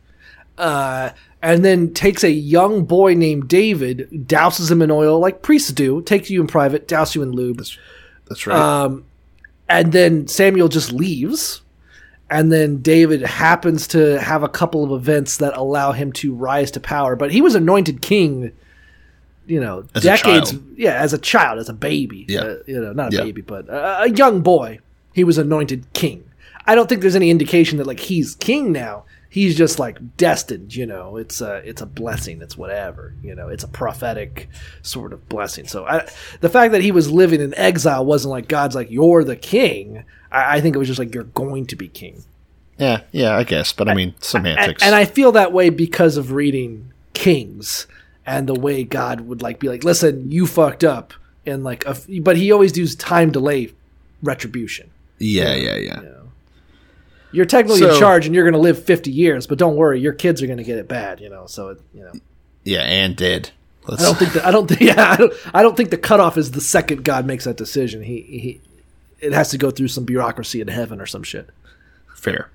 Uh, 0.58 1.10
and 1.42 1.64
then 1.64 1.94
takes 1.94 2.22
a 2.22 2.30
young 2.30 2.84
boy 2.84 3.14
named 3.14 3.48
David, 3.48 4.08
douses 4.10 4.70
him 4.70 4.82
in 4.82 4.90
oil 4.90 5.18
like 5.18 5.40
priests 5.40 5.72
do, 5.72 6.02
takes 6.02 6.28
you 6.28 6.40
in 6.40 6.46
private, 6.46 6.86
douses 6.86 7.14
you 7.14 7.22
in 7.22 7.32
lube, 7.32 7.62
That's 8.28 8.46
right. 8.46 9.02
and 9.68 9.92
then 9.92 10.26
Samuel 10.26 10.68
just 10.68 10.92
leaves. 10.92 11.62
And 12.30 12.52
then 12.52 12.76
David 12.80 13.22
happens 13.22 13.88
to 13.88 14.20
have 14.20 14.42
a 14.44 14.48
couple 14.48 14.84
of 14.84 14.92
events 14.92 15.38
that 15.38 15.56
allow 15.56 15.90
him 15.92 16.12
to 16.12 16.32
rise 16.32 16.70
to 16.72 16.80
power. 16.80 17.16
But 17.16 17.32
he 17.32 17.40
was 17.42 17.56
anointed 17.56 18.00
king, 18.02 18.52
you 19.46 19.60
know, 19.60 19.84
As 19.96 20.04
decades. 20.04 20.54
Yeah, 20.76 20.94
as 20.94 21.12
a 21.12 21.18
child, 21.18 21.58
as 21.58 21.68
a 21.68 21.72
baby. 21.72 22.26
Yeah. 22.28 22.40
Uh, 22.42 22.56
you 22.66 22.80
know, 22.80 22.92
not 22.92 23.12
a 23.12 23.16
Yeah. 23.16 23.22
baby, 23.24 23.40
but 23.42 23.68
a, 23.68 24.02
a 24.02 24.10
young 24.10 24.42
boy. 24.42 24.78
He 25.12 25.24
was 25.24 25.38
anointed 25.38 25.92
king. 25.92 26.24
I 26.66 26.76
don't 26.76 26.88
think 26.88 27.00
there's 27.00 27.16
any 27.16 27.30
indication 27.30 27.78
that 27.78 27.86
like 27.88 27.98
he's 28.00 28.36
king 28.36 28.70
now. 28.70 29.04
He's 29.28 29.56
just 29.56 29.78
like 29.78 30.16
destined, 30.16 30.74
you 30.74 30.86
know. 30.86 31.16
It's 31.16 31.40
a 31.40 31.56
it's 31.68 31.80
a 31.82 31.86
blessing. 31.86 32.42
It's 32.42 32.56
whatever, 32.56 33.14
you 33.22 33.34
know. 33.34 33.48
It's 33.48 33.64
a 33.64 33.68
prophetic 33.68 34.48
sort 34.82 35.12
of 35.12 35.28
blessing. 35.28 35.66
So 35.66 35.84
I, 35.84 36.08
the 36.40 36.48
fact 36.48 36.72
that 36.72 36.82
he 36.82 36.92
was 36.92 37.10
living 37.10 37.40
in 37.40 37.54
exile 37.56 38.04
wasn't 38.04 38.30
like 38.30 38.46
God's 38.48 38.74
like 38.76 38.90
you're 38.90 39.24
the 39.24 39.36
king. 39.36 40.04
I, 40.32 40.56
I 40.56 40.60
think 40.60 40.74
it 40.76 40.78
was 40.78 40.88
just 40.88 40.98
like 40.98 41.14
you're 41.14 41.24
going 41.24 41.66
to 41.66 41.76
be 41.76 41.88
king. 41.88 42.24
yeah, 42.78 43.02
yeah, 43.12 43.36
I 43.36 43.44
guess. 43.44 43.72
But 43.72 43.88
I 43.88 43.94
mean, 43.94 44.10
And, 44.10 44.22
semantics. 44.24 44.82
and 44.82 44.94
I 44.94 45.04
feel 45.04 45.32
that 45.32 45.52
way 45.52 45.70
because 45.70 46.16
of 46.16 46.32
reading 46.32 46.92
Kings 47.14 47.86
and 48.26 48.48
the 48.48 48.54
way 48.58 48.84
God 48.84 49.22
would 49.22 49.42
like 49.42 49.58
be 49.60 49.68
like, 49.68 49.84
listen, 49.84 50.30
you 50.30 50.46
fucked 50.46 50.84
up, 50.84 51.12
and 51.46 51.64
like, 51.64 51.84
a, 51.86 51.96
but 52.20 52.36
he 52.36 52.52
always 52.52 52.72
does 52.72 52.94
time 52.94 53.30
delay 53.32 53.72
retribution. 54.22 54.90
yeah, 55.18 55.54
yeah, 55.54 55.76
yeah. 55.76 56.00
You're 57.32 57.46
technically 57.46 57.80
So- 57.80 57.94
in 57.94 58.00
charge, 58.00 58.26
and 58.26 58.34
you're 58.34 58.44
going 58.44 58.54
to 58.54 58.58
live 58.60 58.82
50 58.82 59.10
years, 59.10 59.46
but 59.46 59.56
don't 59.58 59.76
worry, 59.76 60.00
your 60.00 60.12
kids 60.12 60.42
are 60.42 60.46
going 60.46 60.58
to 60.58 60.64
get 60.64 60.78
it 60.78 60.88
bad, 60.88 61.20
you 61.20 61.28
know. 61.28 61.46
So 61.46 61.68
it, 61.68 61.80
you 61.94 62.02
know, 62.02 62.12
Yeah, 62.64 62.80
and 62.80 63.14
did. 63.16 63.50
Let's, 63.86 64.02
I 64.02 64.06
don't 64.06 64.18
think 64.18 64.32
that 64.34 64.44
I 64.46 64.50
don't 64.50 64.66
think 64.68 64.80
yeah, 64.96 65.10
I 65.12 65.16
don't, 65.16 65.32
I 65.54 65.62
don't 65.62 65.76
think 65.76 65.90
the 65.90 65.96
cutoff 65.96 66.36
is 66.36 66.50
the 66.50 66.60
second 66.60 67.04
God 67.04 67.24
makes 67.26 67.44
that 67.44 67.56
decision. 67.56 68.02
He 68.02 68.20
he, 68.22 68.60
it 69.20 69.32
has 69.32 69.50
to 69.50 69.58
go 69.58 69.70
through 69.70 69.88
some 69.88 70.04
bureaucracy 70.04 70.60
in 70.60 70.68
heaven 70.68 71.00
or 71.00 71.06
some 71.06 71.22
shit. 71.22 71.50
fair. 72.14 72.50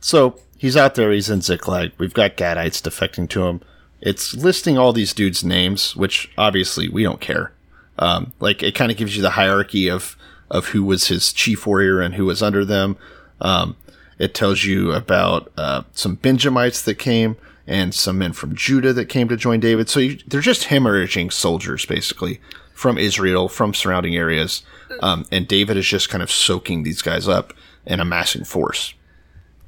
So 0.00 0.38
he's 0.56 0.76
out 0.76 0.94
there. 0.94 1.10
He's 1.12 1.30
in 1.30 1.42
Ziklag. 1.42 1.92
We've 1.98 2.14
got 2.14 2.36
Gadites 2.36 2.80
defecting 2.80 3.28
to 3.30 3.46
him. 3.46 3.60
It's 4.00 4.34
listing 4.34 4.78
all 4.78 4.92
these 4.92 5.12
dudes' 5.12 5.44
names, 5.44 5.94
which 5.94 6.30
obviously 6.38 6.88
we 6.88 7.02
don't 7.02 7.20
care. 7.20 7.52
Um, 7.98 8.32
like 8.40 8.62
it 8.62 8.74
kind 8.74 8.90
of 8.90 8.96
gives 8.96 9.14
you 9.14 9.22
the 9.22 9.30
hierarchy 9.30 9.88
of 9.88 10.16
of 10.50 10.68
who 10.68 10.82
was 10.82 11.08
his 11.08 11.32
chief 11.32 11.66
warrior 11.66 12.00
and 12.00 12.14
who 12.14 12.24
was 12.24 12.42
under 12.42 12.64
them. 12.64 12.96
Um, 13.40 13.76
it 14.18 14.34
tells 14.34 14.64
you 14.64 14.92
about 14.92 15.52
uh, 15.56 15.82
some 15.92 16.16
Benjamites 16.16 16.82
that 16.82 16.98
came 16.98 17.36
and 17.66 17.94
some 17.94 18.18
men 18.18 18.32
from 18.32 18.56
Judah 18.56 18.92
that 18.92 19.06
came 19.08 19.28
to 19.28 19.36
join 19.36 19.60
David. 19.60 19.88
So 19.88 20.00
you, 20.00 20.18
they're 20.26 20.40
just 20.40 20.68
hemorrhaging 20.68 21.32
soldiers, 21.32 21.86
basically, 21.86 22.40
from 22.74 22.98
Israel, 22.98 23.48
from 23.48 23.74
surrounding 23.74 24.16
areas. 24.16 24.62
Um, 25.00 25.24
and 25.30 25.46
David 25.46 25.76
is 25.76 25.86
just 25.86 26.08
kind 26.08 26.22
of 26.22 26.30
soaking 26.30 26.82
these 26.82 27.02
guys 27.02 27.28
up 27.28 27.52
and 27.86 28.00
amassing 28.00 28.44
force. 28.44 28.94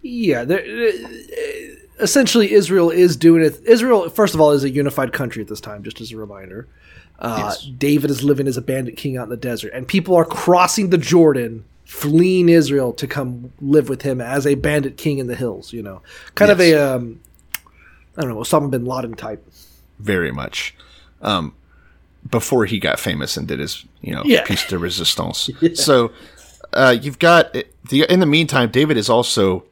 Yeah, 0.03 0.45
there, 0.45 0.61
uh, 0.61 0.93
essentially 2.01 2.53
Israel 2.53 2.91
is 2.91 3.17
doing 3.17 3.43
it. 3.45 3.61
Israel, 3.65 4.09
first 4.09 4.35
of 4.35 4.41
all, 4.41 4.51
is 4.51 4.65
a 4.65 4.71
unified 4.71 5.13
country 5.13 5.43
at 5.43 5.49
this 5.49 5.61
time. 5.61 5.83
Just 5.85 6.01
as 6.01 6.13
a 6.13 6.17
reminder, 6.17 6.67
uh, 7.21 7.55
David 7.79 8.11
is 8.11 8.25
living 8.25 8.49
as 8.49 8.57
a 8.57 8.63
bandit 8.63 8.97
king 8.97 9.17
out 9.17 9.25
in 9.25 9.31
the 9.31 9.37
desert, 9.37 9.73
and 9.75 9.87
people 9.87 10.17
are 10.17 10.25
crossing 10.25 10.91
the 10.91 10.99
Jordan, 10.99 11.65
fleeing 11.85 12.49
Israel 12.49 12.93
to 12.95 13.07
come 13.07 13.53
live 13.61 13.89
with 13.89 14.03
him 14.03 14.21
as 14.21 14.47
a 14.47 14.57
bandit 14.57 14.97
king 14.97 15.19
in 15.19 15.29
the 15.29 15.37
hills. 15.37 15.73
You 15.73 15.83
know, 15.83 16.03
kind 16.35 16.51
of 16.51 16.59
Yes. 16.59 16.73
a 16.75 16.95
um, 16.97 17.21
I 18.17 18.23
don't 18.23 18.31
know, 18.31 18.39
Osama 18.41 18.71
bin 18.71 18.85
Laden 18.85 19.15
type. 19.15 19.47
very 20.01 20.33
much. 20.33 20.75
Um, 21.23 21.55
before 22.31 22.65
he 22.67 22.79
got 22.79 23.01
famous 23.01 23.37
and 23.37 23.47
did 23.49 23.59
his, 23.59 23.85
you 24.01 24.15
know, 24.15 24.23
Yeah. 24.25 24.45
piece 24.45 24.67
de 24.67 24.79
resistance. 24.79 25.51
So, 25.75 26.13
uh, 26.73 26.97
you've 27.01 27.19
got 27.19 27.53
the, 27.53 28.03
in 28.09 28.21
the 28.21 28.27
meantime, 28.27 28.71
David 28.71 28.97
is 28.97 29.09
also 29.11 29.65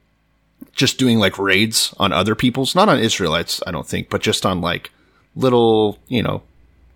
just 0.72 0.98
doing 0.98 1.18
like 1.18 1.38
raids 1.38 1.94
on 1.98 2.12
other 2.12 2.34
people's, 2.34 2.74
not 2.74 2.88
on 2.88 2.98
Israelites, 2.98 3.62
I 3.66 3.70
don't 3.70 3.86
think, 3.86 4.10
but 4.10 4.20
just 4.20 4.44
on 4.44 4.60
like 4.60 4.90
little, 5.34 5.98
you 6.08 6.22
know, 6.22 6.42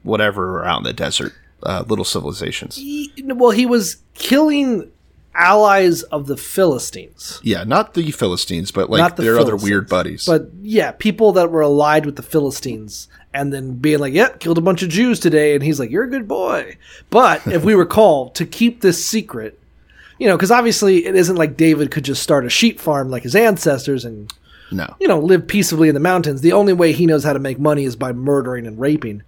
whatever 0.03 0.65
in 0.67 0.83
the 0.83 0.93
desert, 0.93 1.33
uh, 1.63 1.85
little 1.89 2.05
civilizations. 2.05 2.77
He- 2.77 3.13
well, 3.25 3.51
he 3.53 3.65
was 3.67 3.97
killing 4.15 4.91
allies 5.35 6.03
of 6.05 6.27
the 6.27 6.37
Philistines. 6.37 7.41
Yeah, 7.43 7.65
not 7.65 7.95
the 7.95 8.11
Philistines, 8.11 8.71
but 8.71 8.91
like 8.91 9.17
the 9.17 9.23
their 9.23 9.39
other 9.39 9.57
weird 9.57 9.89
buddies. 9.89 10.27
But 10.27 10.49
yeah, 10.63 10.93
people 10.93 11.33
that 11.33 11.51
were 11.51 11.63
allied 11.63 12.07
with 12.07 12.17
the 12.17 12.23
Philistines 12.23 13.09
and 13.33 13.53
then 13.53 13.75
being 13.75 13.99
like, 13.99 14.15
yep, 14.15 14.39
killed 14.39 14.59
a 14.59 14.63
bunch 14.63 14.83
of 14.83 14.89
Jews 14.89 15.19
today. 15.19 15.55
And 15.55 15.63
he's 15.63 15.81
like, 15.81 15.91
you're 15.91 16.05
a 16.05 16.11
good 16.11 16.29
boy. 16.29 16.77
But 17.11 17.47
if 17.47 17.65
we 17.65 17.75
recall, 17.75 18.31
to 18.31 18.47
keep 18.47 18.81
this 18.81 19.05
secret, 19.05 19.59
you 20.19 20.29
know, 20.29 20.37
because 20.37 20.53
obviously 20.53 21.05
it 21.05 21.17
isn't 21.17 21.37
like 21.37 21.57
David 21.57 21.91
could 21.91 22.05
just 22.05 22.23
start 22.23 22.47
a 22.47 22.51
sheep 22.51 22.79
farm 22.79 23.11
like 23.11 23.25
his 23.25 23.35
ancestors 23.35 24.05
and, 24.05 24.33
no. 24.71 24.87
you 25.01 25.09
know, 25.09 25.19
live 25.19 25.49
peaceably 25.49 25.89
in 25.89 25.95
the 25.95 26.01
mountains. 26.01 26.41
The 26.41 26.53
only 26.53 26.73
way 26.73 26.93
he 26.93 27.07
knows 27.07 27.25
how 27.25 27.33
to 27.33 27.41
make 27.41 27.59
money 27.59 27.85
is 27.85 27.97
by 27.97 28.13
murdering 28.13 28.67
and 28.67 28.79
raping. 28.79 29.23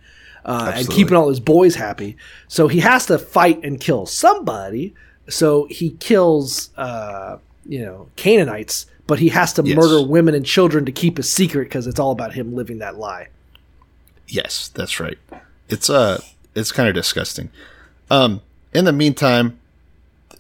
Uh, 0.45 0.71
and 0.77 0.89
keeping 0.89 1.17
all 1.17 1.29
his 1.29 1.41
boys 1.41 1.75
happy. 1.75 2.17
So 2.47 2.69
he 2.69 2.79
has 2.79 3.07
to 3.07 3.19
fight 3.19 3.65
and 3.65 3.81
kill 3.81 4.07
somebody. 4.07 4.95
So 5.29 5.67
he 5.71 5.91
kills, 5.91 6.71
uh, 6.77 7.39
you 7.69 7.85
know, 7.85 8.09
Canaanites, 8.17 8.87
but 9.07 9.19
he 9.19 9.29
has 9.31 9.53
to 9.55 9.63
Yes. 9.65 9.77
murder 9.77 10.07
women 10.07 10.35
and 10.35 10.45
children 10.47 10.85
to 10.85 10.93
keep 10.93 11.19
a 11.19 11.23
secret 11.23 11.65
because 11.65 11.87
it's 11.87 11.99
all 12.01 12.13
about 12.13 12.35
him 12.35 12.55
living 12.55 12.79
that 12.79 12.97
lie. 12.97 13.29
Yes, 14.29 14.69
that's 14.69 14.99
right. 15.01 15.19
It's 15.69 15.89
uh 15.91 16.21
it's 16.55 16.73
kind 16.73 16.89
of 16.89 16.95
disgusting. 16.95 17.51
Um 18.11 18.41
in 18.73 18.85
the 18.85 18.93
meantime, 18.93 19.59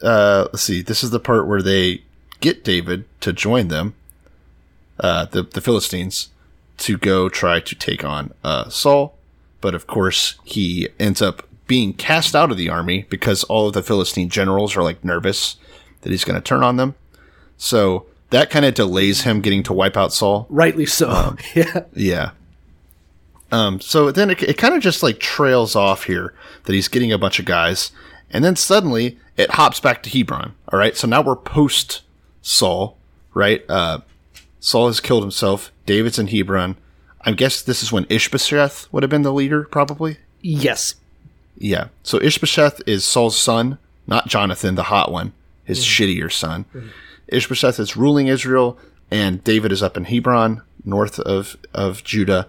uh 0.03 0.49
let's 0.53 0.63
see, 0.63 0.83
this 0.83 1.03
is 1.05 1.11
the 1.11 1.21
part 1.21 1.47
where 1.47 1.63
they 1.63 2.03
get 2.41 2.65
David 2.65 3.05
to 3.21 3.33
join 3.33 3.69
them, 3.69 3.95
uh 5.01 5.27
the 5.27 5.43
the 5.45 5.61
Philistines 5.61 6.29
to 6.79 6.99
go 6.99 7.29
try 7.29 7.61
to 7.61 7.75
take 7.75 8.05
on 8.05 8.33
uh 8.43 8.69
Saul, 8.69 9.17
but 9.61 9.75
of 9.75 9.87
course 9.87 10.35
he 10.45 10.89
ends 10.99 11.23
up 11.23 11.46
being 11.67 11.93
cast 11.93 12.35
out 12.35 12.51
of 12.51 12.57
the 12.57 12.69
army 12.69 13.07
because 13.09 13.45
all 13.45 13.69
of 13.69 13.75
the 13.75 13.83
Philistine 13.83 14.29
generals 14.29 14.77
are 14.77 14.83
like 14.83 15.05
nervous 15.05 15.57
that 16.03 16.11
he's 16.11 16.25
going 16.25 16.41
to 16.41 16.45
turn 16.45 16.63
on 16.63 16.77
them. 16.77 16.95
So 17.57 18.07
that 18.31 18.51
kind 18.51 18.65
of 18.65 18.75
delays 18.75 19.23
him 19.23 19.41
getting 19.41 19.63
to 19.65 19.73
wipe 19.73 19.97
out 19.97 20.13
Saul. 20.13 20.47
Rightly 20.49 20.87
so. 20.87 21.37
yeah. 21.55 21.85
Yeah. 21.95 22.31
Um, 23.53 23.81
so 23.81 24.11
then 24.11 24.31
it, 24.31 24.43
it 24.43 24.59
kind 24.59 24.75
of 24.75 24.83
just 24.83 25.03
like 25.03 25.21
trails 25.21 25.77
off 25.77 26.05
here 26.05 26.35
that 26.65 26.73
he's 26.73 26.89
getting 26.89 27.13
a 27.13 27.19
bunch 27.19 27.39
of 27.39 27.45
guys, 27.45 27.93
and 28.31 28.45
then 28.45 28.57
suddenly 28.57 29.19
it 29.37 29.53
hops 29.53 29.79
back 29.79 30.03
to 30.03 30.11
Hebron. 30.11 30.55
All 30.73 30.79
right, 30.79 30.97
so 30.97 31.07
now 31.07 31.23
we're 31.23 31.37
post 31.37 32.03
Saul, 32.43 32.99
right? 33.35 33.65
Uh, 33.69 34.01
Saul 34.59 34.89
has 34.89 34.99
killed 34.99 35.23
himself. 35.23 35.71
David's 35.85 36.19
in 36.19 36.27
Hebron. 36.27 36.77
I 37.21 37.33
guess 37.33 37.63
this 37.63 37.83
is 37.83 37.93
when 37.93 38.07
Ishbosheth 38.09 38.93
would 38.93 39.03
have 39.05 39.11
been 39.11 39.23
the 39.23 39.33
leader, 39.33 39.65
probably. 39.65 40.19
Yes. 40.41 40.95
Yeah. 41.59 41.89
So 42.03 42.19
Ishbosheth 42.21 42.83
is 42.87 43.05
Saul's 43.05 43.37
son, 43.39 43.79
not 44.07 44.29
Jonathan, 44.29 44.75
the 44.75 44.85
hot 44.85 45.11
one, 45.11 45.33
his 45.65 45.85
shittier 45.85 46.31
son. 46.33 46.65
Ishbosheth 47.29 47.79
is 47.81 47.97
ruling 47.97 48.29
Israel, 48.29 48.79
and 49.11 49.43
David 49.43 49.73
is 49.73 49.83
up 49.83 49.97
in 49.97 50.05
Hebron, 50.05 50.63
north 50.85 51.19
of, 51.21 51.57
of 51.75 52.05
Judah. 52.05 52.49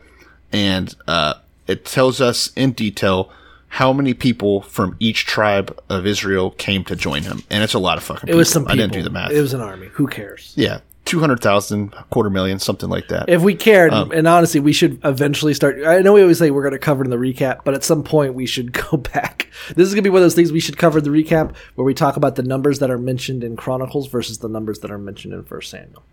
And 0.51 0.95
uh, 1.07 1.35
it 1.67 1.85
tells 1.85 2.21
us 2.21 2.51
in 2.55 2.71
detail 2.73 3.31
how 3.69 3.91
many 3.91 4.13
people 4.13 4.61
from 4.61 4.95
each 4.99 5.25
tribe 5.25 5.77
of 5.89 6.05
Israel 6.05 6.51
came 6.51 6.83
to 6.85 6.95
join 6.95 7.23
him. 7.23 7.43
And 7.49 7.63
it's 7.63 7.73
a 7.73 7.79
lot 7.79 7.97
of 7.97 8.03
fucking 8.03 8.23
It 8.23 8.27
people. 8.27 8.37
was 8.37 8.49
some 8.51 8.63
people. 8.63 8.73
I 8.73 8.75
didn't 8.77 8.93
do 8.93 9.03
the 9.03 9.09
math. 9.09 9.31
It 9.31 9.41
was 9.41 9.53
an 9.53 9.61
army. 9.61 9.87
Who 9.93 10.07
cares? 10.07 10.53
yeah. 10.55 10.79
200,000, 11.07 11.91
quarter 12.09 12.29
million, 12.29 12.59
something 12.59 12.89
like 12.89 13.07
that. 13.07 13.29
If 13.29 13.41
we 13.41 13.55
cared, 13.55 13.93
Um, 13.93 14.11
and 14.11 14.27
honestly, 14.27 14.59
we 14.59 14.73
should 14.73 14.99
eventually 15.03 15.53
start. 15.53 15.83
I 15.85 15.99
know 15.99 16.13
we 16.13 16.21
always 16.21 16.37
say 16.37 16.51
we're 16.51 16.61
going 16.61 16.73
to 16.73 16.79
cover 16.79 17.03
in 17.03 17.09
the 17.09 17.17
recap, 17.17 17.61
but 17.63 17.73
at 17.73 17.83
some 17.83 18.03
point 18.03 18.33
we 18.33 18.45
should 18.45 18.71
go 18.91 18.97
back. 18.97 19.49
This 19.75 19.87
is 19.87 19.93
going 19.93 20.03
to 20.03 20.09
be 20.09 20.11
one 20.11 20.17
of 20.21 20.25
those 20.25 20.35
things 20.35 20.51
we 20.51 20.59
should 20.59 20.77
cover 20.77 20.99
in 20.99 21.03
the 21.03 21.09
recap 21.09 21.55
where 21.75 21.85
we 21.85 21.93
talk 21.93 22.17
about 22.17 22.35
the 22.35 22.43
numbers 22.43 22.79
that 22.79 22.91
are 22.91 22.97
mentioned 22.97 23.43
in 23.43 23.55
Chronicles 23.55 24.07
versus 24.07 24.39
the 24.39 24.49
numbers 24.49 24.79
that 24.79 24.91
are 24.91 24.97
mentioned 24.97 25.33
in 25.33 25.43
First 25.43 25.71
Samuel. 25.71 26.03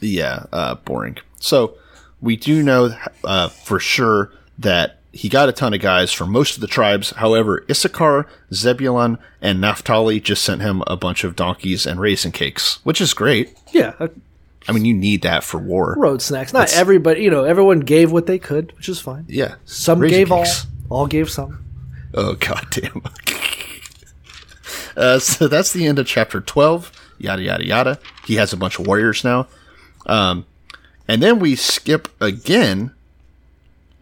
yeah, 0.00 0.44
uh, 0.52 0.76
boring. 0.76 1.18
So 1.40 1.76
we 2.20 2.36
do 2.36 2.62
know 2.62 2.94
uh, 3.24 3.48
for 3.48 3.78
sure 3.78 4.32
that 4.58 4.99
he 5.12 5.28
got 5.28 5.48
a 5.48 5.52
ton 5.52 5.74
of 5.74 5.80
guys 5.80 6.12
from 6.12 6.30
most 6.30 6.54
of 6.54 6.60
the 6.60 6.66
tribes. 6.66 7.10
However, 7.10 7.64
Issachar, 7.68 8.26
Zebulun, 8.52 9.18
and 9.42 9.60
Naphtali 9.60 10.20
just 10.20 10.42
sent 10.44 10.62
him 10.62 10.82
a 10.86 10.96
bunch 10.96 11.24
of 11.24 11.34
donkeys 11.36 11.86
and 11.86 11.98
raisin 12.00 12.30
cakes, 12.32 12.78
which 12.84 13.00
is 13.00 13.12
great. 13.14 13.56
Yeah, 13.72 13.94
uh, 13.98 14.08
I 14.68 14.72
mean, 14.72 14.84
you 14.84 14.94
need 14.94 15.22
that 15.22 15.42
for 15.42 15.58
war. 15.58 15.94
road 15.98 16.22
snacks. 16.22 16.52
Not 16.52 16.60
That's- 16.60 16.78
everybody, 16.78 17.22
you 17.22 17.30
know, 17.30 17.44
everyone 17.44 17.80
gave 17.80 18.12
what 18.12 18.26
they 18.26 18.38
could, 18.38 18.72
which 18.76 18.88
is 18.88 19.00
fine. 19.00 19.24
Yeah. 19.28 19.54
Some 19.64 20.00
gave 20.00 20.28
cakes. 20.28 20.66
all. 20.90 21.00
All 21.00 21.06
gave 21.06 21.30
some. 21.30 21.64
Oh 22.14 22.34
goddamn. 22.34 23.02
uh, 24.96 25.18
so 25.18 25.48
that's 25.48 25.72
the 25.72 25.86
end 25.86 25.98
of 25.98 26.06
chapter 26.06 26.40
twelve. 26.40 26.92
Yada 27.18 27.42
yada 27.42 27.64
yada. 27.66 27.98
He 28.26 28.36
has 28.36 28.52
a 28.52 28.56
bunch 28.56 28.78
of 28.78 28.86
warriors 28.86 29.24
now, 29.24 29.46
um, 30.06 30.46
and 31.06 31.22
then 31.22 31.38
we 31.38 31.54
skip 31.56 32.08
again 32.20 32.92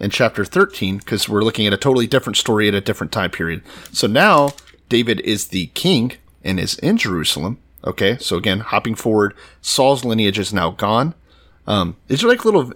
in 0.01 0.11
chapter 0.11 0.45
thirteen 0.45 0.99
because 0.99 1.29
we're 1.29 1.43
looking 1.43 1.67
at 1.67 1.73
a 1.73 1.77
totally 1.77 2.07
different 2.07 2.37
story 2.37 2.69
at 2.69 2.75
a 2.75 2.81
different 2.81 3.13
time 3.13 3.31
period. 3.31 3.63
So 3.93 4.07
now 4.07 4.53
David 4.89 5.21
is 5.21 5.49
the 5.49 5.67
king 5.69 6.13
and 6.43 6.59
is 6.59 6.79
in 6.79 6.97
Jerusalem. 6.97 7.59
Okay, 7.85 8.19
so 8.19 8.37
again, 8.37 8.61
hopping 8.61 8.95
forward, 8.95 9.35
Saul's 9.61 10.05
lineage 10.05 10.39
is 10.39 10.53
now 10.53 10.71
gone. 10.71 11.15
Um, 11.67 11.97
these 12.09 12.25
are 12.25 12.29
like 12.29 12.45
little 12.45 12.73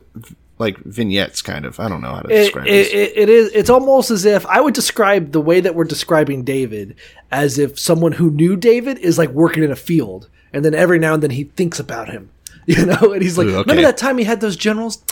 like 0.59 0.79
vignettes, 0.79 1.43
kind 1.43 1.64
of. 1.64 1.81
I 1.81 1.89
don't 1.89 2.01
know 2.01 2.14
how 2.14 2.20
to 2.20 2.29
describe 2.29 2.66
it, 2.66 2.70
this. 2.70 2.89
it, 2.89 3.12
it 3.16 3.29
is. 3.29 3.53
It's 3.53 3.70
almost 3.70 4.11
as 4.11 4.25
if 4.25 4.47
I 4.47 4.61
would 4.61 4.75
describe 4.75 5.33
the 5.33 5.41
way 5.41 5.61
that 5.61 5.75
we're 5.75 5.85
describing 5.85 6.45
David 6.45 6.95
as 7.31 7.59
if 7.59 7.79
someone 7.79 8.12
who 8.12 8.31
knew 8.31 8.57
David 8.57 8.99
is 8.99 9.18
like 9.18 9.31
working 9.31 9.64
in 9.64 9.73
a 9.73 9.77
field, 9.77 10.29
and 10.53 10.64
then 10.64 10.75
every 10.75 10.99
now 10.99 11.14
and 11.14 11.23
then 11.23 11.31
he 11.31 11.45
thinks 11.45 11.81
about 11.81 12.09
him, 12.09 12.31
you 12.66 12.87
know, 12.87 13.12
and 13.12 13.23
he's 13.23 13.37
like, 13.37 13.49
Ooh, 13.49 13.57
okay. 13.57 13.70
"Remember 13.70 13.83
that 13.83 13.99
time 13.99 14.18
he 14.18 14.25
had 14.25 14.41
those 14.41 14.57
generals? 14.57 15.03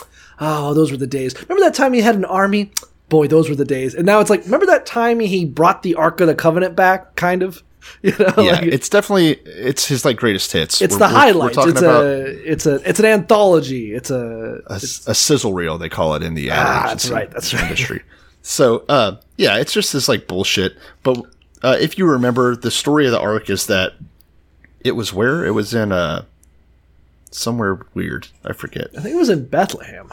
Oh, 0.41 0.73
those 0.73 0.91
were 0.91 0.97
the 0.97 1.07
days. 1.07 1.33
Remember 1.47 1.63
that 1.63 1.73
time 1.75 1.93
he 1.93 2.01
had 2.01 2.15
an 2.15 2.25
army? 2.25 2.71
Boy, 3.09 3.27
those 3.27 3.47
were 3.49 3.55
the 3.55 3.63
days." 3.65 3.93
And 3.95 4.05
now 4.05 4.19
it's 4.19 4.29
like, 4.29 4.43
"Remember 4.45 4.65
that 4.65 4.85
time 4.85 5.19
he 5.19 5.45
brought 5.45 5.83
the 5.83 5.95
Ark 5.95 6.19
of 6.19 6.27
the 6.27 6.35
Covenant 6.35 6.75
back?" 6.75 7.15
Kind 7.15 7.43
of, 7.43 7.61
you 8.01 8.11
know. 8.17 8.33
yeah, 8.37 8.53
like, 8.53 8.63
it's 8.63 8.89
definitely 8.89 9.33
it's 9.45 9.85
his 9.87 10.03
like 10.03 10.17
greatest 10.17 10.51
hits. 10.51 10.81
it's 10.81 10.97
We're- 10.97 11.09
the 11.09 11.13
we're- 11.15 11.33
we're 11.37 11.69
It's 11.69 11.81
about 11.81 12.03
a, 12.05 12.51
it's 12.51 12.65
a, 12.65 12.89
it's 12.89 12.99
an 12.99 13.05
anthology. 13.05 13.93
It's 13.93 14.09
a, 14.09 14.61
a, 14.67 14.75
a 14.75 14.79
sizzle 15.15 15.53
reel, 15.53 15.77
they 15.77 15.89
call 15.89 16.15
it 16.15 16.23
in 16.23 16.33
the 16.33 16.49
ad 16.49 16.65
Ah, 16.67 16.83
that's 16.87 17.09
right, 17.09 17.29
that's 17.29 17.53
right. 17.53 17.63
industry. 17.63 18.01
So, 18.41 18.83
uh, 18.89 19.17
yeah, 19.37 19.57
it's 19.57 19.71
just 19.73 19.93
this 19.93 20.07
like 20.09 20.27
bullshit. 20.27 20.73
But 21.03 21.21
uh, 21.61 21.77
if 21.79 21.97
you 21.99 22.07
remember, 22.07 22.55
the 22.55 22.71
story 22.71 23.05
of 23.05 23.11
the 23.11 23.19
ark 23.19 23.49
is 23.51 23.67
that 23.67 23.93
it 24.83 24.93
was 24.93 25.13
where 25.13 25.45
it 25.45 25.51
was 25.51 25.75
in 25.75 25.91
uh 25.91 26.25
somewhere 27.31 27.79
weird. 27.93 28.27
I 28.45 28.53
forget. 28.53 28.89
I 28.97 29.01
think 29.01 29.15
it 29.15 29.19
was 29.19 29.29
in 29.29 29.45
Bethlehem. 29.47 30.11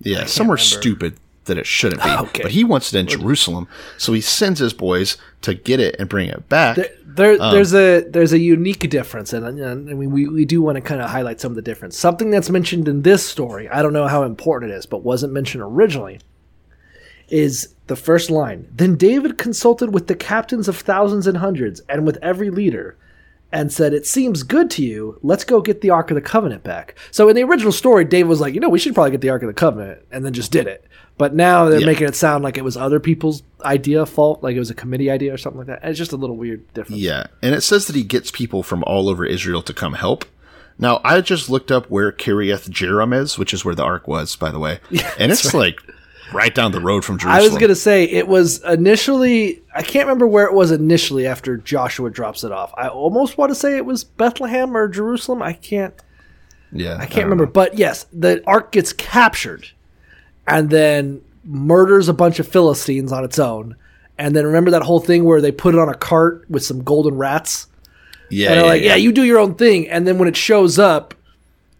Yeah, 0.00 0.26
somewhere 0.26 0.56
remember. 0.56 0.80
stupid 0.80 1.16
that 1.48 1.58
it 1.58 1.66
shouldn't 1.66 2.02
be. 2.02 2.08
Okay. 2.18 2.42
But 2.42 2.52
he 2.52 2.62
wants 2.62 2.92
it 2.92 2.98
in 2.98 3.06
Jerusalem, 3.06 3.66
so 3.96 4.12
he 4.12 4.20
sends 4.20 4.60
his 4.60 4.72
boys 4.72 5.16
to 5.42 5.54
get 5.54 5.80
it 5.80 5.96
and 5.98 6.08
bring 6.08 6.28
it 6.28 6.48
back. 6.48 6.76
There, 6.76 6.88
there 7.04 7.42
Um, 7.42 7.52
there's 7.52 7.74
a 7.74 8.00
there's 8.02 8.32
a 8.32 8.38
unique 8.38 8.88
difference, 8.90 9.32
and, 9.32 9.44
and 9.46 9.90
I 9.90 9.94
mean, 9.94 10.10
we, 10.10 10.28
we 10.28 10.44
do 10.44 10.62
want 10.62 10.76
to 10.76 10.80
kind 10.82 11.00
of 11.00 11.10
highlight 11.10 11.40
some 11.40 11.52
of 11.52 11.56
the 11.56 11.62
difference. 11.62 11.98
Something 11.98 12.30
that's 12.30 12.50
mentioned 12.50 12.86
in 12.86 13.02
this 13.02 13.26
story, 13.26 13.68
I 13.68 13.82
don't 13.82 13.92
know 13.92 14.06
how 14.06 14.22
important 14.22 14.72
it 14.72 14.76
is, 14.76 14.86
but 14.86 15.02
wasn't 15.02 15.32
mentioned 15.32 15.62
originally, 15.62 16.20
is 17.28 17.74
the 17.86 17.96
first 17.96 18.30
line. 18.30 18.68
Then 18.74 18.96
David 18.96 19.38
consulted 19.38 19.92
with 19.94 20.06
the 20.06 20.14
captains 20.14 20.68
of 20.68 20.76
thousands 20.76 21.26
and 21.26 21.38
hundreds, 21.38 21.80
and 21.88 22.06
with 22.06 22.18
every 22.22 22.50
leader, 22.50 22.96
and 23.52 23.72
said, 23.72 23.92
"It 23.94 24.06
seems 24.06 24.42
good 24.42 24.70
to 24.72 24.82
you. 24.84 25.18
Let's 25.22 25.44
go 25.44 25.60
get 25.60 25.80
the 25.80 25.90
Ark 25.90 26.10
of 26.10 26.14
the 26.16 26.20
Covenant 26.20 26.62
back." 26.64 26.94
So 27.10 27.28
in 27.28 27.36
the 27.36 27.42
original 27.42 27.72
story, 27.72 28.04
David 28.04 28.28
was 28.28 28.40
like, 28.40 28.54
"You 28.54 28.60
know, 28.60 28.68
we 28.68 28.78
should 28.78 28.94
probably 28.94 29.10
get 29.12 29.20
the 29.20 29.30
Ark 29.30 29.42
of 29.42 29.48
the 29.48 29.54
Covenant," 29.54 30.00
and 30.10 30.24
then 30.24 30.32
just 30.32 30.52
did 30.52 30.66
it. 30.66 30.84
But 31.16 31.34
now 31.34 31.68
they're 31.68 31.80
Yeah. 31.80 31.86
making 31.86 32.06
it 32.06 32.14
sound 32.14 32.44
like 32.44 32.56
it 32.56 32.62
was 32.64 32.76
other 32.76 33.00
people's 33.00 33.42
idea, 33.64 34.06
fault, 34.06 34.42
like 34.42 34.54
it 34.54 34.60
was 34.60 34.70
a 34.70 34.74
committee 34.74 35.10
idea 35.10 35.34
or 35.34 35.36
something 35.36 35.58
like 35.58 35.66
that. 35.66 35.80
And 35.82 35.90
it's 35.90 35.98
just 35.98 36.12
a 36.12 36.16
little 36.16 36.36
weird 36.36 36.72
difference. 36.74 37.00
Yeah, 37.02 37.26
and 37.42 37.54
it 37.54 37.62
says 37.62 37.86
that 37.88 37.96
he 37.96 38.04
gets 38.04 38.30
people 38.30 38.62
from 38.62 38.84
all 38.86 39.08
over 39.08 39.24
Israel 39.26 39.62
to 39.62 39.72
come 39.72 39.94
help. 39.94 40.24
Now, 40.78 41.00
I 41.02 41.20
just 41.20 41.50
looked 41.50 41.72
up 41.72 41.90
where 41.90 42.12
Kiriath 42.12 42.68
Jearim 42.70 43.12
is, 43.12 43.36
which 43.36 43.52
is 43.52 43.64
where 43.64 43.74
the 43.74 43.82
ark 43.82 44.06
was, 44.06 44.36
by 44.36 44.52
the 44.52 44.60
way, 44.60 44.78
and 45.18 45.32
it's 45.32 45.52
like 45.52 45.80
right 46.32 46.54
down 46.54 46.72
the 46.72 46.80
road 46.80 47.04
from 47.04 47.18
Jerusalem. 47.18 47.40
I 47.40 47.48
was 47.48 47.58
gonna 47.58 47.74
say 47.74 48.04
it 48.04 48.28
was 48.28 48.62
initially. 48.64 49.62
I 49.74 49.82
can't 49.82 50.06
remember 50.06 50.26
where 50.26 50.46
it 50.46 50.54
was 50.54 50.70
initially 50.70 51.26
after 51.26 51.56
Joshua 51.56 52.10
drops 52.10 52.44
it 52.44 52.52
off. 52.52 52.72
I 52.76 52.88
almost 52.88 53.38
want 53.38 53.50
to 53.50 53.54
say 53.54 53.76
it 53.76 53.86
was 53.86 54.04
Bethlehem 54.04 54.76
or 54.76 54.88
Jerusalem. 54.88 55.42
I 55.42 55.52
can't. 55.52 55.94
yeah, 56.72 56.96
I 56.98 57.06
can't 57.06 57.24
remember. 57.24 57.46
But 57.46 57.78
yes, 57.78 58.06
the 58.12 58.42
ark 58.46 58.72
gets 58.72 58.92
captured, 58.92 59.68
and 60.46 60.70
then 60.70 61.22
murders 61.44 62.08
a 62.08 62.14
bunch 62.14 62.38
of 62.38 62.46
Philistines 62.46 63.12
on 63.12 63.24
its 63.24 63.38
own. 63.38 63.76
And 64.18 64.34
then 64.34 64.44
remember 64.44 64.72
that 64.72 64.82
whole 64.82 65.00
thing 65.00 65.24
where 65.24 65.40
they 65.40 65.52
put 65.52 65.74
it 65.74 65.80
on 65.80 65.88
a 65.88 65.94
cart 65.94 66.44
with 66.48 66.64
some 66.64 66.82
golden 66.82 67.16
rats. 67.16 67.68
Yeah, 68.30 68.48
and 68.48 68.56
they're 68.56 68.64
yeah, 68.64 68.70
like, 68.70 68.82
yeah. 68.82 68.94
you 68.96 69.12
do 69.12 69.22
your 69.24 69.38
own 69.38 69.54
thing. 69.54 69.88
And 69.88 70.06
then 70.06 70.18
when 70.18 70.28
it 70.28 70.36
shows 70.36 70.78
up, 70.78 71.14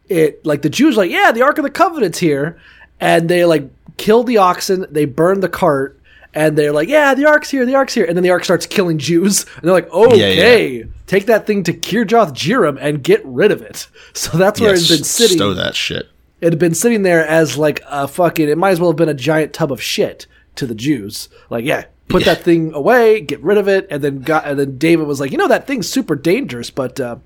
it 0.09 0.45
like 0.47 0.63
the 0.63 0.71
Jews 0.71 0.97
are 0.97 1.03
like, 1.03 1.11
yeah, 1.11 1.33
the 1.33 1.43
Ark 1.43 1.59
of 1.59 1.65
the 1.65 1.71
Covenant's 1.71 2.19
here, 2.19 2.59
and 3.01 3.29
they 3.29 3.45
like 3.45 3.69
kill 3.97 4.25
the 4.25 4.39
oxen, 4.39 4.87
they 4.91 5.05
burn 5.05 5.41
the 5.41 5.49
cart, 5.49 5.99
and 6.35 6.57
they're 6.57 6.73
like, 6.73 6.89
yeah, 6.89 7.15
the 7.15 7.27
Ark's 7.27 7.51
here, 7.51 7.65
the 7.67 7.75
Ark's 7.75 7.95
here, 7.95 8.05
and 8.05 8.17
then 8.17 8.23
the 8.23 8.31
Ark 8.31 8.45
starts 8.45 8.67
killing 8.67 8.99
Jews, 8.99 9.45
and 9.57 9.65
they're 9.65 9.73
like, 9.73 9.91
okay, 9.93 10.85
take 11.07 11.27
that 11.27 11.47
thing 11.47 11.63
to 11.65 11.73
Kirjath 11.73 12.33
Jearim 12.33 12.79
and 12.81 13.03
get 13.03 13.25
rid 13.25 13.51
of 13.51 13.63
it. 13.63 13.89
So 14.15 14.37
that's 14.37 14.61
where 14.61 14.71
yeah, 14.71 14.77
it's 14.77 14.89
been 14.89 15.05
sitting. 15.05 15.37
Stow 15.39 15.55
that 15.55 15.75
shit. 15.77 16.09
It 16.41 16.53
had 16.53 16.59
been 16.59 16.75
sitting 16.75 17.03
there 17.03 17.27
as 17.27 17.57
like 17.57 17.83
a 17.89 18.07
fucking. 18.07 18.49
It 18.49 18.59
might 18.59 18.71
as 18.71 18.81
well 18.81 18.91
have 18.91 18.97
been 18.97 19.09
a 19.09 19.15
giant 19.15 19.53
tub 19.53 19.73
of 19.73 19.83
shit 19.83 20.27
to 20.57 20.67
the 20.67 20.75
Jews. 20.75 21.29
Like, 21.51 21.65
yeah, 21.65 21.85
put 22.09 22.23
Yeah. 22.27 22.35
that 22.35 22.45
thing 22.45 22.73
away, 22.75 23.21
get 23.21 23.41
rid 23.43 23.59
of 23.59 23.67
it, 23.69 23.87
and 23.91 24.03
then 24.03 24.21
got. 24.21 24.47
And 24.47 24.59
then 24.59 24.77
David 24.79 25.07
was 25.07 25.19
like, 25.21 25.33
you 25.33 25.39
know, 25.39 25.49
that 25.49 25.67
thing's 25.67 25.89
super 25.89 26.15
dangerous, 26.15 26.71
but 26.71 27.01
uh, 27.01 27.17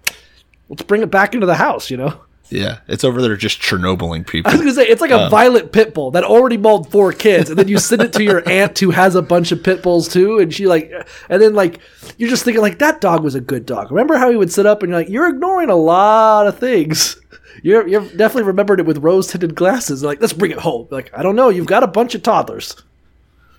let's 0.69 0.83
bring 0.83 1.03
it 1.03 1.11
back 1.11 1.35
into 1.35 1.47
the 1.47 1.57
house. 1.57 1.91
You 1.91 1.97
know, 1.99 2.21
Yeah, 2.53 2.79
it's 2.87 3.03
over 3.03 3.23
there 3.23 3.35
just 3.37 3.61
Chernobyling 3.61 4.27
people. 4.27 4.51
I 4.51 4.55
was 4.55 4.61
gonna 4.61 4.75
say 4.75 4.87
it's 4.87 5.01
like 5.01 5.11
a 5.11 5.25
Um, 5.25 5.31
violent 5.31 5.73
pit 5.73 5.95
bull 5.95 6.11
that 6.11 6.23
already 6.23 6.59
mauled 6.59 6.91
four 6.91 7.13
kids, 7.13 7.49
and 7.49 7.59
then 7.59 7.67
you 7.69 7.79
send 7.79 8.03
it 8.03 8.13
to 8.13 8.23
your 8.23 8.47
aunt 8.49 8.79
who 8.79 8.91
has 8.91 9.15
a 9.15 9.23
bunch 9.23 9.53
of 9.53 9.63
pit 9.63 9.83
bulls 9.83 10.07
too, 10.09 10.39
and 10.39 10.53
she 10.53 10.67
like, 10.67 10.93
and 11.31 11.41
then 11.41 11.55
like 11.55 11.79
you're 12.19 12.29
just 12.29 12.45
thinking 12.45 12.61
like 12.61 12.79
that 12.79 13.01
dog 13.01 13.25
was 13.25 13.35
a 13.35 13.41
good 13.41 13.65
dog. 13.65 13.91
Remember 13.91 14.17
how 14.19 14.31
he 14.31 14.37
would 14.37 14.53
sit 14.53 14.67
up 14.67 14.83
and 14.83 14.91
you're 14.91 15.01
like, 15.01 15.09
you're 15.09 15.29
ignoring 15.29 15.71
a 15.71 15.77
lot 15.77 16.47
of 16.47 16.59
things. 16.59 17.17
You're 17.63 17.87
you're 17.87 18.01
definitely 18.01 18.45
remembered 18.45 18.81
it 18.81 18.87
with 18.87 18.99
rose 18.99 19.27
tinted 19.27 19.55
glasses. 19.55 20.03
Like 20.03 20.21
let's 20.23 20.33
bring 20.33 20.53
it 20.53 20.59
home. 20.59 20.89
Like 20.91 21.11
I 21.17 21.23
don't 21.23 21.37
know, 21.37 21.51
you've 21.51 21.67
got 21.67 21.83
a 21.83 21.87
bunch 21.87 22.15
of 22.15 22.23
toddlers. 22.23 22.75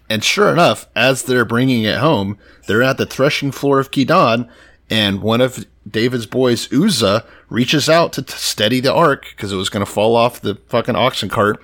And 0.10 0.24
sure 0.24 0.52
enough, 0.52 0.88
as 0.96 1.24
they're 1.24 1.46
bringing 1.46 1.84
it 1.84 2.00
home, 2.00 2.40
they're 2.68 2.82
at 2.82 2.98
the 2.98 3.06
threshing 3.06 3.52
floor 3.52 3.80
of 3.80 3.92
Chidon, 3.92 4.50
and 4.90 5.22
one 5.22 5.42
of 5.42 5.66
David's 5.90 6.26
boys, 6.26 6.72
Uzzah, 6.72 7.26
reaches 7.50 7.90
out 7.90 8.14
to 8.14 8.22
t- 8.22 8.34
steady 8.36 8.80
the 8.80 8.94
ark 8.94 9.26
because 9.36 9.52
it 9.52 9.56
was 9.58 9.70
going 9.70 9.86
to 9.86 9.92
fall 9.92 10.16
off 10.16 10.40
the 10.42 10.56
fucking 10.68 10.96
oxen 10.96 11.30
cart. 11.30 11.62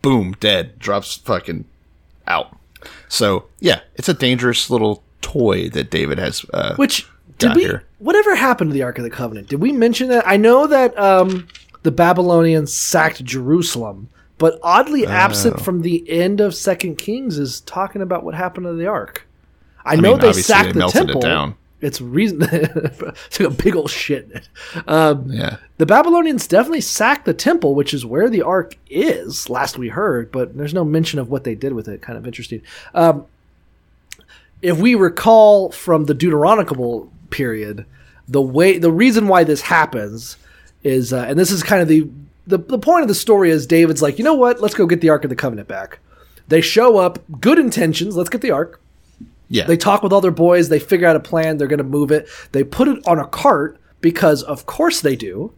Boom, 0.00 0.32
dead. 0.40 0.78
Drops 0.78 1.16
fucking 1.16 1.64
out. 2.26 2.56
So 3.08 3.44
yeah, 3.60 3.80
it's 3.94 4.08
a 4.08 4.14
dangerous 4.14 4.68
little 4.70 5.02
toy 5.20 5.68
that 5.70 5.90
David 5.90 6.18
has. 6.18 6.44
Uh, 6.52 6.74
Which 6.76 7.06
did 7.38 7.54
we? 7.54 7.62
here. 7.62 7.84
Whatever 7.98 8.34
happened 8.34 8.70
to 8.70 8.74
the 8.74 8.82
Ark 8.82 8.98
of 8.98 9.04
the 9.04 9.10
Covenant? 9.10 9.48
Did 9.48 9.60
we 9.60 9.70
mention 9.70 10.08
that? 10.08 10.26
I 10.26 10.36
know 10.36 10.66
that 10.66 10.98
um, 10.98 11.46
the 11.84 11.92
Babylonians 11.92 12.72
sacked 12.72 13.22
Jerusalem, 13.24 14.08
but 14.38 14.58
oddly 14.62 15.06
absent 15.06 15.56
Oh. 15.58 15.62
from 15.62 15.82
the 15.82 16.08
end 16.10 16.40
of 16.40 16.54
Second 16.54 16.96
Kings 16.96 17.38
is 17.38 17.60
talking 17.60 18.02
about 18.02 18.24
what 18.24 18.34
happened 18.34 18.66
to 18.66 18.72
the 18.74 18.86
Ark. 18.86 19.24
I, 19.84 19.92
I 19.92 19.96
know 19.96 20.12
mean, 20.12 20.20
they 20.20 20.32
sacked 20.32 20.74
they 20.74 20.80
the 20.80 20.88
temple. 20.88 21.20
down. 21.20 21.54
It's 21.82 22.00
reason 22.00 22.38
took 23.30 23.40
a 23.40 23.50
big 23.50 23.74
old 23.74 23.90
shit. 23.90 24.30
in 24.30 24.36
it. 24.36 24.48
Um, 24.86 25.30
yeah, 25.30 25.56
the 25.78 25.84
Babylonians 25.84 26.46
definitely 26.46 26.80
sacked 26.80 27.24
the 27.24 27.34
temple, 27.34 27.74
which 27.74 27.92
is 27.92 28.06
where 28.06 28.30
the 28.30 28.42
ark 28.42 28.78
is, 28.88 29.50
last 29.50 29.76
we 29.76 29.88
heard, 29.88 30.30
but 30.30 30.56
there's 30.56 30.72
no 30.72 30.84
mention 30.84 31.18
of 31.18 31.28
what 31.28 31.42
they 31.42 31.56
did 31.56 31.72
with 31.72 31.88
it. 31.88 32.00
Kind 32.00 32.16
of 32.16 32.24
interesting. 32.24 32.62
Um, 32.94 33.26
if 34.62 34.78
we 34.78 34.94
recall 34.94 35.72
from 35.72 36.04
the 36.04 36.14
Deuteronomical 36.14 37.10
period, 37.30 37.84
the 38.28 38.40
way 38.40 38.78
the 38.78 38.92
reason 38.92 39.26
why 39.26 39.42
this 39.42 39.62
happens 39.62 40.36
is, 40.84 41.12
uh, 41.12 41.26
and 41.28 41.36
this 41.36 41.50
is 41.50 41.64
kind 41.64 41.82
of 41.82 41.88
the, 41.88 42.08
the 42.46 42.58
the 42.58 42.78
point 42.78 43.02
of 43.02 43.08
the 43.08 43.14
story 43.14 43.50
is 43.50 43.66
David's 43.66 44.02
like, 44.02 44.18
you 44.18 44.24
know 44.24 44.34
what? 44.34 44.60
Let's 44.60 44.76
go 44.76 44.86
get 44.86 45.00
the 45.00 45.10
Ark 45.10 45.24
of 45.24 45.30
the 45.30 45.36
Covenant 45.36 45.66
back. 45.66 45.98
They 46.46 46.60
show 46.60 46.98
up, 46.98 47.18
good 47.40 47.58
intentions. 47.58 48.16
Let's 48.16 48.30
get 48.30 48.40
the 48.40 48.52
Ark. 48.52 48.80
Yeah. 49.52 49.66
They 49.66 49.76
talk 49.76 50.02
with 50.02 50.14
all 50.14 50.22
their 50.22 50.30
boys. 50.30 50.70
They 50.70 50.80
figure 50.80 51.06
out 51.06 51.14
a 51.14 51.20
plan. 51.20 51.58
They're 51.58 51.68
going 51.68 51.76
to 51.76 51.84
move 51.84 52.10
it. 52.10 52.26
They 52.52 52.64
put 52.64 52.88
it 52.88 53.06
on 53.06 53.18
a 53.18 53.26
cart 53.26 53.78
because, 54.00 54.42
of 54.42 54.64
course, 54.64 55.02
they 55.02 55.14
do. 55.14 55.52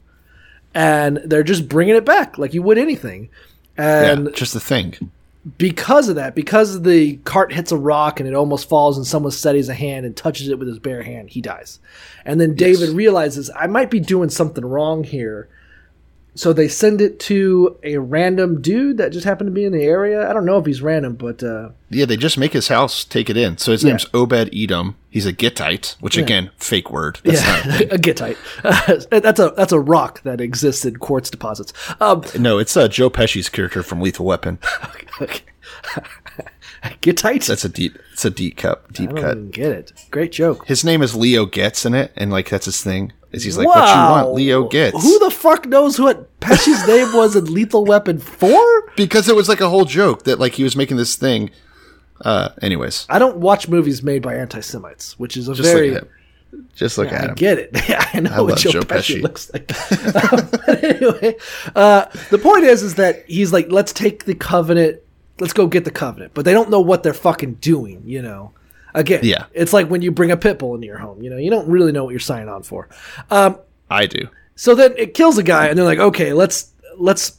And 0.74 1.18
they're 1.18 1.44
just 1.44 1.68
bringing 1.68 1.94
it 1.94 2.04
back 2.04 2.36
like 2.36 2.52
you 2.52 2.62
would 2.62 2.76
anything. 2.76 3.30
And 3.76 4.26
yeah, 4.26 4.32
just 4.32 4.52
the 4.52 4.58
thing. 4.58 5.12
because 5.58 6.08
of 6.08 6.16
that, 6.16 6.34
because 6.34 6.82
the 6.82 7.16
cart 7.18 7.52
hits 7.52 7.70
a 7.70 7.76
rock 7.76 8.18
and 8.18 8.28
it 8.28 8.34
almost 8.34 8.68
falls, 8.68 8.96
and 8.96 9.06
someone 9.06 9.32
steadies 9.32 9.68
a 9.68 9.74
hand 9.74 10.06
and 10.06 10.16
touches 10.16 10.48
it 10.48 10.58
with 10.58 10.68
his 10.68 10.78
bare 10.78 11.02
hand, 11.02 11.30
he 11.30 11.40
dies. 11.40 11.80
And 12.24 12.40
then 12.40 12.54
David 12.54 12.90
realizes, 12.90 13.50
I 13.54 13.66
might 13.66 13.90
be 13.90 14.00
doing 14.00 14.30
something 14.30 14.64
wrong 14.64 15.04
here. 15.04 15.48
So 16.34 16.52
they 16.52 16.66
send 16.68 17.00
it 17.00 17.20
to 17.20 17.76
a 17.84 17.98
random 17.98 18.60
dude 18.60 18.98
that 18.98 19.12
just 19.12 19.24
happened 19.24 19.48
to 19.48 19.52
be 19.52 19.64
in 19.64 19.72
the 19.72 19.82
area. 19.84 20.28
I 20.28 20.32
don't 20.32 20.44
know 20.44 20.58
if 20.58 20.66
he's 20.66 20.82
random, 20.82 21.14
but 21.14 21.42
uh, 21.42 21.70
Yeah, 21.90 22.06
they 22.06 22.16
just 22.16 22.36
make 22.38 22.52
his 22.52 22.68
house 22.68 23.04
take 23.04 23.30
it 23.30 23.36
in. 23.36 23.56
So 23.58 23.72
his 23.72 23.84
Yeah. 23.84 23.90
name's 23.90 24.06
Obed 24.12 24.50
Edom. 24.54 24.96
He's 25.10 25.26
a 25.26 25.32
Gittite, 25.32 25.94
which 26.00 26.16
again, 26.16 26.50
fake 26.56 26.90
word. 26.90 27.20
That's 27.24 27.46
not 27.46 27.66
a 27.80 27.84
yeah, 27.86 27.94
a 27.94 27.98
Gittite. 27.98 28.36
that's 29.10 29.38
a 29.38 29.54
that's 29.56 29.72
a 29.72 29.78
rock 29.80 30.22
that 30.22 30.40
exists 30.40 30.84
in 30.84 30.96
quartz 30.96 31.30
deposits. 31.30 31.72
Um, 32.00 32.24
No, 32.38 32.58
it's 32.58 32.76
uh, 32.76 32.88
Joe 32.88 33.10
Pesci's 33.10 33.48
character 33.48 33.82
from 33.84 34.00
Lethal 34.00 34.26
Weapon. 34.26 34.58
okay. 35.20 35.40
Gittite. 37.00 37.46
That's 37.46 37.64
a 37.64 37.68
deep. 37.68 37.98
It's 38.12 38.24
a 38.24 38.30
deep 38.30 38.56
cut. 38.58 38.92
Deep 38.92 39.10
I 39.10 39.12
don't 39.12 39.22
cut. 39.22 39.50
get 39.52 39.72
it. 39.72 39.92
Great 40.10 40.32
joke. 40.32 40.66
His 40.66 40.84
name 40.84 41.00
is 41.02 41.14
Leo 41.14 41.46
Getz 41.46 41.86
in 41.86 41.94
it, 41.94 42.12
and 42.16 42.30
like 42.30 42.48
that's 42.50 42.66
his 42.66 42.82
thing. 42.82 43.12
Is 43.34 43.42
he's 43.44 43.58
like, 43.58 43.66
what 43.66 43.88
you 43.88 43.94
want, 43.94 44.32
Leo 44.34 44.68
Getz. 44.68 45.02
Who 45.02 45.18
the 45.18 45.30
fuck 45.30 45.66
knows 45.66 46.00
what 46.00 46.38
Pesci's 46.40 46.86
name 46.88 47.12
was 47.14 47.36
in 47.36 47.52
Lethal 47.52 47.84
Weapon 47.84 48.18
4? 48.18 48.92
because 48.96 49.28
it 49.28 49.34
was 49.36 49.48
like 49.48 49.60
a 49.60 49.68
whole 49.68 49.84
joke 49.84 50.24
that 50.24 50.38
like 50.38 50.52
he 50.54 50.62
was 50.62 50.76
making 50.76 50.96
this 50.96 51.16
thing. 51.16 51.50
Uh, 52.20 52.50
anyways, 52.62 53.06
I 53.10 53.18
don't 53.18 53.38
watch 53.38 53.68
movies 53.68 54.02
made 54.02 54.22
by 54.22 54.34
anti 54.36 54.60
Semites, 54.60 55.18
which 55.18 55.36
is 55.36 55.48
a 55.48 55.54
just 55.54 55.68
very. 55.68 55.90
look 55.90 55.96
at 55.98 56.02
him. 56.04 56.68
Just 56.76 56.96
look 56.98 57.12
I 57.12 57.16
at 57.16 57.28
him. 57.30 57.34
get 57.34 57.58
it. 57.58 57.70
I 58.14 58.20
know 58.20 58.30
I 58.30 58.40
what 58.40 58.50
love 58.50 58.58
Joe, 58.58 58.70
Joe 58.70 58.80
Pesci, 58.82 59.16
Pesci. 59.16 59.22
looks 59.22 59.52
like. 59.52 60.32
Um, 60.32 60.48
but 60.66 60.84
anyway, 60.84 61.36
uh, 61.74 62.04
the 62.30 62.38
point 62.38 62.62
is, 62.64 62.82
is 62.84 62.94
that 62.94 63.24
he's 63.26 63.52
like, 63.52 63.72
let's 63.72 63.92
take 63.92 64.24
the 64.24 64.34
covenant, 64.36 65.00
let's 65.40 65.52
go 65.52 65.66
get 65.66 65.84
the 65.84 65.90
covenant, 65.90 66.32
but 66.34 66.44
they 66.44 66.52
don't 66.52 66.70
know 66.70 66.80
what 66.80 67.02
they're 67.02 67.12
fucking 67.12 67.54
doing. 67.54 68.02
You 68.06 68.22
know, 68.22 68.52
again, 68.94 69.20
Yeah. 69.22 69.46
it's 69.52 69.72
like 69.72 69.88
when 69.88 70.02
you 70.02 70.10
bring 70.10 70.30
a 70.30 70.36
pit 70.36 70.58
bull 70.58 70.74
into 70.74 70.86
your 70.86 70.98
home. 70.98 71.22
You 71.22 71.30
know, 71.30 71.36
you 71.36 71.50
don't 71.50 71.68
really 71.68 71.92
know 71.92 72.04
what 72.04 72.10
you're 72.10 72.20
signing 72.20 72.48
on 72.48 72.62
for. 72.62 72.88
Um, 73.30 73.58
I 73.90 74.06
do. 74.06 74.28
so 74.56 74.74
then 74.74 74.94
it 74.96 75.14
kills 75.14 75.36
a 75.38 75.42
guy, 75.42 75.66
and 75.66 75.76
they're 75.78 75.84
like, 75.84 75.98
okay, 75.98 76.32
let's 76.32 76.70
let's 76.96 77.38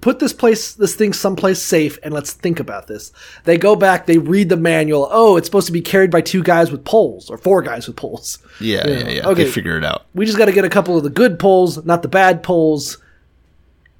put 0.00 0.20
this 0.20 0.32
place, 0.32 0.74
this 0.74 0.94
thing, 0.94 1.12
someplace 1.12 1.60
safe, 1.60 1.98
and 2.04 2.14
let's 2.14 2.32
think 2.32 2.60
about 2.60 2.86
this. 2.86 3.12
They 3.44 3.58
go 3.58 3.74
back, 3.74 4.06
they 4.06 4.18
read 4.18 4.48
the 4.48 4.56
manual. 4.56 5.08
Oh, 5.10 5.36
it's 5.36 5.48
supposed 5.48 5.66
to 5.66 5.72
be 5.72 5.80
carried 5.80 6.10
by 6.12 6.20
two 6.20 6.42
guys 6.42 6.70
with 6.70 6.84
poles 6.84 7.28
or 7.30 7.36
four 7.36 7.62
guys 7.62 7.88
with 7.88 7.96
poles. 7.96 8.38
Yeah, 8.60 8.86
Yeah. 8.86 8.98
yeah, 8.98 9.08
yeah. 9.08 9.28
Okay. 9.28 9.44
They 9.44 9.50
figure 9.50 9.76
it 9.76 9.84
out. 9.84 10.06
We 10.14 10.24
just 10.24 10.38
got 10.38 10.44
to 10.44 10.52
get 10.52 10.64
a 10.64 10.68
couple 10.68 10.96
of 10.96 11.02
the 11.02 11.10
good 11.10 11.38
poles, 11.40 11.84
not 11.84 12.02
the 12.02 12.08
bad 12.08 12.44
poles, 12.44 12.98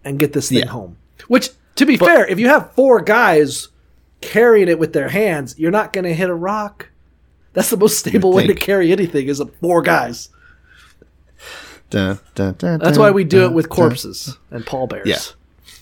and 0.05 0.19
get 0.21 0.33
this 0.35 0.51
thing 0.51 0.59
Yeah. 0.59 0.67
home. 0.67 0.97
Which, 1.27 1.51
to 1.77 1.85
be 1.85 1.97
fair, 1.97 2.25
if 2.27 2.39
you 2.39 2.49
have 2.49 2.73
four 2.75 3.01
guys 3.01 3.69
carrying 4.21 4.69
it 4.69 4.79
with 4.79 4.93
their 4.93 5.09
hands, 5.09 5.59
you're 5.59 5.71
not 5.71 5.93
going 5.93 6.05
to 6.05 6.15
hit 6.15 6.29
a 6.31 6.35
rock. 6.35 6.89
That's 7.53 7.71
the 7.71 7.77
most 7.77 7.99
stable 7.99 8.33
way 8.33 8.47
to 8.47 8.55
carry 8.55 8.93
anything 8.93 9.29
is 9.29 9.41
a 9.41 9.47
four 9.47 9.83
guys. 9.83 10.29
Dun, 11.91 12.19
dun, 12.35 12.55
dun, 12.55 12.79
That's 12.81 12.99
why 12.99 13.11
we 13.11 13.25
do 13.25 13.45
it 13.45 13.53
with 13.53 13.69
corpses 13.71 14.37
and 14.51 14.65
pallbearers. 14.65 15.07
Yeah. 15.07 15.19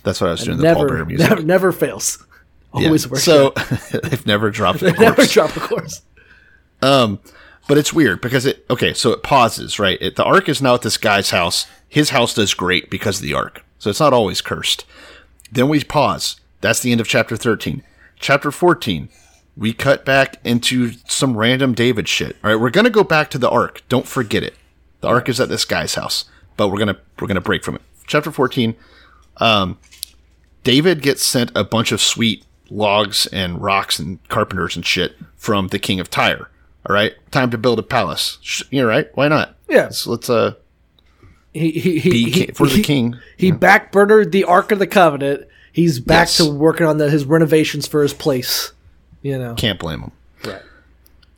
That's 0.05 0.21
what 0.21 0.29
I 0.29 0.31
was 0.33 0.45
doing. 0.45 0.59
The 0.59 0.63
never, 0.63 0.87
Paul 0.87 0.89
Bear 0.89 1.05
music. 1.05 1.29
never, 1.29 1.43
never 1.43 1.73
fails. 1.73 2.23
Yeah. 2.75 2.89
Always 2.89 3.09
works. 3.09 3.25
So 3.25 3.51
they've 4.03 4.27
never 4.27 4.51
dropped 4.51 4.83
a 4.83 4.93
never 4.93 5.15
corpse. 5.15 5.33
drop 5.33 5.57
a 5.57 5.61
course. 5.61 6.03
Um, 6.83 7.21
but 7.69 7.79
it's 7.79 7.91
weird 7.91 8.21
because 8.21 8.45
it 8.45 8.67
okay, 8.69 8.93
so 8.93 9.13
it 9.13 9.23
pauses, 9.23 9.79
right? 9.79 9.97
It, 9.99 10.17
the 10.17 10.25
ark 10.25 10.47
is 10.47 10.61
now 10.61 10.75
at 10.75 10.83
this 10.83 10.99
guy's 10.99 11.31
house. 11.31 11.67
His 11.89 12.11
house 12.11 12.35
does 12.35 12.53
great 12.53 12.91
because 12.91 13.17
of 13.17 13.23
the 13.23 13.33
ark, 13.33 13.65
so 13.79 13.89
it's 13.89 14.01
not 14.01 14.13
always 14.13 14.43
cursed. 14.43 14.85
Then 15.51 15.69
we 15.69 15.83
pause. 15.85 16.39
That's 16.61 16.81
the 16.81 16.93
end 16.93 17.01
of 17.01 17.09
chapter 17.09 17.35
thirteen. 17.35 17.83
Chapter 18.19 18.51
fourteen, 18.51 19.09
we 19.57 19.73
cut 19.73 20.05
back 20.05 20.37
into 20.45 20.93
some 21.07 21.37
random 21.37 21.75
David 21.75 22.09
shit. 22.09 22.37
All 22.43 22.51
right, 22.51 22.61
we're 22.61 22.71
gonna 22.71 22.91
go 22.91 23.05
back 23.05 23.31
to 23.31 23.39
the 23.39 23.51
ark. 23.51 23.83
Don't 23.89 24.07
forget 24.07 24.43
it. 24.43 24.55
The 25.01 25.09
ark 25.09 25.29
is 25.29 25.39
at 25.41 25.49
this 25.49 25.65
guy's 25.65 25.95
house, 25.95 26.25
but 26.57 26.69
we're 26.69 26.79
gonna 26.79 26.99
we're 27.21 27.29
gonna 27.29 27.41
break 27.41 27.63
from 27.65 27.77
it. 27.77 27.83
Chapter 28.07 28.31
fourteen. 28.31 28.75
Um, 29.39 29.79
David 30.65 31.03
gets 31.03 31.23
sent 31.23 31.53
a 31.55 31.63
bunch 31.63 31.93
of 31.93 32.01
sweet 32.01 32.45
logs 32.71 33.27
and 33.29 33.63
rocks 33.63 33.99
and 33.99 34.27
carpenters 34.29 34.75
and 34.77 34.85
shit 34.85 35.17
from 35.37 35.69
the 35.69 35.79
king 35.79 36.01
of 36.01 36.11
Tyre. 36.11 36.49
All 36.89 36.95
right, 36.95 37.13
time 37.31 37.51
to 37.51 37.59
build 37.59 37.79
a 37.79 37.83
palace. 37.83 38.63
You're 38.71 38.87
right. 38.89 39.09
Why 39.15 39.29
not? 39.29 39.57
Yeah. 39.69 39.91
So 39.91 40.11
let's 40.13 40.31
uh 40.31 40.55
He, 41.53 41.71
he, 41.73 41.99
he, 41.99 42.31
he, 42.31 42.47
for 42.49 42.67
the 42.67 42.77
he- 42.77 42.83
king. 42.83 43.17
He 43.37 43.53
backburnered 43.53 44.31
the 44.33 44.45
Ark 44.45 44.73
of 44.73 44.79
the 44.79 44.87
Covenant. 44.87 45.47
He's 45.77 46.01
back 46.01 46.29
Yes. 46.29 46.39
to 46.39 46.51
working 46.51 46.87
on 46.87 46.97
the, 46.97 47.11
his 47.11 47.27
renovations 47.27 47.87
for 47.87 48.03
his 48.03 48.15
place. 48.15 48.73
You 49.21 49.37
know, 49.39 49.53
Can't 49.57 49.79
blame 49.79 50.01
him. 50.01 50.13
Right. 50.43 50.63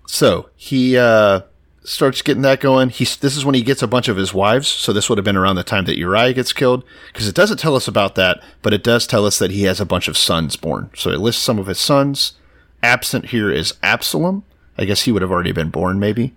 So 0.06 0.48
he 0.54 0.96
uh 0.96 1.40
starts 1.82 2.22
getting 2.22 2.42
that 2.42 2.60
going. 2.60 2.90
He's 2.90 3.16
this 3.16 3.36
is 3.36 3.44
when 3.44 3.56
he 3.56 3.62
gets 3.62 3.82
a 3.82 3.88
bunch 3.88 4.06
of 4.06 4.16
his 4.16 4.32
wives. 4.32 4.68
So 4.68 4.92
this 4.92 5.08
would 5.08 5.18
have 5.18 5.24
been 5.24 5.36
around 5.36 5.56
the 5.56 5.64
time 5.64 5.86
that 5.86 5.98
Uriah 5.98 6.34
gets 6.34 6.52
killed 6.52 6.84
because 7.12 7.26
it 7.26 7.34
doesn't 7.34 7.58
tell 7.58 7.74
us 7.74 7.88
about 7.88 8.14
that, 8.14 8.40
but 8.62 8.72
it 8.72 8.84
does 8.84 9.08
tell 9.08 9.26
us 9.26 9.40
that 9.40 9.50
he 9.50 9.64
has 9.64 9.80
a 9.80 9.84
bunch 9.86 10.06
of 10.06 10.16
sons 10.16 10.54
born. 10.54 10.90
So 10.94 11.10
it 11.10 11.18
lists 11.18 11.42
some 11.42 11.58
of 11.58 11.66
his 11.66 11.80
sons. 11.80 12.34
Absent 12.80 13.26
here 13.26 13.50
is 13.50 13.74
Absalom. 13.82 14.44
I 14.78 14.84
guess 14.84 15.02
he 15.02 15.10
would 15.10 15.22
have 15.22 15.32
already 15.32 15.50
been 15.50 15.70
born, 15.70 15.98
maybe. 15.98 16.32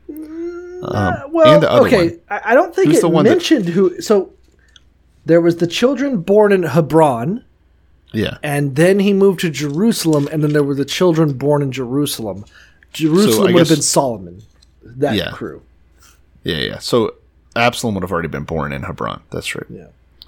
Um, 0.83 1.15
well, 1.29 1.53
and 1.53 1.61
the 1.61 1.69
other 1.71 1.85
okay. 1.87 2.07
one. 2.09 2.19
I, 2.31 2.41
I 2.45 2.53
don't 2.55 2.73
think 2.73 2.87
Who's 2.87 2.97
it 2.97 3.01
the 3.01 3.09
one 3.09 3.25
that- 3.25 3.29
mentioned 3.31 3.65
who. 3.69 4.01
So 4.01 4.33
there 5.25 5.39
was 5.41 5.57
the 5.57 5.67
children 5.67 6.21
born 6.21 6.51
in 6.51 6.63
Hebron, 6.63 7.43
Yeah. 8.13 8.37
and 8.43 8.75
then 8.75 8.99
he 8.99 9.13
moved 9.13 9.39
to 9.41 9.49
Jerusalem, 9.49 10.27
and 10.31 10.43
then 10.43 10.53
there 10.53 10.63
were 10.63 10.75
the 10.75 10.85
children 10.85 11.33
born 11.33 11.61
in 11.61 11.71
Jerusalem. 11.71 12.45
Jerusalem 12.93 13.47
I 13.49 13.53
would 13.53 13.59
have 13.59 13.69
been 13.69 13.81
Solomon, 13.81 14.41
that 14.83 15.15
Yeah. 15.15 15.31
crew. 15.31 15.61
Yeah, 16.43 16.57
yeah. 16.57 16.79
So 16.79 17.13
Absalom 17.55 17.95
would 17.95 18.03
have 18.03 18.11
already 18.11 18.27
been 18.27 18.43
born 18.43 18.71
in 18.73 18.83
Hebron. 18.83 19.21
That's 19.31 19.55
right. 19.55 19.65
Yeah. 19.69 19.87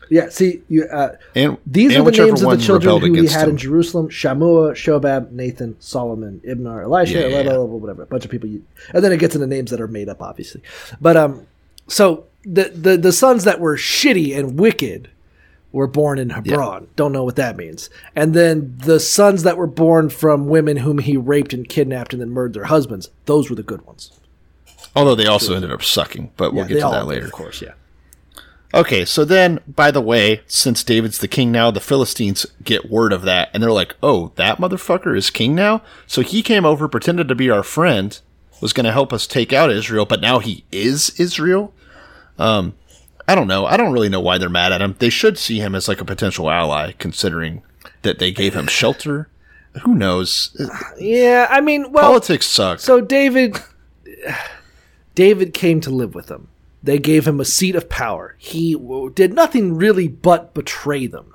Yeah, 0.09 0.29
see, 0.29 0.61
you, 0.69 0.83
uh, 0.85 1.15
And 1.33 1.57
these 1.65 1.95
and 1.95 2.05
are 2.05 2.11
the 2.11 2.17
names 2.25 2.43
of 2.43 2.51
the 2.51 2.57
children 2.57 2.99
who 3.01 3.13
he 3.13 3.25
had 3.27 3.45
him. 3.45 3.51
in 3.51 3.57
Jerusalem: 3.57 4.09
Shammua, 4.09 4.73
Shobab, 4.73 5.31
Nathan, 5.31 5.75
Solomon, 5.79 6.39
Ibhar, 6.45 6.83
Elisha, 6.83 7.13
Yeah, 7.21 7.27
yeah, 7.27 7.43
blah, 7.43 7.53
blah, 7.55 7.65
blah, 7.65 7.75
whatever. 7.77 8.03
A 8.03 8.05
bunch 8.05 8.25
of 8.25 8.29
people, 8.29 8.47
you, 8.49 8.61
and 8.93 9.03
then 9.03 9.11
it 9.11 9.17
gets 9.19 9.33
into 9.33 9.47
names 9.47 9.71
that 9.71 9.79
are 9.81 9.87
made 9.87 10.09
up, 10.09 10.21
obviously. 10.21 10.61
But 11.01 11.17
um, 11.17 11.47
so 11.87 12.25
the 12.45 12.65
the 12.75 12.97
the 12.97 13.11
sons 13.13 13.45
that 13.45 13.59
were 13.59 13.75
shitty 13.77 14.37
and 14.37 14.59
wicked 14.59 15.07
were 15.73 15.87
born 15.87 16.19
in 16.19 16.29
Hebron. 16.29 16.87
Don't 16.95 17.11
know 17.11 17.25
what 17.25 17.35
that 17.35 17.57
means. 17.57 17.89
And 18.15 18.33
then 18.33 18.75
the 18.77 18.99
sons 19.01 19.43
that 19.43 19.57
were 19.57 19.67
born 19.67 20.07
from 20.07 20.47
women 20.47 20.77
whom 20.77 20.99
he 20.99 21.17
raped 21.17 21.51
and 21.51 21.67
kidnapped 21.67 22.13
and 22.13 22.21
then 22.21 22.29
murdered 22.29 22.53
their 22.53 22.65
husbands. 22.65 23.09
Those 23.25 23.49
were 23.49 23.55
the 23.57 23.63
good 23.63 23.81
ones. 23.81 24.17
Although 24.95 25.15
they 25.15 25.25
also 25.25 25.55
ended 25.55 25.71
up 25.71 25.83
sucking, 25.83 26.31
but 26.37 26.53
we'll 26.53 26.63
Yeah, 26.69 26.75
get 26.75 26.81
to 26.81 26.89
that 26.91 27.07
later. 27.07 27.25
of 27.25 27.31
course. 27.33 27.61
Yeah. 27.61 27.73
Okay, 28.75 29.05
so 29.05 29.23
then, 29.23 29.59
by 29.67 29.91
the 29.91 30.01
way, 30.01 30.41
since 30.47 30.83
David's 30.83 31.19
the 31.19 31.27
king 31.27 31.51
now, 31.51 31.69
the 31.69 31.79
Philistines 31.79 32.45
get 32.63 32.89
word 32.89 33.13
of 33.13 33.21
that, 33.23 33.49
and 33.53 33.61
they're 33.61 33.71
like, 33.71 33.95
"Oh, 34.01 34.31
that 34.35 34.57
motherfucker 34.57 35.15
is 35.15 35.29
king 35.29 35.53
now." 35.53 35.83
So 36.07 36.21
he 36.21 36.41
came 36.41 36.65
over, 36.65 36.87
pretended 36.87 37.27
to 37.27 37.35
be 37.35 37.51
our 37.51 37.61
friend, 37.61 38.19
was 38.61 38.73
going 38.73 38.85
to 38.85 38.91
help 38.91 39.13
us 39.13 39.27
take 39.27 39.53
out 39.53 39.71
Israel, 39.71 40.05
but 40.07 40.21
now 40.21 40.39
he 40.39 40.63
is 40.71 41.11
Israel. 41.19 41.71
Um, 42.39 42.73
I 43.27 43.35
don't 43.35 43.47
know. 43.47 43.65
I 43.65 43.77
don't 43.77 43.93
really 43.93 44.09
know 44.09 44.19
why 44.19 44.37
they're 44.37 44.49
mad 44.49 44.71
at 44.71 44.81
him. 44.81 44.95
They 44.99 45.09
should 45.09 45.37
see 45.37 45.59
him 45.59 45.75
as 45.75 45.87
like 45.87 46.01
a 46.01 46.05
potential 46.05 46.49
ally, 46.49 46.91
considering 46.93 47.63
that 48.01 48.19
they 48.19 48.31
gave 48.31 48.53
him 48.53 48.67
shelter. 48.67 49.29
Who 49.83 49.95
knows? 49.95 50.55
Yeah, 50.99 51.47
I 51.49 51.61
mean, 51.61 51.91
well, 51.91 52.09
Politics 52.09 52.45
suck. 52.45 52.79
So 52.79 53.01
David 53.01 53.57
David 55.15 55.53
came 55.53 55.81
to 55.81 55.89
live 55.89 56.15
with 56.15 56.27
them. 56.27 56.49
They 56.81 56.99
gave 56.99 57.25
him 57.25 57.39
a 57.39 57.45
seat 57.45 57.75
of 57.75 57.89
power. 57.89 58.35
He 58.37 58.75
did 59.13 59.33
nothing 59.33 59.75
really 59.75 60.07
but 60.07 60.53
betray 60.53 61.07
them. 61.07 61.32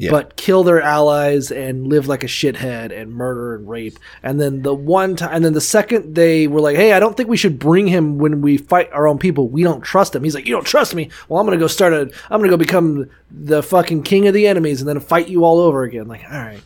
Yeah. 0.00 0.12
But 0.12 0.36
kill 0.36 0.64
their 0.64 0.80
allies 0.80 1.52
and 1.52 1.86
live 1.86 2.08
like 2.08 2.24
a 2.24 2.26
shithead 2.26 2.90
and 2.90 3.12
murder 3.12 3.54
and 3.54 3.68
rape. 3.68 3.98
And 4.22 4.40
then 4.40 4.62
the 4.62 4.74
one 4.74 5.14
time, 5.14 5.28
and 5.30 5.44
then 5.44 5.52
the 5.52 5.60
second 5.60 6.14
they 6.14 6.46
were 6.46 6.62
like, 6.62 6.76
"Hey, 6.76 6.94
I 6.94 7.00
don't 7.00 7.18
think 7.18 7.28
we 7.28 7.36
should 7.36 7.58
bring 7.58 7.86
him 7.86 8.16
when 8.16 8.40
we 8.40 8.56
fight 8.56 8.90
our 8.92 9.06
own 9.06 9.18
people. 9.18 9.48
We 9.48 9.62
don't 9.62 9.82
trust 9.82 10.16
him." 10.16 10.24
He's 10.24 10.34
like, 10.34 10.46
"You 10.46 10.54
don't 10.54 10.66
trust 10.66 10.94
me? 10.94 11.10
Well, 11.28 11.38
I'm 11.38 11.46
gonna 11.46 11.58
go 11.58 11.66
start 11.66 11.92
a. 11.92 12.10
I'm 12.30 12.40
gonna 12.40 12.48
go 12.48 12.56
become 12.56 13.10
the 13.30 13.62
fucking 13.62 14.04
king 14.04 14.26
of 14.26 14.32
the 14.32 14.46
enemies 14.46 14.80
and 14.80 14.88
then 14.88 15.00
fight 15.00 15.28
you 15.28 15.44
all 15.44 15.58
over 15.58 15.82
again." 15.82 16.08
Like, 16.08 16.24
all 16.24 16.38
right, 16.38 16.62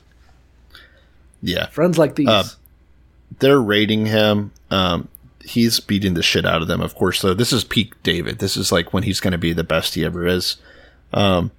yeah. 1.43 1.67
friends 1.71 1.99
like 1.99 2.15
these. 2.15 2.29
Uh, 2.29 2.45
they're 3.41 3.61
raiding 3.61 4.07
him. 4.07 4.53
Um, 4.71 5.09
he's 5.45 5.81
beating 5.81 6.15
the 6.15 6.23
shit 6.23 6.47
out 6.47 6.63
of 6.63 6.69
them, 6.69 6.81
of 6.81 6.95
course. 6.95 7.19
So 7.19 7.35
this 7.35 7.53
is 7.53 7.65
peak 7.65 8.01
David. 8.05 8.39
This 8.39 8.57
is 8.57 8.71
like 8.71 8.93
when 8.93 9.03
he's 9.03 9.19
going 9.19 9.33
to 9.33 9.39
be 9.39 9.53
the 9.53 9.65
best 9.65 9.95
he 9.95 10.05
ever 10.05 10.25
is. 10.25 10.57
Um, 11.13 11.51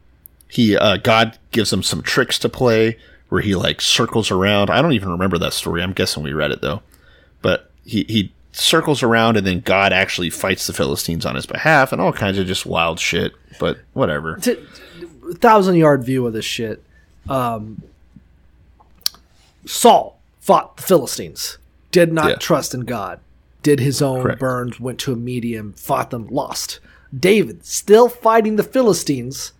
he 0.47 0.77
uh, 0.77 0.97
God 0.97 1.37
gives 1.51 1.71
him 1.73 1.83
some 1.83 2.01
tricks 2.01 2.37
to 2.39 2.49
play 2.49 2.97
where 3.29 3.41
he 3.41 3.55
like 3.55 3.81
circles 3.81 4.31
around. 4.31 4.69
I 4.69 4.81
don't 4.81 4.93
even 4.93 5.09
remember 5.09 5.37
that 5.39 5.53
story. 5.53 5.81
I'm 5.81 5.93
guessing 5.93 6.23
we 6.23 6.33
read 6.33 6.51
it 6.51 6.61
though, 6.61 6.81
but 7.41 7.71
he 7.85 8.05
he 8.07 8.31
circles 8.51 9.03
around 9.03 9.35
and 9.35 9.45
then 9.45 9.59
God 9.59 9.91
actually 9.91 10.29
fights 10.29 10.65
the 10.67 10.73
Philistines 10.73 11.25
on 11.25 11.35
his 11.35 11.45
behalf 11.45 11.91
and 11.91 11.99
all 11.99 12.13
kinds 12.13 12.37
of 12.37 12.47
just 12.47 12.65
wild 12.65 12.99
shit. 12.99 13.33
But 13.59 13.79
whatever. 13.93 14.39
thousand 15.39 15.75
yard 15.75 16.03
view 16.03 16.25
of 16.27 16.33
this 16.33 16.45
shit. 16.45 16.81
Um, 17.27 17.81
Saul 19.65 20.19
fought 20.39 20.77
the 20.77 20.83
Philistines, 20.83 21.57
did 21.91 22.13
not 22.13 22.29
Yeah. 22.29 22.35
trust 22.35 22.73
in 22.73 22.81
God, 22.81 23.19
did 23.63 23.79
his 23.79 24.01
own 24.01 24.21
Correct. 24.21 24.39
burns, 24.39 24.79
went 24.79 24.99
to 24.99 25.13
a 25.13 25.15
medium, 25.15 25.73
fought 25.73 26.11
them, 26.11 26.27
lost. 26.29 26.79
David 27.17 27.65
still 27.65 28.09
fighting 28.09 28.55
the 28.57 28.63
Philistines, 28.63 29.53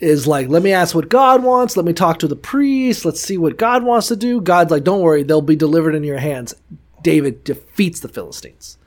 is 0.00 0.26
like, 0.26 0.48
let 0.48 0.62
me 0.62 0.72
ask 0.72 0.94
what 0.94 1.08
God 1.08 1.42
wants. 1.42 1.76
Let 1.76 1.86
me 1.86 1.92
talk 1.92 2.18
to 2.20 2.28
the 2.28 2.36
priest. 2.36 3.04
Let's 3.04 3.20
see 3.20 3.38
what 3.38 3.58
God 3.58 3.82
wants 3.82 4.08
to 4.08 4.16
do. 4.16 4.40
God's 4.40 4.70
like, 4.70 4.84
don't 4.84 5.02
worry, 5.02 5.22
they'll 5.22 5.42
be 5.42 5.56
delivered 5.56 5.94
in 5.94 6.04
your 6.04 6.18
hands. 6.18 6.54
David 7.02 7.44
defeats 7.44 8.00
the 8.00 8.08
Philistines. 8.08 8.78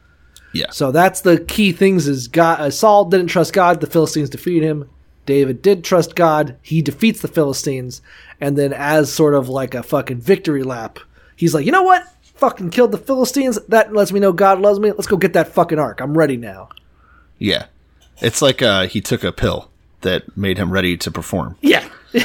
Yeah. 0.53 0.70
So 0.72 0.91
that's 0.91 1.22
the 1.22 1.39
key 1.39 1.72
things 1.72 2.07
is 2.07 2.28
God, 2.28 2.59
uh, 2.59 2.70
Saul 2.70 3.05
didn't 3.05 3.28
trust 3.28 3.53
God. 3.53 3.80
The 3.80 3.88
Philistines 3.88 4.30
defeat 4.30 4.64
him. 4.64 4.89
David 5.26 5.62
did 5.62 5.84
trust 5.84 6.16
God. 6.16 6.57
He 6.62 6.82
defeats 6.82 7.22
the 7.22 7.28
Philistines. 7.28 8.01
And 8.41 8.57
then 8.57 8.74
as 8.74 9.14
sort 9.14 9.34
of 9.34 9.47
like 9.47 9.74
a 9.74 9.84
fucking 9.84 10.20
victory 10.20 10.64
lap, 10.64 10.99
he's 11.36 11.53
like, 11.53 11.66
you 11.66 11.72
know 11.72 11.84
what? 11.84 12.03
Fucking 12.36 12.72
killed 12.72 12.91
the 12.91 12.97
Philistines. 12.97 13.59
That 13.68 13.93
lets 13.93 14.12
me 14.12 14.20
know 14.20 14.34
God 14.34 14.59
loves 14.59 14.80
me. 14.80 14.91
Let's 14.91 15.07
go 15.07 15.16
get 15.16 15.34
that 15.34 15.53
fucking 15.53 15.80
ark. 15.80 16.01
I'm 16.01 16.18
ready 16.18 16.38
now. 16.38 16.70
Yeah. 17.38 17.68
It's 18.18 18.41
like 18.41 18.62
uh, 18.62 18.88
he 18.88 18.99
took 18.99 19.24
a 19.24 19.32
pill 19.32 19.70
that 20.02 20.36
made 20.38 20.58
him 20.58 20.72
ready 20.72 20.97
to 20.97 21.12
perform. 21.12 21.58
Yeah. 21.62 21.88
yeah, 22.14 22.24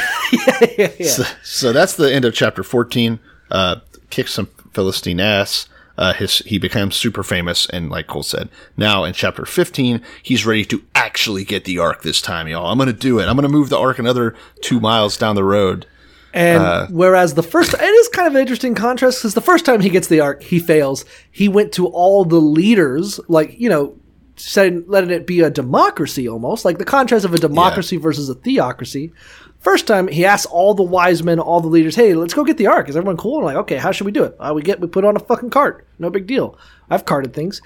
yeah, 0.79 0.91
yeah. 0.99 1.07
So, 1.09 1.25
so 1.43 1.73
that's 1.73 1.95
the 1.95 2.13
end 2.13 2.25
of 2.25 2.35
chapter 2.35 2.63
14. 2.63 3.19
Uh, 3.51 3.77
kicks 4.11 4.33
some 4.35 4.47
Philistine 4.73 5.21
ass. 5.21 5.69
Uh, 5.99 6.13
his, 6.13 6.39
he 6.41 6.59
becomes 6.59 6.95
super 6.95 7.23
famous, 7.23 7.67
and 7.71 7.89
like 7.89 8.07
Cole 8.07 8.23
said, 8.23 8.51
now 8.77 9.05
in 9.05 9.15
chapter 9.15 9.47
15, 9.47 10.03
he's 10.23 10.45
ready 10.45 10.65
to 10.67 10.83
actually 10.95 11.43
get 11.43 11.65
the 11.65 11.79
ark 11.79 12.03
this 12.03 12.21
time, 12.21 12.49
y'all. 12.49 12.71
I'm 12.71 12.77
gonna 12.77 12.93
do 12.93 13.19
it. 13.19 13.27
I'm 13.27 13.35
gonna 13.37 13.49
move 13.49 13.71
the 13.71 13.79
ark 13.79 13.99
another 13.99 14.35
two 14.61 14.79
miles 14.79 15.17
down 15.17 15.37
the 15.37 15.45
road. 15.45 15.87
And 16.35 16.63
Uh, 16.63 16.87
whereas 16.91 17.33
the 17.33 17.43
first, 17.43 17.73
it 17.73 17.81
is 17.81 18.09
kind 18.09 18.29
of 18.29 18.35
an 18.35 18.43
interesting 18.43 18.75
contrast 18.75 19.21
because 19.21 19.33
the 19.33 19.41
first 19.41 19.65
time 19.65 19.81
he 19.81 19.89
gets 19.89 20.09
the 20.09 20.21
ark, 20.21 20.43
he 20.43 20.59
fails. 20.59 21.07
He 21.31 21.49
went 21.49 21.73
to 21.73 21.87
all 21.87 22.27
the 22.27 22.41
leaders, 22.43 23.19
like, 23.29 23.59
you 23.59 23.71
know, 23.71 23.95
saying, 24.37 24.85
letting 24.87 25.11
it 25.11 25.27
be 25.27 25.41
a 25.41 25.51
democracy 25.51 26.29
almost, 26.29 26.65
like 26.65 26.79
the 26.79 26.85
contrast 26.85 27.25
of 27.25 27.35
a 27.35 27.39
democracy 27.39 27.97
versus 27.97 28.29
a 28.29 28.35
theocracy. 28.35 29.13
First 29.61 29.87
time 29.87 30.09
he 30.09 30.25
asks 30.25 30.47
all 30.47 30.75
the 30.75 30.83
wise 30.83 31.23
men, 31.23 31.41
all 31.41 31.61
the 31.61 31.69
leaders, 31.69 31.97
hey, 31.97 32.15
let's 32.15 32.35
go 32.35 32.45
get 32.45 32.57
the 32.57 32.69
ark. 32.69 32.89
Is 32.89 32.97
everyone 32.97 33.17
cool? 33.17 33.39
And 33.39 33.47
like, 33.47 33.57
okay, 33.57 33.77
how 33.77 33.91
should 33.91 34.05
we 34.05 34.13
do 34.13 34.25
it? 34.25 34.37
Uh, 34.39 34.53
we 34.55 34.63
get, 34.63 34.81
we 34.81 34.87
put 34.87 35.05
on 35.05 35.17
a 35.17 35.21
fucking 35.21 35.51
cart. 35.51 35.87
No 35.99 36.11
big 36.11 36.27
deal. 36.27 36.59
I've 36.89 37.05
carted 37.05 37.35
things. 37.35 37.63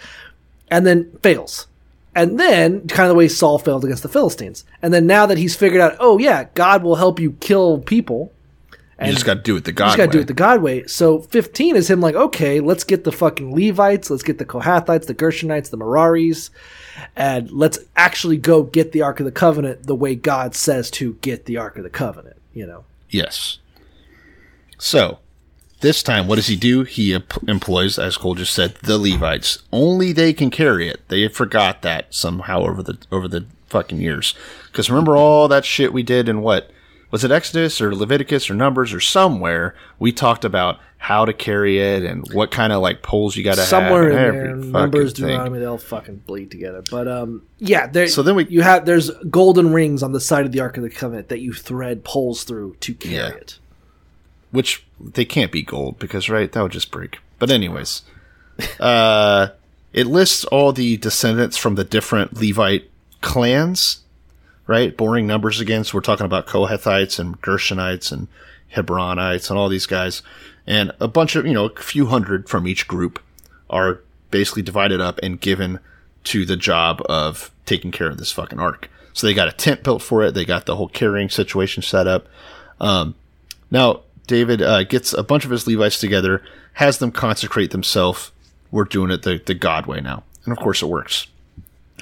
And 0.71 0.87
then 0.87 1.11
fails. 1.23 1.66
And 2.14 2.41
then, 2.41 2.89
kind 2.89 3.07
of 3.07 3.11
the 3.11 3.14
way 3.14 3.29
Saul 3.29 3.59
failed 3.59 3.85
against 3.85 4.03
the 4.03 4.09
Philistines. 4.09 4.64
And 4.83 4.93
then 4.93 5.07
now 5.07 5.27
that 5.27 5.39
he's 5.39 5.55
figured 5.55 5.81
out, 5.81 5.97
oh 6.01 6.18
yeah, 6.18 6.49
God 6.55 6.83
will 6.83 6.97
help 6.97 7.21
you 7.21 7.33
kill 7.33 7.79
people. 7.79 8.33
You 9.07 9.13
just 9.13 9.25
got 9.25 9.35
to 9.35 9.41
do 9.43 9.57
it 9.57 9.65
the 9.65 9.71
You 9.71 9.75
God 9.75 9.87
just 9.87 9.97
got 9.97 10.03
to 10.05 10.09
way. 10.09 10.13
do 10.13 10.21
it 10.21 10.27
the 10.27 10.35
God 10.35 10.63
way. 10.63 10.87
So 10.87 11.21
15 11.21 11.77
is 11.77 11.91
him 11.91 12.01
like, 12.01 12.15
okay, 12.15 12.61
let's 12.61 12.85
get 12.85 13.05
the 13.05 13.13
fucking 13.13 13.55
Levites, 13.55 14.11
let's 14.11 14.23
get 14.23 14.39
the 14.39 14.45
Kohathites, 14.45 15.07
the 15.07 15.15
Gershonites, 15.15 15.71
the 15.71 15.79
Meraris, 15.79 16.51
and 17.17 17.51
let's 17.51 17.79
actually 17.97 18.37
go 18.37 18.63
get 18.63 18.93
the 18.93 19.03
Ark 19.03 19.21
of 19.21 19.27
the 19.27 19.33
Covenant 19.33 19.85
the 19.87 19.95
way 19.95 20.15
God 20.15 20.55
says 20.55 20.91
to 20.93 21.15
get 21.23 21.47
the 21.47 21.57
Ark 21.57 21.77
of 21.79 21.85
the 21.85 21.91
Covenant, 21.91 22.37
you 22.53 22.67
know? 22.67 22.85
Yes. 23.09 23.59
So, 24.79 25.19
this 25.81 26.03
time, 26.03 26.27
what 26.27 26.37
does 26.37 26.49
he 26.49 26.57
do? 26.57 26.85
He 26.85 27.15
em- 27.15 27.25
employs, 27.49 27.99
as 27.99 28.17
Cole 28.19 28.35
just 28.35 28.55
said, 28.55 28.75
the 28.83 28.99
Levites. 28.99 29.63
Only 29.73 30.13
they 30.13 30.33
can 30.33 30.51
carry 30.51 30.89
it. 30.89 31.01
They 31.09 31.27
forgot 31.29 31.83
that 31.83 32.15
somehow 32.15 32.61
over 32.63 32.83
the 32.83 32.99
over 33.11 33.29
the 33.29 33.47
fucking 33.69 33.99
years. 34.01 34.35
Because 34.67 34.91
remember 34.91 35.17
all 35.17 35.49
that 35.49 35.65
shit 35.65 35.93
we 35.93 36.03
did 36.03 36.29
in 36.29 36.43
what 36.43 36.71
was 37.11 37.25
it 37.25 37.31
Exodus 37.31 37.81
or 37.81 37.95
Leviticus 37.95 38.49
or 38.51 38.55
Numbers 38.55 38.93
or 38.93 39.01
somewhere? 39.01 39.75
We 39.99 40.13
talked 40.13 40.45
about 40.45 40.79
how 40.99 41.25
to 41.25 41.33
carry 41.33 41.79
it 41.79 42.03
and 42.05 42.27
what 42.33 42.51
kind 42.51 42.73
of 42.73 42.83
like 42.83 43.03
poles 43.03 43.35
you 43.35 43.43
got 43.43 43.55
to 43.55 43.61
have. 43.63 43.69
Somewhere 43.69 44.11
in 44.11 44.15
there, 44.17 44.57
Numbers. 44.57 45.15
Deuteronomy, 45.15 45.59
they 45.59 45.65
all 45.65 45.79
fucking 45.79 46.17
bleed 46.27 46.51
together. 46.51 46.83
But 46.91 47.09
um, 47.09 47.43
yeah, 47.59 47.87
there. 47.87 48.07
So 48.09 48.23
then 48.23 48.35
we- 48.37 48.47
you 48.49 48.61
have 48.63 48.85
there's 48.85 49.11
golden 49.31 49.73
rings 49.73 50.03
on 50.03 50.13
the 50.13 50.21
side 50.21 50.45
of 50.47 50.53
the 50.53 50.61
Ark 50.61 50.77
of 50.77 50.83
the 50.83 50.91
Covenant 50.91 51.29
that 51.31 51.41
you 51.41 51.53
thread 51.55 52.05
poles 52.05 52.45
through 52.45 52.77
to 52.81 52.95
carry 52.95 53.15
Yeah. 53.15 53.29
it. 53.29 53.59
which 54.51 54.85
they 55.01 55.25
can't 55.25 55.51
be 55.53 55.63
gold 55.63 55.99
because 55.99 56.29
right 56.29 56.51
that 56.53 56.61
would 56.63 56.73
just 56.73 56.91
break 56.91 57.19
but 57.39 57.51
anyways 57.51 58.03
uh 58.79 59.49
it 59.93 60.07
lists 60.07 60.45
all 60.47 60.73
the 60.73 60.97
descendants 60.99 61.57
from 61.57 61.77
the 61.77 61.85
different 61.85 62.35
levite 62.35 62.91
clans 63.21 64.01
right 64.71 64.97
boring 64.97 65.27
numbers 65.27 65.61
again 65.61 65.85
so 65.85 65.97
we're 65.97 66.01
talking 66.01 66.27
about 66.27 66.47
kohathites 66.47 67.18
and 67.18 67.41
gershonites 67.43 68.12
and 68.12 68.29
hebronites 68.75 69.51
and 69.51 69.59
all 69.59 69.68
these 69.68 69.87
guys 69.87 70.23
and 70.66 70.93
a 71.01 71.09
bunch 71.09 71.35
of 71.35 71.45
you 71.45 71.53
know 71.53 71.66
a 71.66 71.81
few 71.81 72.07
hundred 72.07 72.49
from 72.49 72.66
each 72.66 72.87
group 72.87 73.21
are 73.68 74.01
basically 74.31 74.62
divided 74.62 75.01
up 75.01 75.18
and 75.23 75.41
given 75.41 75.79
to 76.23 76.47
the 76.47 76.57
job 76.57 77.03
of 77.09 77.51
taking 77.66 77.91
care 77.91 78.09
of 78.09 78.18
this 78.18 78.31
fucking 78.31 78.61
ark 78.61 78.89
so 79.12 79.27
they 79.27 79.35
got 79.35 79.49
a 79.49 79.53
tent 79.53 79.83
built 79.83 80.01
for 80.03 80.23
it 80.23 80.35
they 80.35 80.45
got 80.45 80.66
the 80.66 80.77
whole 80.77 80.89
carrying 80.89 81.29
situation 81.29 81.83
set 81.83 82.07
up 82.07 82.29
um, 82.81 83.14
now, 83.71 84.03
David 84.27 84.62
uh, 84.62 84.85
gets 84.85 85.12
a 85.12 85.23
bunch 85.23 85.45
of 85.45 85.51
his 85.51 85.66
Levites 85.66 86.01
together, 86.01 86.43
has 86.75 86.99
them 86.99 87.12
consecrate 87.12 87.71
themselves. 87.71 88.33
We're 88.71 88.85
doing 88.85 89.11
it 89.11 89.23
the, 89.23 89.41
the 89.45 89.55
God 89.55 89.87
way 89.87 90.01
now. 90.01 90.25
And 90.45 90.53
of 90.53 90.59
course, 90.59 90.83
it 90.83 90.87
works. 90.87 91.27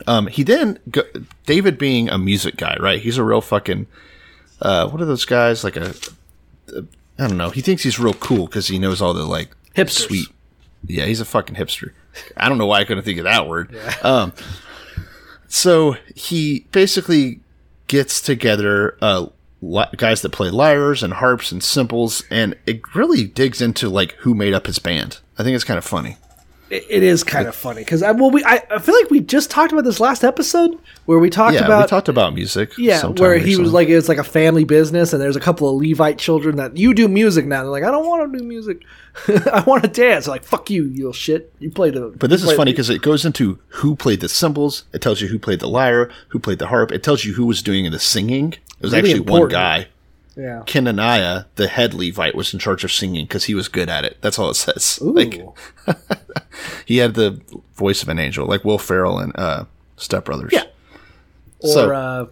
Um, 0.06 0.26
he 0.28 0.42
then, 0.42 0.78
go, 0.90 1.02
David 1.46 1.78
being 1.78 2.08
a 2.08 2.18
music 2.18 2.56
guy, 2.56 2.76
right? 2.80 3.00
He's 3.00 3.18
a 3.18 3.24
real 3.24 3.40
fucking, 3.40 3.86
uh, 4.62 4.88
what 4.88 5.00
are 5.00 5.06
those 5.06 5.24
guys? 5.24 5.64
Like 5.64 5.76
a, 5.76 5.94
I 7.18 7.26
don't 7.26 7.36
know. 7.36 7.50
He 7.50 7.60
thinks 7.62 7.82
he's 7.82 7.98
real 7.98 8.14
cool 8.14 8.46
because 8.46 8.68
he 8.68 8.78
knows 8.78 9.02
all 9.02 9.14
the 9.14 9.24
like 9.24 9.50
Hipsters. 9.74 10.06
sweet. 10.06 10.28
Yeah, 10.86 11.06
he's 11.06 11.20
a 11.20 11.24
fucking 11.24 11.56
hipster. 11.56 11.90
I 12.36 12.48
don't 12.48 12.58
know 12.58 12.66
why 12.66 12.80
I 12.80 12.84
couldn't 12.84 13.02
think 13.04 13.18
of 13.18 13.24
that 13.24 13.48
word. 13.48 13.76
Um, 14.02 14.32
so 15.48 15.96
he 16.14 16.66
basically 16.72 17.40
gets 17.88 18.20
together 18.20 18.96
uh, 19.02 19.26
li- 19.60 19.86
guys 19.96 20.22
that 20.22 20.30
play 20.30 20.50
lyres 20.50 21.02
and 21.02 21.14
harps 21.14 21.50
and 21.50 21.62
cymbals, 21.64 22.22
and 22.30 22.54
it 22.66 22.94
really 22.94 23.24
digs 23.24 23.60
into 23.60 23.88
like 23.88 24.12
who 24.18 24.34
made 24.34 24.54
up 24.54 24.66
his 24.66 24.78
band. 24.78 25.18
I 25.38 25.42
think 25.42 25.54
it's 25.56 25.64
kind 25.64 25.78
of 25.78 25.84
funny. 25.84 26.16
It, 26.70 26.84
it 26.88 27.02
is 27.02 27.24
kind 27.24 27.48
of 27.48 27.56
funny 27.56 27.80
because 27.82 28.02
I 28.02 28.12
well 28.12 28.30
we 28.30 28.44
I, 28.44 28.62
I 28.70 28.78
feel 28.78 28.94
like 28.94 29.10
we 29.10 29.20
just 29.20 29.50
talked 29.50 29.72
about 29.72 29.84
this 29.84 30.00
last 30.00 30.22
episode 30.22 30.78
where 31.06 31.18
we 31.18 31.30
talked 31.30 31.54
yeah, 31.54 31.64
about 31.64 31.84
we 31.84 31.88
talked 31.88 32.08
about 32.08 32.34
music. 32.34 32.76
Yeah, 32.76 33.06
where 33.06 33.38
he 33.38 33.56
was 33.56 33.72
like, 33.72 33.88
it's 33.88 34.08
like 34.08 34.18
a 34.18 34.24
family 34.24 34.64
business, 34.64 35.14
and 35.14 35.22
there's 35.22 35.36
a 35.36 35.40
couple 35.40 35.68
of 35.68 35.80
Levite 35.80 36.18
children 36.18 36.56
that 36.56 36.76
you 36.76 36.92
do 36.92 37.08
music 37.08 37.46
now. 37.46 37.62
They're 37.62 37.70
like, 37.70 37.84
I 37.84 37.90
don't 37.90 38.06
want 38.06 38.30
to 38.30 38.38
do 38.38 38.44
music. 38.44 38.82
I 39.28 39.64
want 39.66 39.84
to 39.84 39.88
dance. 39.88 40.26
They're 40.26 40.34
like, 40.34 40.44
fuck 40.44 40.68
you, 40.68 40.84
you 40.84 40.96
little 40.96 41.12
shit. 41.14 41.52
You 41.58 41.70
play 41.70 41.90
the. 41.90 42.12
But 42.16 42.28
this 42.28 42.42
is 42.44 42.52
funny 42.52 42.72
because 42.72 42.90
it 42.90 43.00
goes 43.00 43.24
into 43.24 43.58
who 43.68 43.96
played 43.96 44.20
the 44.20 44.28
cymbals. 44.28 44.84
It 44.92 45.00
tells 45.00 45.22
you 45.22 45.28
who 45.28 45.38
played 45.38 45.60
the 45.60 45.68
lyre, 45.68 46.10
who 46.28 46.38
played 46.38 46.58
the 46.58 46.66
harp. 46.66 46.92
It 46.92 47.02
tells 47.02 47.24
you 47.24 47.32
who 47.32 47.46
was 47.46 47.62
doing 47.62 47.90
the 47.90 47.98
singing. 47.98 48.52
It 48.52 48.62
was 48.82 48.92
Really 48.92 49.12
actually 49.12 49.30
one 49.30 49.48
guy. 49.48 49.88
Yeah. 50.38 50.62
Kenaniah, 50.66 51.46
the 51.56 51.66
head 51.66 51.92
Levite, 51.94 52.36
was 52.36 52.54
in 52.54 52.60
charge 52.60 52.84
of 52.84 52.92
singing 52.92 53.24
because 53.24 53.44
he 53.44 53.54
was 53.54 53.66
good 53.66 53.88
at 53.88 54.04
it. 54.04 54.18
That's 54.20 54.38
all 54.38 54.50
it 54.50 54.54
says. 54.54 55.00
Like 55.02 55.42
he 56.86 56.98
had 56.98 57.14
the 57.14 57.40
voice 57.74 58.04
of 58.04 58.08
an 58.08 58.20
angel, 58.20 58.46
like 58.46 58.64
Will 58.64 58.78
Ferrell 58.78 59.18
and 59.18 59.32
uh, 59.36 59.64
Step 59.96 60.24
Brothers. 60.26 60.52
Yeah. 60.52 60.64
Or 61.60 61.68
So- 61.68 61.90
uh, 61.92 62.26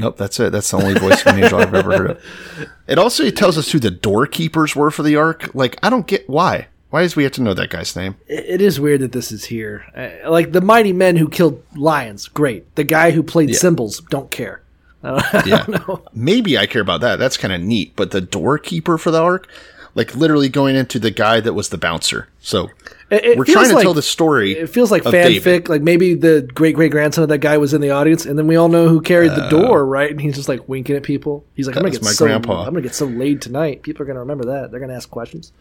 Nope, 0.00 0.16
that's 0.16 0.38
it. 0.38 0.52
That's 0.52 0.70
the 0.70 0.76
only 0.76 0.94
voice 0.94 1.22
of 1.22 1.26
an 1.34 1.42
angel 1.42 1.58
I've 1.58 1.74
ever 1.74 1.96
heard 1.96 2.10
of. 2.12 2.68
It 2.86 2.98
also 2.98 3.28
tells 3.30 3.58
us 3.58 3.72
who 3.72 3.80
the 3.80 3.90
doorkeepers 3.90 4.74
were 4.76 4.90
for 4.92 5.02
the 5.02 5.16
ark. 5.16 5.50
Like, 5.54 5.76
I 5.82 5.90
don't 5.90 6.06
get 6.06 6.30
why. 6.30 6.68
Why 6.90 7.02
does 7.02 7.16
we 7.16 7.24
have 7.24 7.32
to 7.32 7.42
know 7.42 7.52
that 7.52 7.68
guy's 7.68 7.94
name? 7.96 8.14
it, 8.28 8.62
is 8.62 8.78
weird 8.80 9.00
that 9.00 9.12
this 9.12 9.30
is 9.32 9.44
here. 9.46 9.84
Uh, 9.94 10.30
like 10.30 10.52
the 10.52 10.60
mighty 10.62 10.92
men 10.94 11.16
who 11.16 11.28
killed 11.28 11.62
lions, 11.76 12.28
great. 12.28 12.76
The 12.76 12.84
guy 12.84 13.10
who 13.10 13.22
played 13.22 13.54
cymbals, 13.56 14.00
don't 14.08 14.30
care. 14.30 14.62
Oh, 15.04 15.20
yeah. 15.46 15.64
Maybe 16.12 16.58
I 16.58 16.66
care 16.66 16.82
about 16.82 17.00
that. 17.02 17.16
That's 17.18 17.36
kind 17.36 17.52
of 17.54 17.60
neat. 17.60 17.94
But 17.96 18.10
the 18.10 18.20
doorkeeper 18.20 18.98
for 18.98 19.10
the 19.10 19.22
arc, 19.22 19.48
like 19.94 20.14
literally 20.16 20.48
going 20.48 20.74
into 20.76 20.98
the 20.98 21.10
guy 21.10 21.40
that 21.40 21.52
was 21.54 21.68
the 21.68 21.78
bouncer. 21.78 22.28
So 22.40 22.68
It- 23.10 23.24
it 23.24 23.38
we're 23.38 23.44
trying 23.44 23.68
to 23.68 23.74
like- 23.76 23.82
tell 23.84 23.94
the 23.94 24.02
story. 24.02 24.52
It 24.52 24.68
feels 24.68 24.90
like 24.90 25.04
fanfic. 25.04 25.12
David. 25.12 25.68
Like 25.68 25.82
maybe 25.82 26.14
the 26.14 26.48
great 26.52 26.74
great 26.74 26.90
grandson 26.90 27.22
of 27.22 27.28
that 27.30 27.38
guy 27.38 27.56
was 27.58 27.72
in 27.74 27.80
the 27.80 27.90
audience, 27.90 28.26
and 28.26 28.38
then 28.38 28.46
we 28.46 28.56
all 28.56 28.68
know 28.68 28.88
who 28.88 29.00
carried 29.00 29.30
the 29.30 29.44
uh, 29.44 29.50
door, 29.50 29.86
right? 29.86 30.10
And 30.10 30.20
he's 30.20 30.34
just 30.36 30.48
like 30.48 30.68
winking 30.68 30.96
at 30.96 31.04
people. 31.04 31.44
He's 31.54 31.66
like, 31.66 31.76
"I'm 31.76 31.82
gonna 31.82 31.92
get 31.92 32.02
my 32.02 32.10
so 32.10 32.26
grandpa. 32.26 32.60
I'm 32.62 32.74
gonna 32.74 32.82
get 32.82 32.94
so 32.94 33.06
laid 33.06 33.40
tonight. 33.40 33.82
People 33.82 34.02
are 34.02 34.06
gonna 34.06 34.20
remember 34.20 34.44
that. 34.46 34.70
They're 34.70 34.80
gonna 34.80 34.94
ask 34.94 35.08
questions." 35.10 35.52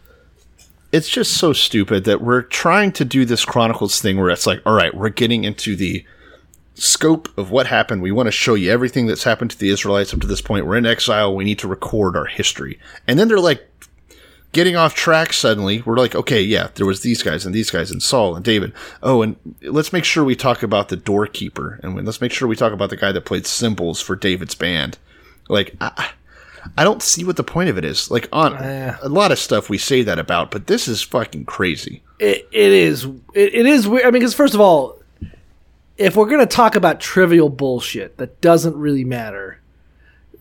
It's 0.91 1.09
just 1.09 1.33
so 1.38 1.51
stupid 1.53 2.05
that 2.05 2.21
we're 2.21 2.41
trying 2.43 2.93
to 2.93 3.03
do 3.05 3.25
this 3.25 3.43
Chronicles 3.43 3.99
thing 4.01 4.17
where 4.17 4.29
it's 4.29 4.47
like, 4.47 4.61
all 4.65 4.73
right, 4.73 4.95
we're 4.95 5.09
getting 5.09 5.43
into 5.43 5.75
the 5.75 6.05
scope 6.80 7.36
of 7.38 7.49
what 7.51 7.67
happened. 7.67 8.01
We 8.01 8.11
want 8.11 8.28
to 8.28 8.32
show 8.32 8.53
you 8.53 8.71
everything 8.71 9.07
that's 9.07 9.23
happened 9.23 9.51
to 9.51 9.57
the 9.57 9.69
Israelites 9.69 10.13
up 10.13 10.21
to 10.21 10.28
this 10.28 10.41
point. 10.41 10.65
We're 10.65 10.78
in 10.78 10.86
exile. 10.86 11.36
We 11.36 11.43
need 11.43 11.59
to 11.59 11.67
record 11.67 12.15
our 12.15 12.25
history. 12.25 12.80
And 13.07 13.17
then 13.17 13.28
they're 13.28 13.39
like 13.39 13.67
getting 14.53 14.75
off 14.75 14.93
track 14.95 15.34
suddenly. 15.34 15.82
We're 15.82 15.97
like, 15.97 16.15
okay, 16.15 16.41
yeah, 16.41 16.69
there 16.75 16.86
was 16.86 17.01
these 17.01 17.21
guys 17.23 17.45
and 17.45 17.53
these 17.53 17.69
guys 17.71 17.91
and 17.91 18.01
Saul 18.01 18.36
and 18.36 18.45
David. 18.45 18.73
Oh, 19.03 19.21
and 19.21 19.36
let's 19.61 19.91
make 19.91 20.03
sure 20.05 20.23
we 20.23 20.36
talk 20.36 20.63
about 20.63 20.89
the 20.89 20.95
doorkeeper 20.95 21.80
and 21.84 21.95
let's 22.05 22.21
make 22.21 22.32
sure 22.32 22.47
we 22.47 22.55
talk 22.55 22.73
about 22.73 22.89
the 22.89 22.97
guy 22.97 23.11
that 23.11 23.25
played 23.25 23.45
cymbals 23.45 23.99
for 24.01 24.15
David's 24.15 24.55
band. 24.55 24.97
Like, 25.49 25.75
I, 25.82 26.09
I 26.78 26.84
don't 26.84 27.01
see 27.01 27.23
what 27.23 27.38
the 27.38 27.43
point 27.43 27.69
of 27.69 27.78
it 27.78 27.86
is. 27.86 28.11
Like 28.11 28.28
on 28.32 28.53
Yeah. 28.53 28.97
a 29.01 29.09
lot 29.09 29.32
of 29.32 29.39
stuff 29.39 29.69
we 29.69 29.78
say 29.78 30.01
that 30.03 30.19
about, 30.19 30.51
but 30.51 30.67
this 30.67 30.88
is 30.88 31.01
fucking 31.01 31.45
crazy. 31.45 32.03
It, 32.19 32.47
it 32.51 32.71
is. 32.71 33.05
It, 33.34 33.53
it 33.53 33.65
is 33.65 33.88
weird. 33.88 34.03
I 34.05 34.07
mean, 34.11 34.21
because 34.21 34.34
first 34.34 34.53
of 34.53 34.59
all, 34.61 34.96
if 35.97 36.15
we're 36.15 36.29
gonna 36.29 36.45
talk 36.45 36.75
about 36.75 36.99
trivial 36.99 37.49
bullshit 37.49 38.17
that 38.17 38.39
doesn't 38.41 38.75
really 38.75 39.03
matter, 39.03 39.59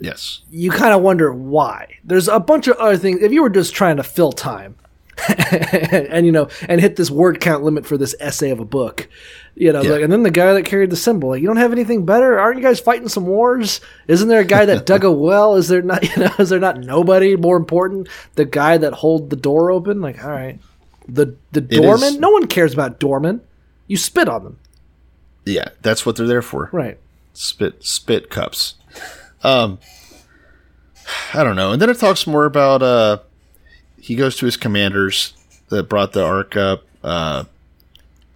Yes. 0.01 0.43
you 0.51 0.71
kind 0.71 0.93
of 0.93 1.03
wonder 1.03 1.33
why. 1.33 1.97
There's 2.05 2.29
a 2.29 2.39
bunch 2.41 2.69
of 2.69 2.77
other 2.77 2.97
things. 2.99 3.23
If 3.23 3.33
you 3.33 3.43
were 3.43 3.51
just 3.51 3.75
trying 3.75 3.97
to 3.97 4.03
fill 4.03 4.33
time, 4.33 4.77
and 5.51 6.27
you 6.27 6.33
know, 6.33 6.49
and 6.69 6.79
hit 6.79 6.97
this 6.97 7.11
word 7.11 7.41
count 7.41 7.65
limit 7.65 7.87
for 7.87 7.97
this 7.97 8.15
essay 8.21 8.51
of 8.51 8.61
a 8.61 8.65
book, 8.67 9.09
you 9.55 9.73
know, 9.73 9.81
Yeah. 9.83 9.93
like, 9.93 10.03
and 10.03 10.13
then 10.13 10.23
the 10.25 10.31
guy 10.31 10.53
that 10.53 10.67
carried 10.67 10.91
the 10.91 10.97
symbol, 10.97 11.31
like, 11.31 11.41
you 11.41 11.47
don't 11.47 11.57
have 11.57 11.73
anything 11.73 12.05
better. 12.05 12.39
Aren't 12.39 12.59
you 12.59 12.63
guys 12.63 12.81
fighting 12.81 13.09
some 13.09 13.27
wars? 13.27 13.81
Isn't 14.09 14.29
there 14.29 14.41
a 14.41 14.45
guy 14.45 14.67
that 14.67 14.85
dug 14.85 15.05
a 15.05 15.11
well? 15.29 15.57
Is 15.57 15.69
there 15.69 15.81
not? 15.81 16.03
You 16.17 16.25
know, 16.25 16.35
is 16.39 16.51
there 16.51 16.59
not 16.61 16.81
nobody 16.81 17.35
more 17.37 17.57
important? 17.57 18.09
The 18.35 18.45
guy 18.45 18.77
that 18.77 18.93
hold 18.93 19.31
the 19.31 19.37
door 19.37 19.71
open? 19.71 20.03
Like, 20.03 20.23
all 20.23 20.31
right, 20.31 20.61
the 21.09 21.35
the 21.53 21.63
doorman. 21.63 22.21
No 22.21 22.29
one 22.31 22.47
cares 22.47 22.75
about 22.75 23.01
doorman. 23.01 23.41
You 23.87 23.97
spit 23.97 24.29
on 24.29 24.45
them, 24.45 24.59
Yeah, 25.47 25.69
that's 25.81 26.05
what 26.05 26.17
they're 26.17 26.27
there 26.27 26.43
for. 26.43 26.69
right? 26.73 26.99
Spit 27.33 27.85
spit 27.85 28.29
cups. 28.31 28.75
Um 29.43 29.79
I 31.33 31.45
don't 31.45 31.57
know. 31.57 31.73
And 31.73 31.81
then 31.81 31.89
it 31.91 31.99
talks 31.99 32.27
more 32.27 32.45
about 32.45 32.83
uh 32.83 33.19
he 34.01 34.15
goes 34.15 34.37
to 34.37 34.45
his 34.47 34.57
commanders 34.57 35.33
that 35.69 35.85
brought 35.85 36.13
the 36.13 36.25
ark 36.25 36.57
up. 36.57 36.85
Uh 37.03 37.45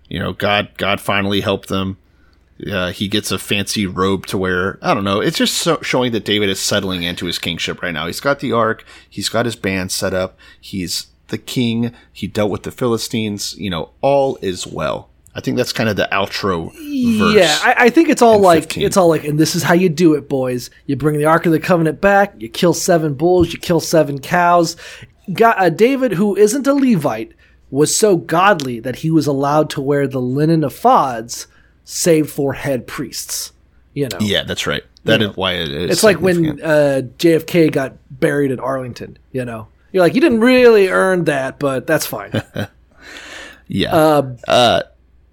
you 0.08 0.18
know, 0.18 0.32
God 0.32 0.70
God 0.76 1.00
finally 1.00 1.40
helped 1.40 1.68
them. 1.68 1.96
Uh, 2.70 2.90
he 2.92 3.08
gets 3.08 3.30
a 3.30 3.38
fancy 3.38 3.86
robe 3.86 4.26
to 4.26 4.36
wear. 4.36 4.78
I 4.82 4.92
don't 4.92 5.04
know. 5.04 5.20
It's 5.20 5.38
just 5.38 5.54
so, 5.54 5.78
showing 5.80 6.12
that 6.12 6.26
David 6.26 6.50
is 6.50 6.60
settling 6.60 7.02
into 7.04 7.24
his 7.26 7.38
kingship 7.38 7.80
right 7.80 7.94
now. 7.94 8.06
He's 8.06 8.20
got 8.20 8.40
the 8.40 8.52
ark. 8.52 8.84
He's 9.08 9.30
got 9.30 9.46
his 9.46 9.56
band 9.56 9.92
set 9.92 10.12
up. 10.12 10.36
He's 10.60 11.06
the 11.28 11.38
king. 11.38 11.94
He 12.12 12.26
dealt 12.26 12.50
with 12.50 12.64
the 12.64 12.70
Philistines. 12.70 13.56
You 13.56 13.70
know, 13.70 13.90
all 14.02 14.36
is 14.42 14.66
well. 14.66 15.08
I 15.34 15.40
think 15.40 15.56
that's 15.56 15.72
kind 15.72 15.88
of 15.88 15.96
the 15.96 16.08
outro 16.10 16.72
verse. 16.72 17.34
Yeah, 17.34 17.56
I, 17.62 17.86
I 17.86 17.90
think 17.90 18.08
it's 18.08 18.22
all 18.22 18.40
like 18.40 18.64
15. 18.64 18.84
it's 18.84 18.96
all 18.96 19.08
like, 19.08 19.24
and 19.24 19.38
this 19.38 19.54
is 19.54 19.62
how 19.62 19.74
you 19.74 19.88
do 19.88 20.14
it, 20.14 20.28
boys. 20.28 20.70
You 20.86 20.96
bring 20.96 21.18
the 21.18 21.26
Ark 21.26 21.46
of 21.46 21.52
the 21.52 21.60
Covenant 21.60 22.00
back. 22.00 22.34
You 22.38 22.48
kill 22.48 22.74
seven 22.74 23.14
bulls. 23.14 23.52
You 23.52 23.58
kill 23.60 23.80
seven 23.80 24.20
cows. 24.20 24.76
Got 25.32 25.60
uh, 25.60 25.70
David, 25.70 26.12
who 26.12 26.36
isn't 26.36 26.66
a 26.66 26.74
Levite, 26.74 27.32
was 27.70 27.96
so 27.96 28.16
godly 28.16 28.80
that 28.80 28.96
he 28.96 29.10
was 29.10 29.28
allowed 29.28 29.70
to 29.70 29.80
wear 29.80 30.08
the 30.08 30.20
linen 30.20 30.64
of 30.64 30.72
ephod, 30.72 31.32
save 31.84 32.28
for 32.28 32.54
head 32.54 32.88
priests. 32.88 33.52
You 33.94 34.08
know, 34.08 34.18
Yeah, 34.20 34.42
that's 34.44 34.66
right. 34.66 34.82
That 35.04 35.22
is 35.22 35.36
why 35.36 35.52
it 35.54 35.70
is. 35.70 35.90
it's 35.90 36.02
like 36.02 36.20
when 36.20 36.60
uh, 36.60 37.02
JFK 37.18 37.72
got 37.72 37.94
buried 38.10 38.50
at 38.50 38.60
Arlington. 38.60 39.18
You 39.32 39.44
know, 39.44 39.68
you're 39.92 40.02
like, 40.02 40.14
you 40.14 40.20
didn't 40.20 40.40
really 40.40 40.88
earn 40.88 41.24
that, 41.24 41.58
but 41.58 41.86
that's 41.86 42.06
fine. 42.06 42.32
yeah. 43.68 43.90
um, 43.90 44.36
uh, 44.46 44.82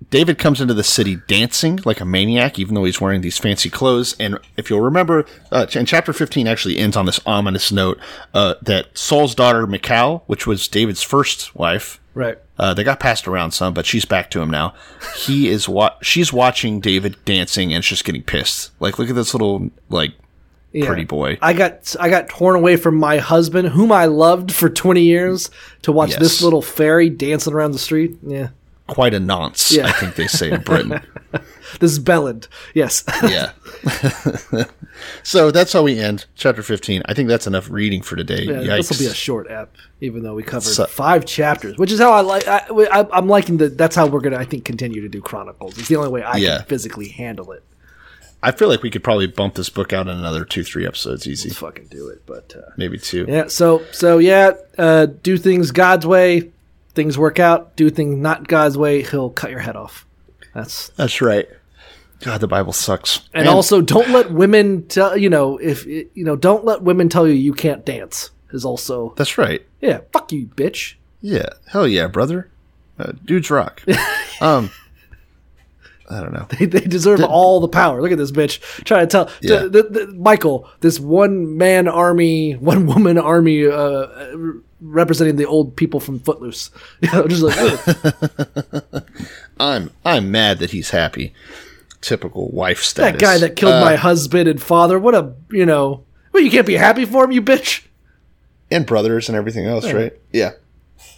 David 0.09 0.37
comes 0.37 0.61
into 0.61 0.73
the 0.73 0.83
city 0.83 1.17
dancing 1.27 1.79
like 1.83 1.99
a 1.99 2.05
maniac, 2.05 2.57
even 2.57 2.75
though 2.75 2.85
he's 2.85 3.01
wearing 3.01 3.21
these 3.21 3.37
fancy 3.37 3.69
clothes. 3.69 4.15
And 4.19 4.39
if 4.55 4.69
you'll 4.69 4.79
remember, 4.81 5.25
uh, 5.51 5.67
and 5.75 5.85
chapter 5.87 6.13
15 6.13 6.47
actually 6.47 6.77
ends 6.77 6.95
on 6.95 7.05
this 7.05 7.19
ominous 7.25 7.71
note 7.73 7.99
uh, 8.33 8.55
that 8.61 8.97
Saul's 8.97 9.35
daughter, 9.35 9.67
Michal, 9.67 10.23
which 10.27 10.47
was 10.47 10.67
David's 10.69 11.03
first 11.03 11.53
wife, 11.55 11.99
right. 12.13 12.37
uh, 12.57 12.73
they 12.73 12.85
got 12.85 13.01
passed 13.01 13.27
around 13.27 13.51
some, 13.51 13.73
but 13.73 13.85
she's 13.85 14.05
back 14.05 14.31
to 14.31 14.39
him 14.41 14.49
now. 14.49 14.73
He 15.17 15.49
is 15.49 15.67
wa- 15.67 15.95
she's 16.01 16.31
watching 16.31 16.79
David 16.79 17.17
dancing 17.25 17.73
and 17.73 17.83
she's 17.83 17.97
just 17.97 18.05
getting 18.05 18.23
pissed. 18.23 18.71
Like, 18.79 18.97
look 18.99 19.09
at 19.09 19.15
this 19.15 19.33
little 19.33 19.71
like 19.89 20.13
Yeah. 20.71 20.85
pretty 20.85 21.03
boy. 21.03 21.37
I 21.41 21.51
got 21.51 21.95
I 21.99 22.09
got 22.09 22.29
torn 22.29 22.55
away 22.55 22.77
from 22.77 22.95
my 22.95 23.17
husband, 23.17 23.69
whom 23.69 23.91
I 23.91 24.05
loved 24.05 24.53
for 24.53 24.69
twenty 24.69 25.01
years, 25.03 25.49
to 25.81 25.91
watch 25.91 26.11
Yes. 26.11 26.19
this 26.19 26.41
little 26.41 26.61
fairy 26.61 27.09
dancing 27.09 27.53
around 27.53 27.71
the 27.73 27.79
street. 27.79 28.17
Yeah, 28.21 28.49
Quite 28.87 29.13
a 29.13 29.19
nonce, 29.19 29.71
Yeah. 29.71 29.87
I 29.87 29.91
think 29.91 30.15
they 30.15 30.27
say 30.27 30.49
in 30.51 30.61
Britain. 30.61 31.01
this 31.79 31.91
is 31.91 31.99
Belland. 31.99 32.47
Yes, 32.73 33.03
yeah. 33.23 33.51
so 35.23 35.51
that's 35.51 35.73
how 35.73 35.83
we 35.83 35.99
end 35.99 36.25
chapter 36.35 36.63
15. 36.63 37.01
I 37.05 37.13
think 37.13 37.29
that's 37.29 37.47
enough 37.47 37.69
reading 37.69 38.01
for 38.01 38.15
today. 38.15 38.43
yeah, 38.45 38.77
this 38.77 38.89
will 38.89 38.97
be 38.97 39.05
a 39.11 39.13
short 39.13 39.49
app, 39.49 39.75
even 40.01 40.23
though 40.23 40.35
we 40.35 40.43
covered 40.43 40.63
So- 40.71 40.85
five 40.85 41.25
chapters, 41.25 41.77
which 41.77 41.91
is 41.91 41.99
how 41.99 42.11
I 42.11 42.21
like. 42.21 42.47
I, 42.47 42.65
I, 42.69 43.05
I'm 43.11 43.27
liking 43.27 43.57
that. 43.57 43.77
That's 43.77 43.95
how 43.95 44.07
we're 44.07 44.21
gonna, 44.21 44.37
I 44.37 44.45
think, 44.45 44.65
continue 44.65 45.01
to 45.01 45.09
do 45.09 45.21
Chronicles. 45.21 45.77
It's 45.77 45.87
the 45.89 45.97
only 45.97 46.09
way 46.09 46.23
I 46.23 46.37
Yeah. 46.37 46.57
can 46.59 46.65
physically 46.67 47.09
handle 47.09 47.51
it. 47.51 47.63
I 48.41 48.51
feel 48.51 48.67
like 48.69 48.83
we 48.83 48.91
could 48.91 49.03
probably 49.03 49.25
bump 49.27 49.55
this 49.55 49.67
book 49.69 49.91
out 49.93 50.07
in 50.07 50.15
another 50.15 50.45
two, 50.45 50.63
three 50.63 50.85
episodes 50.85 51.27
easy. 51.27 51.49
Fucking 51.49 51.87
do 51.87 52.07
it, 52.09 52.21
but 52.27 52.55
uh, 52.55 52.69
Maybe 52.77 52.97
two. 52.99 53.25
yeah. 53.27 53.47
So 53.47 53.83
so 53.91 54.19
yeah, 54.19 54.51
uh, 54.77 55.07
do 55.07 55.37
things 55.37 55.71
God's 55.71 56.05
way. 56.05 56.51
Things 56.97 57.15
work 57.15 57.37
out. 57.39 57.75
Do 57.75 57.91
things 57.91 58.17
not 58.17 58.47
God's 58.47 58.75
way. 58.75 59.03
He'll 59.03 59.29
cut 59.29 59.51
your 59.51 59.59
head 59.59 59.75
off. 59.75 60.07
That's 60.55 60.89
That's 60.97 61.21
right. 61.21 61.47
God, 62.21 62.41
the 62.41 62.47
Bible 62.47 62.73
sucks. 62.73 63.29
and 63.35 63.47
also 63.47 63.81
don't 63.81 64.09
let 64.09 64.31
women 64.31 64.87
tell 64.87 65.15
you 65.15 65.29
know 65.29 65.57
if 65.59 65.85
you 65.85 66.09
know 66.15 66.35
don't 66.35 66.65
let 66.65 66.81
women 66.81 67.07
tell 67.07 67.27
you 67.27 67.33
you 67.35 67.53
can't 67.53 67.85
dance 67.85 68.31
is 68.49 68.65
also 68.65 69.13
that's 69.15 69.37
right. 69.37 69.61
yeah 69.79 69.99
fuck 70.11 70.31
you 70.31 70.47
bitch 70.47 70.95
Yeah. 71.21 71.49
Hell 71.67 71.87
yeah, 71.87 72.07
brother. 72.07 72.49
Uh, 72.97 73.11
dudes 73.23 73.51
rock. 73.51 73.83
um, 74.41 74.71
I 76.09 76.21
don't 76.21 76.33
know. 76.33 76.47
they, 76.57 76.65
they 76.65 76.79
deserve 76.79 77.21
all 77.23 77.59
the 77.59 77.67
power 77.67 78.01
look 78.01 78.11
at 78.11 78.17
this 78.17 78.31
bitch 78.31 78.59
trying 78.85 79.07
to 79.07 79.11
tell 79.11 79.29
Yeah. 79.41 79.59
the, 79.67 79.69
the, 79.69 79.83
the- 80.07 80.13
michael 80.15 80.67
this 80.79 80.99
one 80.99 81.57
man 81.57 81.87
army 81.87 82.53
one 82.53 82.87
woman 82.87 83.19
army 83.19 83.67
uh 83.67 84.07
representing 84.79 85.35
the 85.37 85.45
old 85.45 85.75
people 85.75 85.99
from 85.99 86.19
footloose 86.19 86.69
you 87.01 87.11
know 87.11 87.27
just 87.27 87.41
like. 87.43 89.03
I'm 89.59 89.91
I'm 90.05 90.31
mad 90.31 90.59
that 90.59 90.71
he's 90.71 90.91
happy. 90.91 91.33
Typical 92.01 92.49
wife 92.49 92.81
status. 92.83 93.13
that 93.13 93.19
guy 93.19 93.37
that 93.39 93.55
killed 93.55 93.73
Uh, 93.73 93.81
my 93.85 93.95
husband 93.95 94.47
and 94.47 94.61
father 94.61 94.99
what 94.99 95.15
a 95.15 95.33
you 95.49 95.65
know 95.65 96.03
well 96.31 96.43
you 96.43 96.51
can't 96.51 96.67
be 96.67 96.75
happy 96.75 97.05
for 97.05 97.23
him 97.23 97.31
you 97.31 97.41
bitch 97.41 97.83
and 98.69 98.85
brothers 98.85 99.29
and 99.29 99.35
everything 99.37 99.65
else, 99.65 99.91
right? 99.91 100.13
Yeah. 100.31 100.51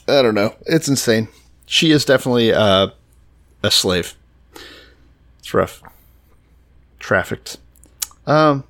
I 0.07 0.21
don't 0.21 0.35
know. 0.35 0.55
It's 0.65 0.87
insane. 0.87 1.27
She 1.65 1.91
is 1.91 2.05
definitely 2.05 2.53
uh, 2.53 2.89
a 3.63 3.71
slave. 3.71 4.15
It's 5.39 5.53
rough. 5.53 5.81
Trafficked. 6.99 7.57
Um, 8.25 8.63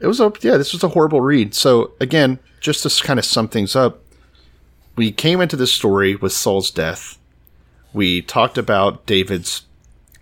it 0.00 0.06
was 0.06 0.20
a 0.20 0.32
yeah. 0.40 0.56
This 0.56 0.72
was 0.72 0.82
a 0.82 0.88
horrible 0.88 1.20
read. 1.20 1.54
So 1.54 1.92
again, 2.00 2.38
just 2.60 2.82
to 2.82 3.04
kind 3.04 3.18
of 3.18 3.24
sum 3.24 3.48
things 3.48 3.76
up, 3.76 4.02
we 5.00 5.10
came 5.10 5.40
into 5.40 5.56
this 5.56 5.72
story 5.72 6.14
with 6.14 6.30
Saul's 6.30 6.70
death. 6.70 7.16
We 7.94 8.20
talked 8.20 8.58
about 8.58 9.06
David's 9.06 9.62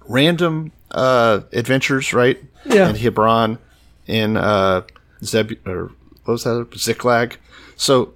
random 0.07 0.71
uh, 0.93 1.41
adventures, 1.53 2.15
right? 2.15 2.41
Yeah. 2.65 2.87
And 2.89 2.97
Hebron 2.97 3.59
in 4.07 4.37
uh, 4.37 4.83
Zeb 5.25 5.55
or 5.67 5.91
what 6.23 6.33
was 6.35 6.45
that? 6.45 6.69
Ziklag. 6.77 7.39
So 7.75 8.15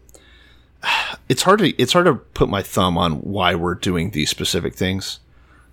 it's 1.28 1.42
hard 1.42 1.58
to 1.58 1.70
it's 1.82 1.94
hard 1.94 2.06
to 2.06 2.14
put 2.14 2.48
my 2.48 2.62
thumb 2.62 2.96
on 2.96 3.14
why 3.22 3.56
we're 3.56 3.74
doing 3.74 4.10
these 4.10 4.30
specific 4.30 4.76
things. 4.76 5.18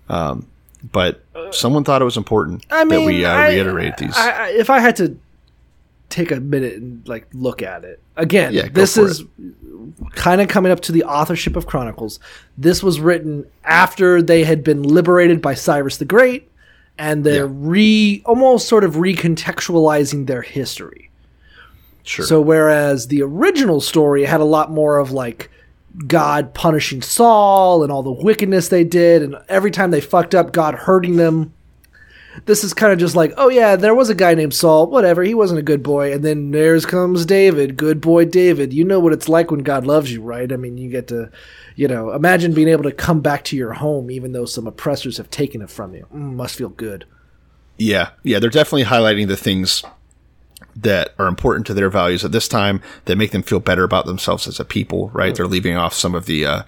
Um, 0.08 0.48
but 0.82 1.24
someone 1.52 1.84
thought 1.84 2.02
it 2.02 2.04
was 2.04 2.16
important 2.16 2.66
I 2.68 2.82
mean, 2.82 2.98
that 2.98 3.06
we 3.06 3.24
uh, 3.24 3.32
I- 3.32 3.48
reiterate 3.50 3.96
these. 3.98 4.16
I, 4.16 4.30
I, 4.30 4.48
if 4.48 4.70
I 4.70 4.80
had 4.80 4.96
to 4.96 5.16
take 6.10 6.30
a 6.30 6.40
minute 6.40 6.74
and 6.74 7.06
like 7.08 7.26
look 7.32 7.62
at 7.62 7.84
it 7.84 8.02
again, 8.16 8.52
Yeah, 8.52 8.68
this 8.70 8.96
is 8.98 9.24
kind 10.14 10.40
of 10.40 10.48
coming 10.48 10.70
up 10.72 10.80
to 10.80 10.92
the 10.92 11.04
authorship 11.04 11.56
of 11.56 11.66
Chronicles. 11.66 12.20
This 12.58 12.82
was 12.82 13.00
written 13.00 13.46
after 13.64 14.20
they 14.20 14.44
had 14.44 14.62
been 14.62 14.82
liberated 14.82 15.40
by 15.40 15.54
Cyrus 15.54 15.96
the 15.96 16.04
Great, 16.04 16.50
and 16.98 17.24
they're 17.24 17.46
Yeah. 17.46 17.52
re 17.54 18.22
almost 18.26 18.68
sort 18.68 18.84
of 18.84 18.94
recontextualizing 18.96 20.26
their 20.26 20.42
history. 20.42 21.10
sure. 22.02 22.24
So 22.24 22.40
whereas 22.40 23.06
the 23.08 23.22
original 23.22 23.80
story 23.80 24.24
had 24.24 24.40
a 24.40 24.44
lot 24.44 24.70
more 24.70 24.98
of 24.98 25.12
like 25.12 25.50
God 26.06 26.54
punishing 26.54 27.02
Saul 27.02 27.82
and 27.82 27.90
all 27.92 28.02
the 28.02 28.10
wickedness 28.12 28.68
they 28.68 28.84
did, 28.84 29.22
and 29.22 29.36
every 29.48 29.70
time 29.70 29.90
they 29.90 30.00
fucked 30.00 30.34
up, 30.34 30.52
God 30.52 30.74
hurting 30.74 31.16
them. 31.16 31.52
This 32.46 32.62
is 32.62 32.72
kind 32.72 32.92
of 32.92 32.98
just 32.98 33.16
like, 33.16 33.32
oh 33.36 33.48
yeah, 33.48 33.76
there 33.76 33.94
was 33.94 34.08
a 34.08 34.14
guy 34.14 34.34
named 34.34 34.54
Saul, 34.54 34.86
whatever, 34.86 35.22
he 35.22 35.34
wasn't 35.34 35.58
a 35.60 35.64
good 35.64 35.82
boy, 35.82 36.12
and 36.12 36.24
then 36.24 36.52
there's 36.52 36.86
comes 36.86 37.26
David, 37.26 37.76
good 37.76 38.00
boy 38.00 38.24
David. 38.24 38.72
You 38.72 38.84
know 38.84 39.00
what 39.00 39.12
it's 39.12 39.28
like 39.28 39.50
when 39.50 39.60
God 39.60 39.86
loves 39.86 40.12
you, 40.12 40.22
right? 40.22 40.52
I 40.52 40.56
mean, 40.56 40.78
you 40.78 40.90
get 40.90 41.08
to, 41.08 41.30
you 41.74 41.88
know, 41.88 42.12
imagine 42.12 42.54
being 42.54 42.68
able 42.68 42.84
to 42.84 42.92
come 42.92 43.20
back 43.20 43.44
to 43.44 43.56
your 43.56 43.72
home 43.72 44.10
even 44.10 44.32
though 44.32 44.44
some 44.44 44.66
oppressors 44.66 45.16
have 45.16 45.30
taken 45.30 45.60
it 45.60 45.70
from 45.70 45.94
you. 45.94 46.06
Mm, 46.14 46.34
must 46.34 46.56
feel 46.56 46.68
good. 46.68 47.04
Yeah, 47.78 48.10
yeah, 48.22 48.38
they're 48.38 48.50
definitely 48.50 48.84
highlighting 48.84 49.26
the 49.26 49.36
things 49.36 49.82
that 50.76 51.14
are 51.18 51.26
important 51.26 51.66
to 51.66 51.74
their 51.74 51.90
values 51.90 52.24
at 52.24 52.32
this 52.32 52.46
time 52.46 52.80
that 53.06 53.16
make 53.16 53.32
them 53.32 53.42
feel 53.42 53.60
better 53.60 53.84
about 53.84 54.06
themselves 54.06 54.46
as 54.46 54.60
a 54.60 54.64
people. 54.64 55.08
Right? 55.10 55.34
They're 55.34 55.46
leaving 55.46 55.76
off 55.76 55.94
some 55.94 56.14
of 56.14 56.26
the 56.26 56.46
uh, 56.46 56.62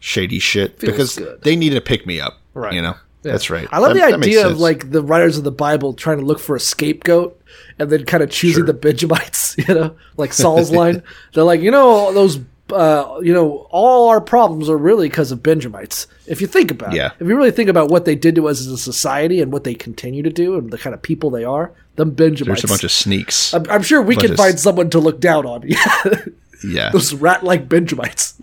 shady 0.00 0.38
shit 0.38 0.78
because 0.80 1.16
good. 1.16 1.42
they 1.42 1.56
need 1.56 1.70
to 1.70 1.80
pick 1.80 2.06
me 2.06 2.20
up. 2.20 2.40
Right. 2.54 2.72
You 2.72 2.82
know, 2.82 2.94
that's 3.30 3.50
right. 3.50 3.68
I 3.72 3.78
love 3.78 3.94
That- 3.94 4.10
the 4.10 4.16
idea 4.16 4.46
of 4.46 4.58
like 4.60 4.90
the 4.90 5.02
writers 5.02 5.36
of 5.38 5.44
the 5.44 5.50
Bible 5.52 5.92
trying 5.94 6.18
to 6.20 6.24
look 6.24 6.38
for 6.38 6.54
a 6.56 6.60
scapegoat 6.60 7.40
and 7.78 7.90
then 7.90 8.04
kind 8.04 8.22
of 8.22 8.30
choosing 8.30 8.60
Sure. 8.60 8.66
the 8.66 8.74
Benjamites, 8.74 9.56
you 9.68 9.74
know, 9.74 9.96
like 10.16 10.32
Saul's 10.32 10.70
line. 10.80 11.02
They're 11.32 11.44
like, 11.44 11.60
you 11.60 11.70
know, 11.70 12.12
those 12.12 12.38
uh, 12.72 13.20
you 13.22 13.32
know, 13.34 13.66
all 13.70 14.08
our 14.08 14.22
problems 14.22 14.70
are 14.70 14.76
really 14.78 15.06
because 15.08 15.30
of 15.30 15.42
Benjamites. 15.42 16.06
If 16.26 16.40
you 16.40 16.46
think 16.46 16.70
about 16.70 16.94
Yeah. 16.94 17.08
it, 17.08 17.12
if 17.20 17.28
you 17.28 17.36
really 17.36 17.50
think 17.50 17.68
about 17.68 17.90
what 17.90 18.06
they 18.06 18.14
did 18.14 18.34
to 18.36 18.48
us 18.48 18.58
as 18.60 18.68
a 18.68 18.78
society 18.78 19.42
and 19.42 19.52
what 19.52 19.64
they 19.64 19.74
continue 19.74 20.22
to 20.22 20.30
do 20.30 20.56
and 20.56 20.70
the 20.70 20.78
kind 20.78 20.94
of 20.94 21.02
people 21.02 21.28
they 21.28 21.44
are, 21.44 21.72
them 21.96 22.12
Benjamites. 22.12 22.62
There's 22.62 22.70
a 22.70 22.72
bunch 22.72 22.84
of 22.84 22.90
sneaks. 22.90 23.52
I'm, 23.52 23.68
I'm 23.68 23.82
sure 23.82 24.00
we 24.00 24.16
can 24.16 24.30
of- 24.30 24.38
find 24.38 24.58
someone 24.58 24.88
to 24.90 24.98
look 24.98 25.20
down 25.20 25.44
on. 25.44 25.62
yeah. 26.66 26.90
Those 26.90 27.12
rat-like 27.12 27.68
Benjamites. 27.68 28.34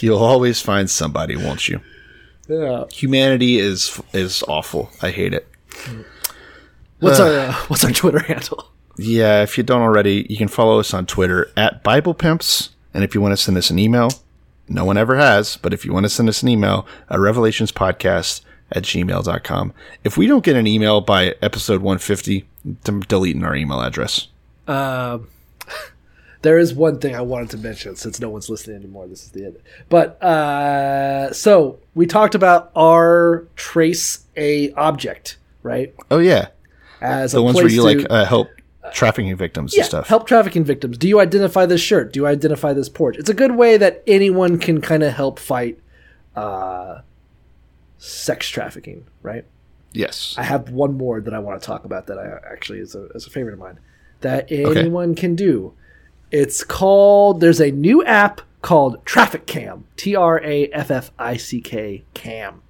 You'll 0.00 0.18
always 0.22 0.60
find 0.60 0.90
somebody, 0.90 1.36
won't 1.36 1.66
you? 1.68 1.80
Yeah. 2.48 2.84
Humanity 2.92 3.58
is 3.58 4.00
is 4.12 4.42
awful. 4.48 4.90
I 5.00 5.10
hate 5.10 5.34
it. 5.34 5.48
What's 7.00 7.20
our 7.20 7.30
uh, 7.30 7.52
What's 7.68 7.84
our 7.84 7.92
Twitter 7.92 8.20
handle? 8.20 8.68
Yeah, 8.98 9.42
if 9.42 9.56
you 9.56 9.64
don't 9.64 9.82
already, 9.82 10.26
you 10.28 10.36
can 10.36 10.48
follow 10.48 10.78
us 10.78 10.92
on 10.92 11.06
Twitter 11.06 11.50
at 11.56 11.82
Bible 11.82 12.14
Pimps. 12.14 12.70
And 12.92 13.02
if 13.02 13.14
you 13.14 13.22
want 13.22 13.32
to 13.32 13.38
send 13.38 13.56
us 13.56 13.70
an 13.70 13.78
email, 13.78 14.10
no 14.68 14.84
one 14.84 14.98
ever 14.98 15.16
has, 15.16 15.56
but 15.56 15.72
if 15.72 15.84
you 15.84 15.92
want 15.94 16.04
to 16.04 16.10
send 16.10 16.28
us 16.28 16.42
an 16.42 16.48
email, 16.48 16.86
a 17.08 17.16
revelationspodcast 17.16 18.42
at 18.70 18.82
gmail.com. 18.84 19.72
If 20.04 20.16
we 20.18 20.26
don't 20.26 20.44
get 20.44 20.56
an 20.56 20.66
email 20.66 21.00
by 21.00 21.34
episode 21.40 21.80
150, 21.80 22.44
I'm 22.86 23.00
deleting 23.00 23.44
our 23.44 23.56
email 23.56 23.80
address. 23.80 24.28
There 26.42 26.58
is 26.58 26.74
one 26.74 26.98
thing 26.98 27.14
I 27.14 27.20
wanted 27.20 27.50
to 27.50 27.58
mention 27.58 27.94
since 27.96 28.18
no 28.20 28.28
one's 28.28 28.50
listening 28.50 28.76
anymore. 28.76 29.06
This 29.06 29.22
is 29.24 29.30
the 29.30 29.44
end. 29.46 29.58
But 29.88 30.20
uh, 30.22 31.32
so 31.32 31.78
we 31.94 32.06
talked 32.06 32.34
about 32.34 32.70
our 32.74 33.46
trace 33.56 34.24
a 34.36 34.72
object, 34.72 35.38
right? 35.62 35.94
Oh, 36.10 36.18
yeah. 36.18 36.48
As 37.00 37.32
The 37.32 37.38
a 37.38 37.42
ones 37.42 37.56
where 37.56 37.68
you 37.68 37.82
to- 37.82 37.82
like 38.00 38.06
uh, 38.10 38.24
help 38.24 38.48
trafficking 38.92 39.34
victims 39.36 39.72
yeah, 39.74 39.82
and 39.82 39.88
stuff. 39.88 40.08
help 40.08 40.26
trafficking 40.26 40.64
victims. 40.64 40.98
Do 40.98 41.06
you 41.08 41.20
identify 41.20 41.64
this 41.66 41.80
shirt? 41.80 42.12
Do 42.12 42.20
you 42.20 42.26
identify 42.26 42.72
this 42.72 42.88
porch? 42.88 43.16
It's 43.16 43.30
a 43.30 43.34
good 43.34 43.54
way 43.56 43.76
that 43.76 44.02
anyone 44.06 44.58
can 44.58 44.80
kind 44.80 45.02
of 45.04 45.12
help 45.12 45.38
fight 45.38 45.78
uh, 46.34 47.02
sex 47.98 48.48
trafficking, 48.48 49.06
right? 49.22 49.44
Yes. 49.92 50.34
I 50.38 50.42
have 50.42 50.70
one 50.70 50.94
more 50.96 51.20
that 51.20 51.32
I 51.34 51.38
want 51.38 51.60
to 51.60 51.66
talk 51.66 51.84
about 51.84 52.06
that 52.08 52.18
I 52.18 52.38
actually 52.52 52.80
is 52.80 52.94
a, 52.94 53.06
is 53.14 53.26
a 53.26 53.30
favorite 53.30 53.52
of 53.52 53.58
mine 53.60 53.78
that 54.22 54.50
anyone 54.50 55.14
can 55.14 55.36
do. 55.36 55.74
It's 56.32 56.64
called. 56.64 57.40
There's 57.40 57.60
a 57.60 57.70
new 57.70 58.04
app 58.04 58.40
called 58.62 59.04
TraffickCam. 59.04 59.82
T 59.96 60.16
R 60.16 60.40
A 60.42 60.66
F 60.68 60.90
F 60.90 61.10
I 61.18 61.36
C 61.36 61.60
K 61.60 62.04
Cam. 62.14 62.62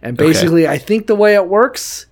And 0.00 0.16
basically, 0.16 0.66
I 0.68 0.78
think 0.78 1.06
the 1.08 1.16
way 1.16 1.34
it 1.34 1.48
works, 1.48 2.06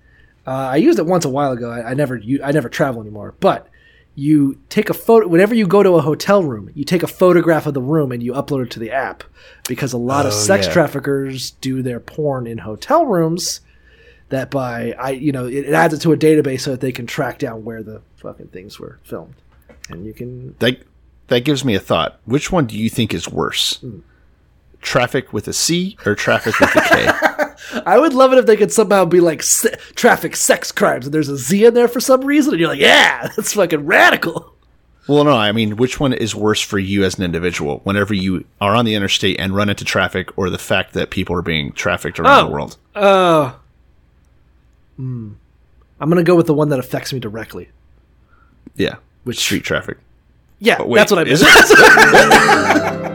uh, 0.47 0.51
I 0.51 0.77
used 0.77 0.99
it 0.99 1.07
once 1.07 1.25
a 1.25 1.29
while 1.29 1.53
ago. 1.53 1.71
I, 1.71 1.91
I 1.91 1.95
never, 1.95 2.21
I 2.43 2.51
never 2.51 2.69
travel 2.69 3.01
anymore. 3.01 3.35
But 3.39 3.69
you 4.17 4.59
take 4.71 4.91
a 4.91 4.95
photo 4.95 5.29
whenever 5.29 5.55
you 5.55 5.69
go 5.69 5.85
to 5.85 5.93
a 5.93 6.01
hotel 6.01 6.43
room. 6.43 6.71
You 6.75 6.85
take 6.85 7.05
a 7.05 7.07
photograph 7.07 7.67
of 7.67 7.75
the 7.75 7.83
room 7.83 8.11
and 8.11 8.23
you 8.23 8.33
upload 8.33 8.65
it 8.65 8.71
to 8.73 8.81
the 8.81 8.91
app 8.91 9.23
because 9.69 9.93
a 9.93 9.99
lot 9.99 10.27
of 10.27 10.33
Oh, 10.33 10.37
sex 10.37 10.67
yeah. 10.67 10.73
traffickers 10.73 11.53
do 11.61 11.81
their 11.83 12.01
porn 12.01 12.47
in 12.49 12.59
hotel 12.59 13.07
rooms 13.07 13.61
that 14.31 14.51
by 14.51 14.93
I 14.99 15.11
you 15.11 15.31
know 15.31 15.47
it, 15.47 15.67
it 15.67 15.73
adds 15.75 15.95
it 15.95 15.99
to 16.01 16.13
a 16.13 16.17
database 16.17 16.63
so 16.63 16.73
that 16.73 16.81
they 16.81 16.91
can 16.93 17.07
track 17.07 17.39
down 17.39 17.65
where 17.65 17.83
the 17.85 18.01
fucking 18.17 18.49
things 18.49 18.81
were 18.81 18.99
filmed, 19.05 19.35
and 19.91 20.05
you 20.07 20.13
can 20.13 20.55
That 20.59 20.79
that 21.29 21.45
gives 21.45 21.65
me 21.65 21.75
a 21.75 21.81
thought. 21.81 22.19
Which 22.25 22.53
one 22.53 22.67
do 22.67 22.77
you 22.79 22.89
think 22.89 23.13
is 23.15 23.29
worse? 23.29 23.83
Traffic 24.81 25.33
with 25.33 25.49
a 25.49 25.53
C 25.53 25.97
or 26.07 26.15
traffic 26.15 26.59
with 26.61 26.75
a 26.77 26.81
K? 26.81 27.83
I 27.87 27.99
would 27.99 28.13
love 28.15 28.33
it 28.33 28.39
if 28.39 28.47
they 28.47 28.57
could 28.57 28.71
somehow 28.71 29.05
be 29.05 29.19
like 29.21 29.43
se- 29.43 29.77
traffic 29.97 30.37
sex 30.37 30.71
crimes 30.71 31.07
and 31.07 31.15
there's 31.15 31.29
a 31.29 31.37
Z 31.37 31.65
in 31.67 31.75
there 31.75 31.89
for 31.89 31.99
some 32.01 32.21
reason 32.25 32.53
and 32.53 32.61
you're 32.61 32.69
like 32.69 32.79
yeah 32.79 33.29
that's 33.37 33.55
fucking 33.55 33.85
radical. 33.87 34.53
well, 35.09 35.25
no, 35.25 35.33
I 35.37 35.51
mean, 35.53 35.77
which 35.77 35.99
one 35.99 36.13
is 36.13 36.35
worse 36.35 36.61
for 36.61 36.79
you 36.79 37.03
as 37.05 37.17
an 37.19 37.25
individual 37.25 37.81
whenever 37.85 38.13
you 38.15 38.45
are 38.61 38.75
on 38.77 38.85
the 38.85 38.95
interstate 38.95 39.41
and 39.41 39.55
run 39.55 39.69
into 39.69 39.85
traffic 39.85 40.37
or 40.39 40.51
the 40.51 40.59
fact 40.59 40.93
that 40.95 41.11
people 41.11 41.35
are 41.37 41.43
being 41.43 41.73
trafficked 41.73 42.21
around 42.21 42.45
Oh. 42.45 42.47
the 42.47 42.53
world? 42.53 42.77
Uh, 42.95 43.53
hmm. 44.97 45.33
I'm 46.01 46.09
gonna 46.09 46.23
go 46.23 46.37
with 46.37 46.47
the 46.47 46.55
one 46.55 46.69
that 46.69 46.79
affects 46.79 47.13
me 47.13 47.19
directly. 47.19 47.69
Yeah. 48.77 48.97
Which- 49.27 49.39
street 49.39 49.65
traffic? 49.65 49.99
Yeah, 50.61 50.81
wait, 50.83 50.99
that's 50.99 51.11
what 51.11 51.19
I 51.19 51.25
meant. 51.25 53.03